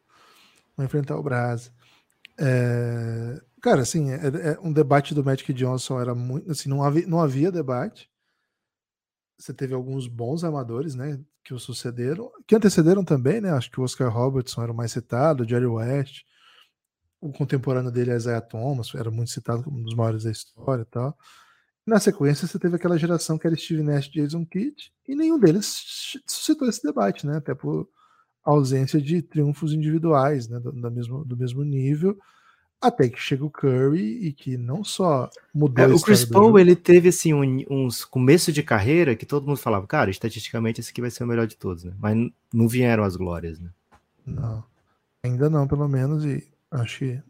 Vai 0.77 0.87
enfrentar 0.87 1.17
o 1.17 1.23
Brasil. 1.23 1.73
É... 2.39 3.41
Cara, 3.61 3.83
assim, 3.83 4.11
é, 4.11 4.17
é, 4.17 4.59
um 4.63 4.73
debate 4.73 5.15
do 5.15 5.25
Magic 5.25 5.53
Johnson 5.53 6.01
era 6.01 6.15
muito. 6.15 6.51
Assim, 6.51 6.69
não 6.69 6.83
havia, 6.83 7.07
não 7.07 7.21
havia 7.21 7.51
debate. 7.51 8.09
Você 9.39 9.55
teve 9.55 9.73
alguns 9.73 10.09
bons 10.09 10.43
amadores, 10.43 10.95
né? 10.95 11.21
Que 11.45 11.55
o 11.55 11.59
sucederam, 11.59 12.31
que 12.47 12.57
antecederam 12.57 13.05
também, 13.05 13.41
né? 13.41 13.51
Acho 13.51 13.71
que 13.71 13.81
o 13.81 13.85
Oscar 13.85 14.13
Robertson 14.13 14.63
era 14.63 14.73
o 14.73 14.75
mais 14.75 14.93
citado, 14.93 15.45
o 15.45 15.49
Jerry 15.49 15.67
West. 15.67 16.25
O 17.21 17.33
contemporâneo 17.33 17.91
dele 17.91 18.11
é 18.11 18.17
Isaiah 18.17 18.41
Thomas, 18.41 18.95
era 18.95 19.11
muito 19.11 19.31
citado 19.31 19.63
como 19.63 19.79
um 19.79 19.83
dos 19.83 19.95
maiores 19.95 20.25
da 20.25 20.31
história 20.31 20.83
e 20.83 20.87
tal. 20.87 21.17
Na 21.87 21.99
sequência, 21.99 22.47
você 22.47 22.59
teve 22.59 22.77
aquela 22.77 22.99
geração 22.99 23.39
que 23.39 23.47
era 23.47 23.57
Steve 23.57 23.83
Nash 23.83 24.09
e 24.09 24.11
Jason 24.11 24.45
Kidd, 24.45 24.93
e 25.07 25.17
nenhum 25.17 25.39
deles 25.39 26.21
suscitou 26.27 26.69
esse 26.69 26.83
debate, 26.83 27.27
né? 27.27 27.39
Até 27.39 27.55
por 27.55 27.89
ausência 28.45 29.01
de 29.01 29.23
triunfos 29.23 29.73
individuais, 29.73 30.49
né? 30.49 30.61
Do, 30.61 30.73
do 30.73 30.91
mesmo, 30.91 31.25
do 31.25 31.37
mesmo 31.37 31.65
nível. 31.65 32.19
Até 32.81 33.09
que 33.09 33.19
chega 33.19 33.45
o 33.45 33.51
Curry 33.51 34.27
e 34.27 34.33
que 34.33 34.57
não 34.57 34.85
só 34.85 35.29
mudou 35.53 35.85
é, 35.85 35.89
O 35.89 36.01
Chris 36.01 36.25
Paul, 36.25 36.59
ele 36.59 36.77
teve 36.77 37.09
assim 37.09 37.35
um, 37.35 37.65
uns 37.69 38.05
começo 38.05 38.53
de 38.53 38.63
carreira 38.63 39.17
que 39.17 39.27
todo 39.27 39.47
mundo 39.47 39.57
falava, 39.57 39.87
cara, 39.87 40.11
estatisticamente 40.11 40.81
esse 40.81 40.91
aqui 40.91 41.01
vai 41.01 41.11
ser 41.11 41.25
o 41.25 41.27
melhor 41.27 41.47
de 41.47 41.57
todos, 41.57 41.83
né? 41.83 41.93
Mas 41.99 42.17
não 42.53 42.69
vieram 42.69 43.03
as 43.03 43.17
glórias, 43.17 43.59
né? 43.59 43.71
Não. 44.25 44.65
Ainda 45.25 45.51
não, 45.51 45.67
pelo 45.67 45.89
menos, 45.89 46.25
e 46.25 46.47
acho 46.71 46.99
que 47.01 47.23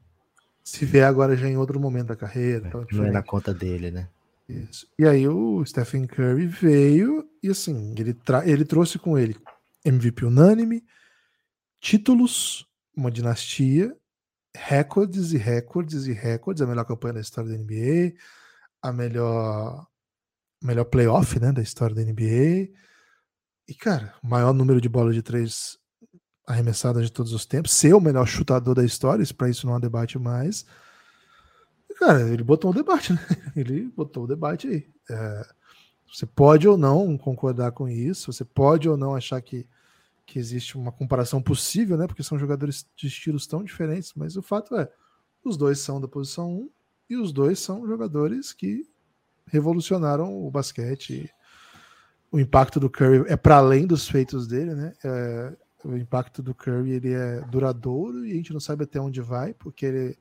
se 0.62 0.84
vier 0.84 1.06
agora 1.06 1.34
já 1.34 1.48
em 1.48 1.56
outro 1.56 1.80
momento 1.80 2.08
da 2.08 2.16
carreira. 2.16 2.68
É, 2.68 2.94
não 2.94 3.04
é 3.06 3.10
na 3.10 3.22
conta 3.22 3.54
dele, 3.54 3.90
né? 3.90 4.06
Isso. 4.46 4.86
E 4.98 5.06
aí 5.06 5.26
o 5.26 5.64
Stephen 5.64 6.06
Curry 6.06 6.46
veio 6.46 7.26
e 7.42 7.48
assim, 7.48 7.94
ele, 7.96 8.16
ele 8.44 8.64
trouxe 8.64 8.98
com 8.98 9.18
ele 9.18 9.36
MVP 9.84 10.24
unânime, 10.24 10.84
títulos, 11.80 12.66
uma 12.94 13.10
dinastia, 13.10 13.96
recordes 14.58 15.32
e 15.32 15.38
recordes 15.38 16.06
e 16.06 16.12
recordes, 16.12 16.62
a 16.62 16.66
melhor 16.66 16.84
campanha 16.84 17.14
da 17.14 17.20
história 17.20 17.50
da 17.50 17.56
NBA, 17.56 18.14
a 18.82 18.92
melhor 18.92 19.86
melhor 20.62 20.84
playoff, 20.84 21.38
né, 21.38 21.52
da 21.52 21.62
história 21.62 21.94
da 21.94 22.02
NBA. 22.02 22.70
E 23.68 23.74
cara, 23.78 24.14
maior 24.22 24.52
número 24.52 24.80
de 24.80 24.88
bolas 24.88 25.14
de 25.14 25.22
três 25.22 25.78
arremessadas 26.46 27.04
de 27.04 27.12
todos 27.12 27.32
os 27.32 27.46
tempos, 27.46 27.72
ser 27.72 27.94
o 27.94 28.00
melhor 28.00 28.26
chutador 28.26 28.74
da 28.74 28.84
história, 28.84 29.24
para 29.36 29.50
isso 29.50 29.66
não 29.66 29.74
há 29.74 29.78
debate 29.78 30.18
mais 30.18 30.64
cara, 31.98 32.22
ele 32.30 32.44
botou 32.44 32.70
o 32.70 32.74
debate, 32.74 33.12
né? 33.14 33.20
Ele 33.56 33.90
botou 33.94 34.24
o 34.24 34.26
debate 34.26 34.68
aí. 34.68 34.88
É, 35.10 35.46
você 36.06 36.24
pode 36.24 36.66
ou 36.68 36.78
não 36.78 37.18
concordar 37.18 37.72
com 37.72 37.88
isso, 37.88 38.32
você 38.32 38.44
pode 38.44 38.88
ou 38.88 38.96
não 38.96 39.14
achar 39.14 39.40
que, 39.42 39.66
que 40.28 40.38
existe 40.38 40.76
uma 40.76 40.92
comparação 40.92 41.40
possível, 41.40 41.96
né? 41.96 42.06
Porque 42.06 42.22
são 42.22 42.38
jogadores 42.38 42.86
de 42.94 43.06
estilos 43.06 43.46
tão 43.46 43.64
diferentes, 43.64 44.12
mas 44.14 44.36
o 44.36 44.42
fato 44.42 44.76
é, 44.76 44.86
os 45.42 45.56
dois 45.56 45.78
são 45.78 45.98
da 45.98 46.06
posição 46.06 46.52
1 46.52 46.70
e 47.08 47.16
os 47.16 47.32
dois 47.32 47.58
são 47.58 47.86
jogadores 47.86 48.52
que 48.52 48.86
revolucionaram 49.46 50.46
o 50.46 50.50
basquete. 50.50 51.30
O 52.30 52.38
impacto 52.38 52.78
do 52.78 52.90
Curry 52.90 53.24
é 53.26 53.38
para 53.38 53.56
além 53.56 53.86
dos 53.86 54.06
feitos 54.06 54.46
dele, 54.46 54.74
né? 54.74 54.92
É, 55.02 55.56
o 55.82 55.96
impacto 55.96 56.42
do 56.42 56.54
Curry 56.54 56.90
ele 56.90 57.14
é 57.14 57.40
duradouro 57.46 58.26
e 58.26 58.32
a 58.32 58.34
gente 58.34 58.52
não 58.52 58.60
sabe 58.60 58.84
até 58.84 59.00
onde 59.00 59.22
vai, 59.22 59.54
porque 59.54 59.86
ele 59.86 60.18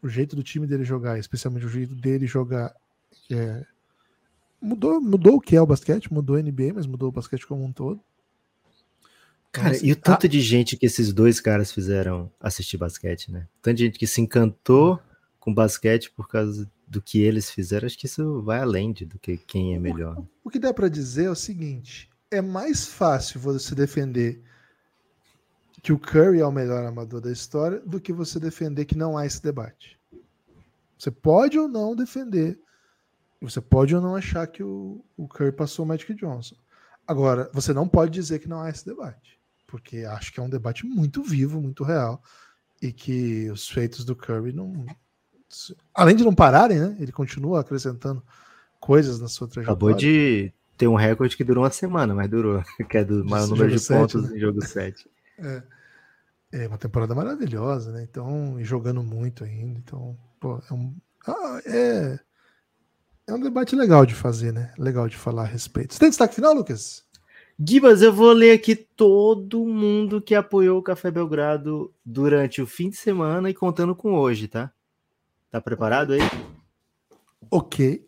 o 0.00 0.08
jeito 0.08 0.36
do 0.36 0.42
time 0.42 0.68
dele 0.68 0.84
jogar, 0.84 1.18
especialmente 1.18 1.66
o 1.66 1.68
jeito 1.68 1.94
dele 1.94 2.26
jogar, 2.26 2.74
é, 3.30 3.64
mudou, 4.60 5.00
mudou 5.00 5.36
o 5.36 5.40
que 5.40 5.56
é 5.56 5.60
o 5.60 5.66
basquete, 5.66 6.12
mudou 6.12 6.36
a 6.36 6.42
NBA, 6.42 6.74
mas 6.74 6.86
mudou 6.86 7.08
o 7.08 7.12
basquete 7.12 7.46
como 7.46 7.64
um 7.64 7.72
todo. 7.72 8.00
Cara, 9.52 9.68
mas, 9.68 9.82
e 9.82 9.92
o 9.92 9.96
tanto 9.96 10.26
a... 10.26 10.28
de 10.28 10.40
gente 10.40 10.76
que 10.76 10.86
esses 10.86 11.12
dois 11.12 11.38
caras 11.38 11.70
fizeram 11.70 12.30
assistir 12.40 12.78
basquete, 12.78 13.30
né? 13.30 13.46
Tanta 13.60 13.76
gente 13.76 13.98
que 13.98 14.06
se 14.06 14.20
encantou 14.20 14.98
com 15.38 15.52
basquete 15.52 16.10
por 16.10 16.26
causa 16.26 16.68
do 16.86 17.02
que 17.02 17.20
eles 17.22 17.50
fizeram, 17.50 17.86
acho 17.86 17.98
que 17.98 18.06
isso 18.06 18.42
vai 18.42 18.60
além 18.60 18.92
de 18.92 19.04
do 19.04 19.18
que 19.18 19.36
quem 19.36 19.74
é 19.74 19.78
melhor. 19.78 20.18
O, 20.18 20.28
o 20.44 20.50
que 20.50 20.58
dá 20.58 20.72
para 20.72 20.88
dizer 20.88 21.24
é 21.24 21.30
o 21.30 21.34
seguinte: 21.34 22.10
é 22.30 22.40
mais 22.40 22.86
fácil 22.86 23.40
você 23.40 23.74
defender 23.74 24.42
que 25.82 25.92
o 25.92 25.98
Curry 25.98 26.40
é 26.40 26.46
o 26.46 26.52
melhor 26.52 26.84
amador 26.86 27.20
da 27.20 27.32
história 27.32 27.80
do 27.80 28.00
que 28.00 28.12
você 28.12 28.38
defender 28.38 28.84
que 28.84 28.96
não 28.96 29.18
há 29.18 29.26
esse 29.26 29.42
debate. 29.42 29.98
Você 30.96 31.10
pode 31.10 31.58
ou 31.58 31.66
não 31.66 31.96
defender, 31.96 32.58
você 33.40 33.60
pode 33.60 33.94
ou 33.94 34.00
não 34.00 34.14
achar 34.14 34.46
que 34.46 34.62
o, 34.62 35.04
o 35.16 35.26
Curry 35.26 35.50
passou 35.50 35.84
o 35.84 35.88
Magic 35.88 36.14
Johnson. 36.14 36.54
Agora, 37.06 37.50
você 37.52 37.72
não 37.72 37.88
pode 37.88 38.12
dizer 38.12 38.38
que 38.38 38.48
não 38.48 38.60
há 38.60 38.70
esse 38.70 38.86
debate, 38.86 39.40
porque 39.72 40.04
acho 40.04 40.30
que 40.30 40.38
é 40.38 40.42
um 40.42 40.50
debate 40.50 40.84
muito 40.84 41.22
vivo, 41.22 41.58
muito 41.58 41.82
real, 41.82 42.22
e 42.80 42.92
que 42.92 43.50
os 43.50 43.66
feitos 43.66 44.04
do 44.04 44.14
Curry 44.14 44.52
não. 44.52 44.84
Além 45.94 46.14
de 46.14 46.22
não 46.22 46.34
pararem, 46.34 46.78
né? 46.78 46.94
Ele 47.00 47.10
continua 47.10 47.60
acrescentando 47.60 48.22
coisas 48.78 49.18
na 49.18 49.28
sua 49.28 49.48
trajetória. 49.48 49.72
Acabou 49.72 49.94
de 49.94 50.52
ter 50.76 50.88
um 50.88 50.94
recorde 50.94 51.38
que 51.38 51.42
durou 51.42 51.64
uma 51.64 51.70
semana, 51.70 52.14
mas 52.14 52.28
durou, 52.28 52.62
que 52.86 52.98
é 52.98 53.02
do 53.02 53.24
maior 53.24 53.48
número 53.48 53.70
de 53.70 53.78
7, 53.78 53.98
pontos 53.98 54.28
né? 54.28 54.36
em 54.36 54.40
jogo 54.40 54.62
7. 54.62 55.10
É. 55.38 55.62
é 56.52 56.68
uma 56.68 56.78
temporada 56.78 57.14
maravilhosa, 57.14 57.90
né? 57.90 58.06
Então, 58.08 58.60
e 58.60 58.64
jogando 58.64 59.02
muito 59.02 59.42
ainda. 59.42 59.78
Então, 59.78 60.16
pô, 60.38 60.62
é 60.70 60.74
um, 60.74 60.94
ah, 61.26 61.60
é, 61.64 62.20
é 63.26 63.32
um 63.32 63.40
debate 63.40 63.74
legal 63.74 64.04
de 64.04 64.14
fazer, 64.14 64.52
né? 64.52 64.72
Legal 64.78 65.08
de 65.08 65.16
falar 65.16 65.42
a 65.42 65.46
respeito. 65.46 65.94
Você 65.94 65.98
tem 65.98 66.10
destaque 66.10 66.34
final, 66.34 66.52
Lucas? 66.54 67.04
Gibas, 67.58 68.02
eu 68.02 68.12
vou 68.12 68.32
ler 68.32 68.52
aqui 68.52 68.74
todo 68.74 69.66
mundo 69.66 70.20
que 70.20 70.34
apoiou 70.34 70.78
o 70.78 70.82
Café 70.82 71.10
Belgrado 71.10 71.92
durante 72.04 72.60
o 72.60 72.66
fim 72.66 72.90
de 72.90 72.96
semana 72.96 73.50
e 73.50 73.54
contando 73.54 73.94
com 73.94 74.14
hoje, 74.14 74.48
tá? 74.48 74.72
Tá 75.50 75.60
preparado 75.60 76.14
aí? 76.14 76.20
Ok. 77.50 78.06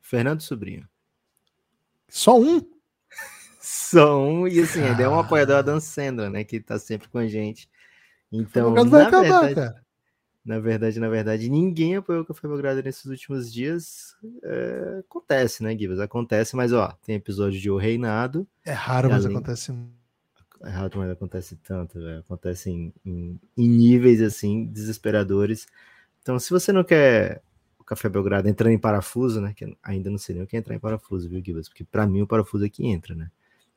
Fernando 0.00 0.40
Sobrinho. 0.40 0.88
Só 2.08 2.38
um? 2.38 2.60
Só 3.60 4.22
um, 4.22 4.46
e 4.46 4.60
assim, 4.60 4.82
ele 4.82 5.02
é 5.02 5.08
um 5.08 5.18
apoiador 5.18 5.56
da 5.56 5.72
Dan 5.72 5.80
Sandra, 5.80 6.28
né? 6.28 6.44
Que 6.44 6.60
tá 6.60 6.78
sempre 6.78 7.08
com 7.08 7.18
a 7.18 7.26
gente. 7.26 7.68
Então, 8.30 8.74
vai 8.74 8.84
na 8.84 9.08
acabar, 9.08 9.22
verdade, 9.22 9.54
cara. 9.54 9.84
Na 10.44 10.58
verdade, 10.58 11.00
na 11.00 11.08
verdade, 11.08 11.48
ninguém 11.48 11.96
apoiou 11.96 12.22
o 12.22 12.26
Café 12.26 12.46
Belgrado 12.46 12.82
nesses 12.82 13.06
últimos 13.06 13.52
dias. 13.52 14.14
É, 14.42 15.00
acontece, 15.00 15.62
né, 15.62 15.76
Gibas? 15.76 16.00
Acontece, 16.00 16.54
mas 16.54 16.72
ó, 16.72 16.88
tem 17.04 17.14
episódio 17.16 17.58
de 17.58 17.70
O 17.70 17.78
Reinado. 17.78 18.46
É 18.64 18.72
raro, 18.72 19.08
mas 19.08 19.24
além... 19.24 19.36
acontece 19.36 19.72
é 20.64 20.70
raro, 20.70 20.98
mas 20.98 21.10
acontece 21.10 21.56
tanto, 21.56 22.00
véio. 22.00 22.20
acontece 22.20 22.70
em, 22.70 22.92
em, 23.04 23.38
em, 23.56 23.68
níveis 23.68 24.22
assim 24.22 24.64
desesperadores. 24.64 25.66
Então, 26.22 26.38
se 26.38 26.48
você 26.50 26.72
não 26.72 26.82
quer 26.82 27.42
o 27.78 27.84
Café 27.84 28.08
Belgrado 28.08 28.48
entrando 28.48 28.72
em 28.72 28.78
parafuso, 28.78 29.42
né? 29.42 29.52
Que 29.54 29.76
ainda 29.82 30.10
não 30.10 30.16
sei 30.16 30.34
nem 30.34 30.44
o 30.44 30.46
que 30.46 30.56
é 30.56 30.58
entrar 30.58 30.74
em 30.74 30.78
parafuso, 30.78 31.28
viu, 31.28 31.42
Gibas? 31.44 31.68
Porque 31.68 31.84
para 31.84 32.06
mim 32.06 32.22
o 32.22 32.26
parafuso 32.26 32.64
é 32.64 32.68
que 32.70 32.86
entra, 32.86 33.14
né? 33.14 33.30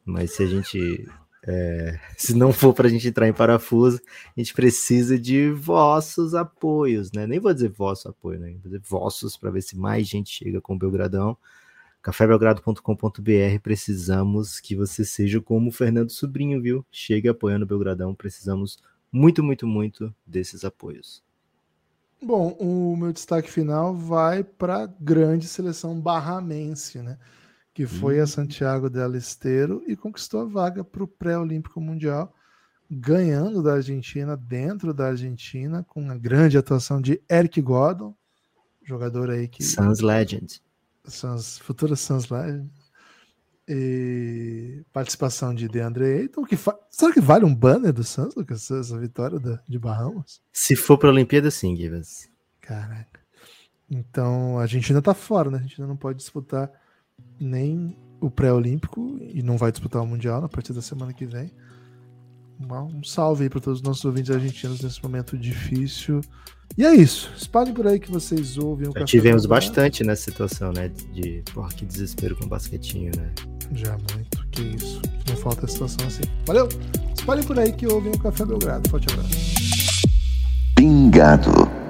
Mas 0.06 0.32
se 0.32 0.44
a 0.44 0.46
gente. 0.46 1.06
É, 1.46 2.00
se 2.18 2.34
não 2.34 2.52
for 2.52 2.74
para 2.74 2.88
a 2.88 2.90
gente 2.90 3.08
entrar 3.08 3.28
em 3.28 3.34
parafuso, 3.34 4.00
a 4.36 4.40
gente 4.40 4.54
precisa 4.54 5.18
de 5.18 5.50
vossos 5.52 6.34
apoios, 6.34 7.12
né? 7.12 7.28
Nem 7.28 7.40
vou 7.40 7.54
dizer 7.54 7.70
vosso 7.70 8.10
apoio, 8.10 8.40
né? 8.40 8.52
Vou 8.54 8.64
dizer 8.64 8.82
vossos 8.82 9.38
para 9.38 9.52
ver 9.52 9.62
se 9.62 9.78
mais 9.78 10.08
gente 10.08 10.30
chega 10.30 10.60
com 10.60 10.76
o 10.76 10.78
Belgradão. 10.78 11.38
cafébelgrado.com.br. 12.02 13.60
Precisamos 13.62 14.60
que 14.60 14.76
você 14.76 15.06
seja 15.06 15.42
como 15.42 15.70
o 15.70 15.72
Fernando 15.72 16.12
Sobrinho, 16.12 16.62
viu? 16.62 16.86
Chegue 16.92 17.30
apoiando 17.30 17.66
o 17.66 17.68
Belgradão. 17.68 18.16
Precisamos 18.16 18.80
muito, 19.12 19.44
muito, 19.44 19.68
muito 19.68 20.14
desses 20.26 20.66
apoios. 20.66 21.24
Bom, 22.22 22.58
o 22.60 22.96
meu 22.98 23.14
destaque 23.14 23.50
final 23.50 23.94
vai 23.94 24.44
para 24.44 24.84
a 24.84 24.88
grande 25.00 25.48
seleção 25.48 26.00
barramense, 26.00 27.00
né? 27.00 27.18
Que 27.78 27.86
foi 27.86 28.20
hum. 28.20 28.24
a 28.24 28.26
Santiago 28.26 28.90
del 28.90 29.16
Esteiro 29.16 29.84
e 29.86 29.96
conquistou 29.96 30.42
a 30.42 30.46
vaga 30.46 30.84
para 30.84 31.04
o 31.04 31.08
pré-olímpico 31.08 31.80
mundial, 31.80 32.34
ganhando 32.90 33.62
da 33.62 33.74
Argentina 33.74 34.36
dentro 34.36 34.96
da 34.96 35.10
Argentina, 35.10 35.86
com 35.88 36.10
a 36.10 36.16
grande 36.16 36.58
atuação 36.58 37.00
de 37.00 37.22
Eric 37.30 37.62
Gordon, 37.62 38.16
jogador 38.84 39.30
aí 39.30 39.48
que. 39.48 39.64
Suns 39.64 40.00
Legend. 40.00 40.60
Suns, 41.06 41.60
futura 41.60 41.96
Suns 41.96 42.28
Legend. 42.30 42.68
E 43.68 44.84
participação 44.92 45.54
de 45.54 45.68
DeAndre 45.68 46.22
Ayton, 46.22 46.46
que 46.46 46.58
fa... 46.58 46.76
será 46.90 47.14
que 47.14 47.22
vale 47.22 47.46
um 47.46 47.54
banner 47.54 47.94
do 47.94 48.04
Suns, 48.04 48.34
Lucas, 48.34 48.72
essa 48.72 48.98
vitória 48.98 49.40
da, 49.40 49.62
de 49.70 49.78
Bahamas? 49.78 50.42
Se 50.52 50.76
for 50.76 50.98
para 50.98 51.10
a 51.10 51.14
Olimpíada, 51.14 51.52
sim, 51.52 51.76
Givas. 51.76 52.28
Caraca. 52.60 53.20
Então 53.88 54.58
a 54.58 54.64
Argentina 54.64 55.00
tá 55.00 55.14
fora, 55.14 55.52
né? 55.52 55.58
A 55.58 55.62
Argentina 55.62 55.86
não 55.86 55.96
pode 55.96 56.18
disputar 56.18 56.72
nem 57.40 57.96
o 58.20 58.30
pré-olímpico 58.30 59.18
e 59.22 59.42
não 59.44 59.58
vai 59.58 59.72
disputar 59.72 60.02
o 60.02 60.08
Mundial 60.08 60.44
a 60.44 60.50
partir 60.50 60.74
da 60.74 60.82
semana 60.82 61.14
que 61.14 61.26
vem. 61.26 61.52
Um 62.60 63.04
salve 63.04 63.44
aí 63.44 63.50
para 63.50 63.60
todos 63.60 63.80
os 63.80 63.86
nossos 63.86 64.04
ouvintes 64.04 64.32
argentinos 64.32 64.82
nesse 64.82 65.02
momento 65.04 65.38
difícil. 65.38 66.22
E 66.76 66.84
é 66.84 66.94
isso. 66.94 67.32
Espalhem 67.38 67.74
por 67.74 67.86
aí 67.86 68.00
que 68.00 68.10
vocês 68.10 68.58
ouvem. 68.58 68.92
Já 68.96 69.06
tivemos 69.06 69.46
bastante 69.46 70.04
nessa 70.04 70.24
situação, 70.24 70.72
né? 70.72 70.90
De, 71.14 71.44
porra, 71.54 71.70
que 71.70 71.86
desespero 71.86 72.36
com 72.36 72.46
o 72.46 72.48
basquetinho, 72.48 73.12
né? 73.16 73.32
Já 73.74 73.96
muito. 74.14 74.48
Que 74.52 74.62
isso. 74.64 75.02
Não 75.30 75.36
falta 75.38 75.68
situação 75.68 76.08
assim. 76.08 76.24
Valeu! 76.46 76.68
Espalhem 77.16 77.44
por 77.44 77.60
aí 77.60 77.72
que 77.72 77.86
ouvem 77.86 78.12
o 78.12 78.20
Café 78.20 78.44
Belgrado. 78.44 78.90
Forte 78.90 79.08
abraço. 79.12 79.30
Pingado. 80.76 81.87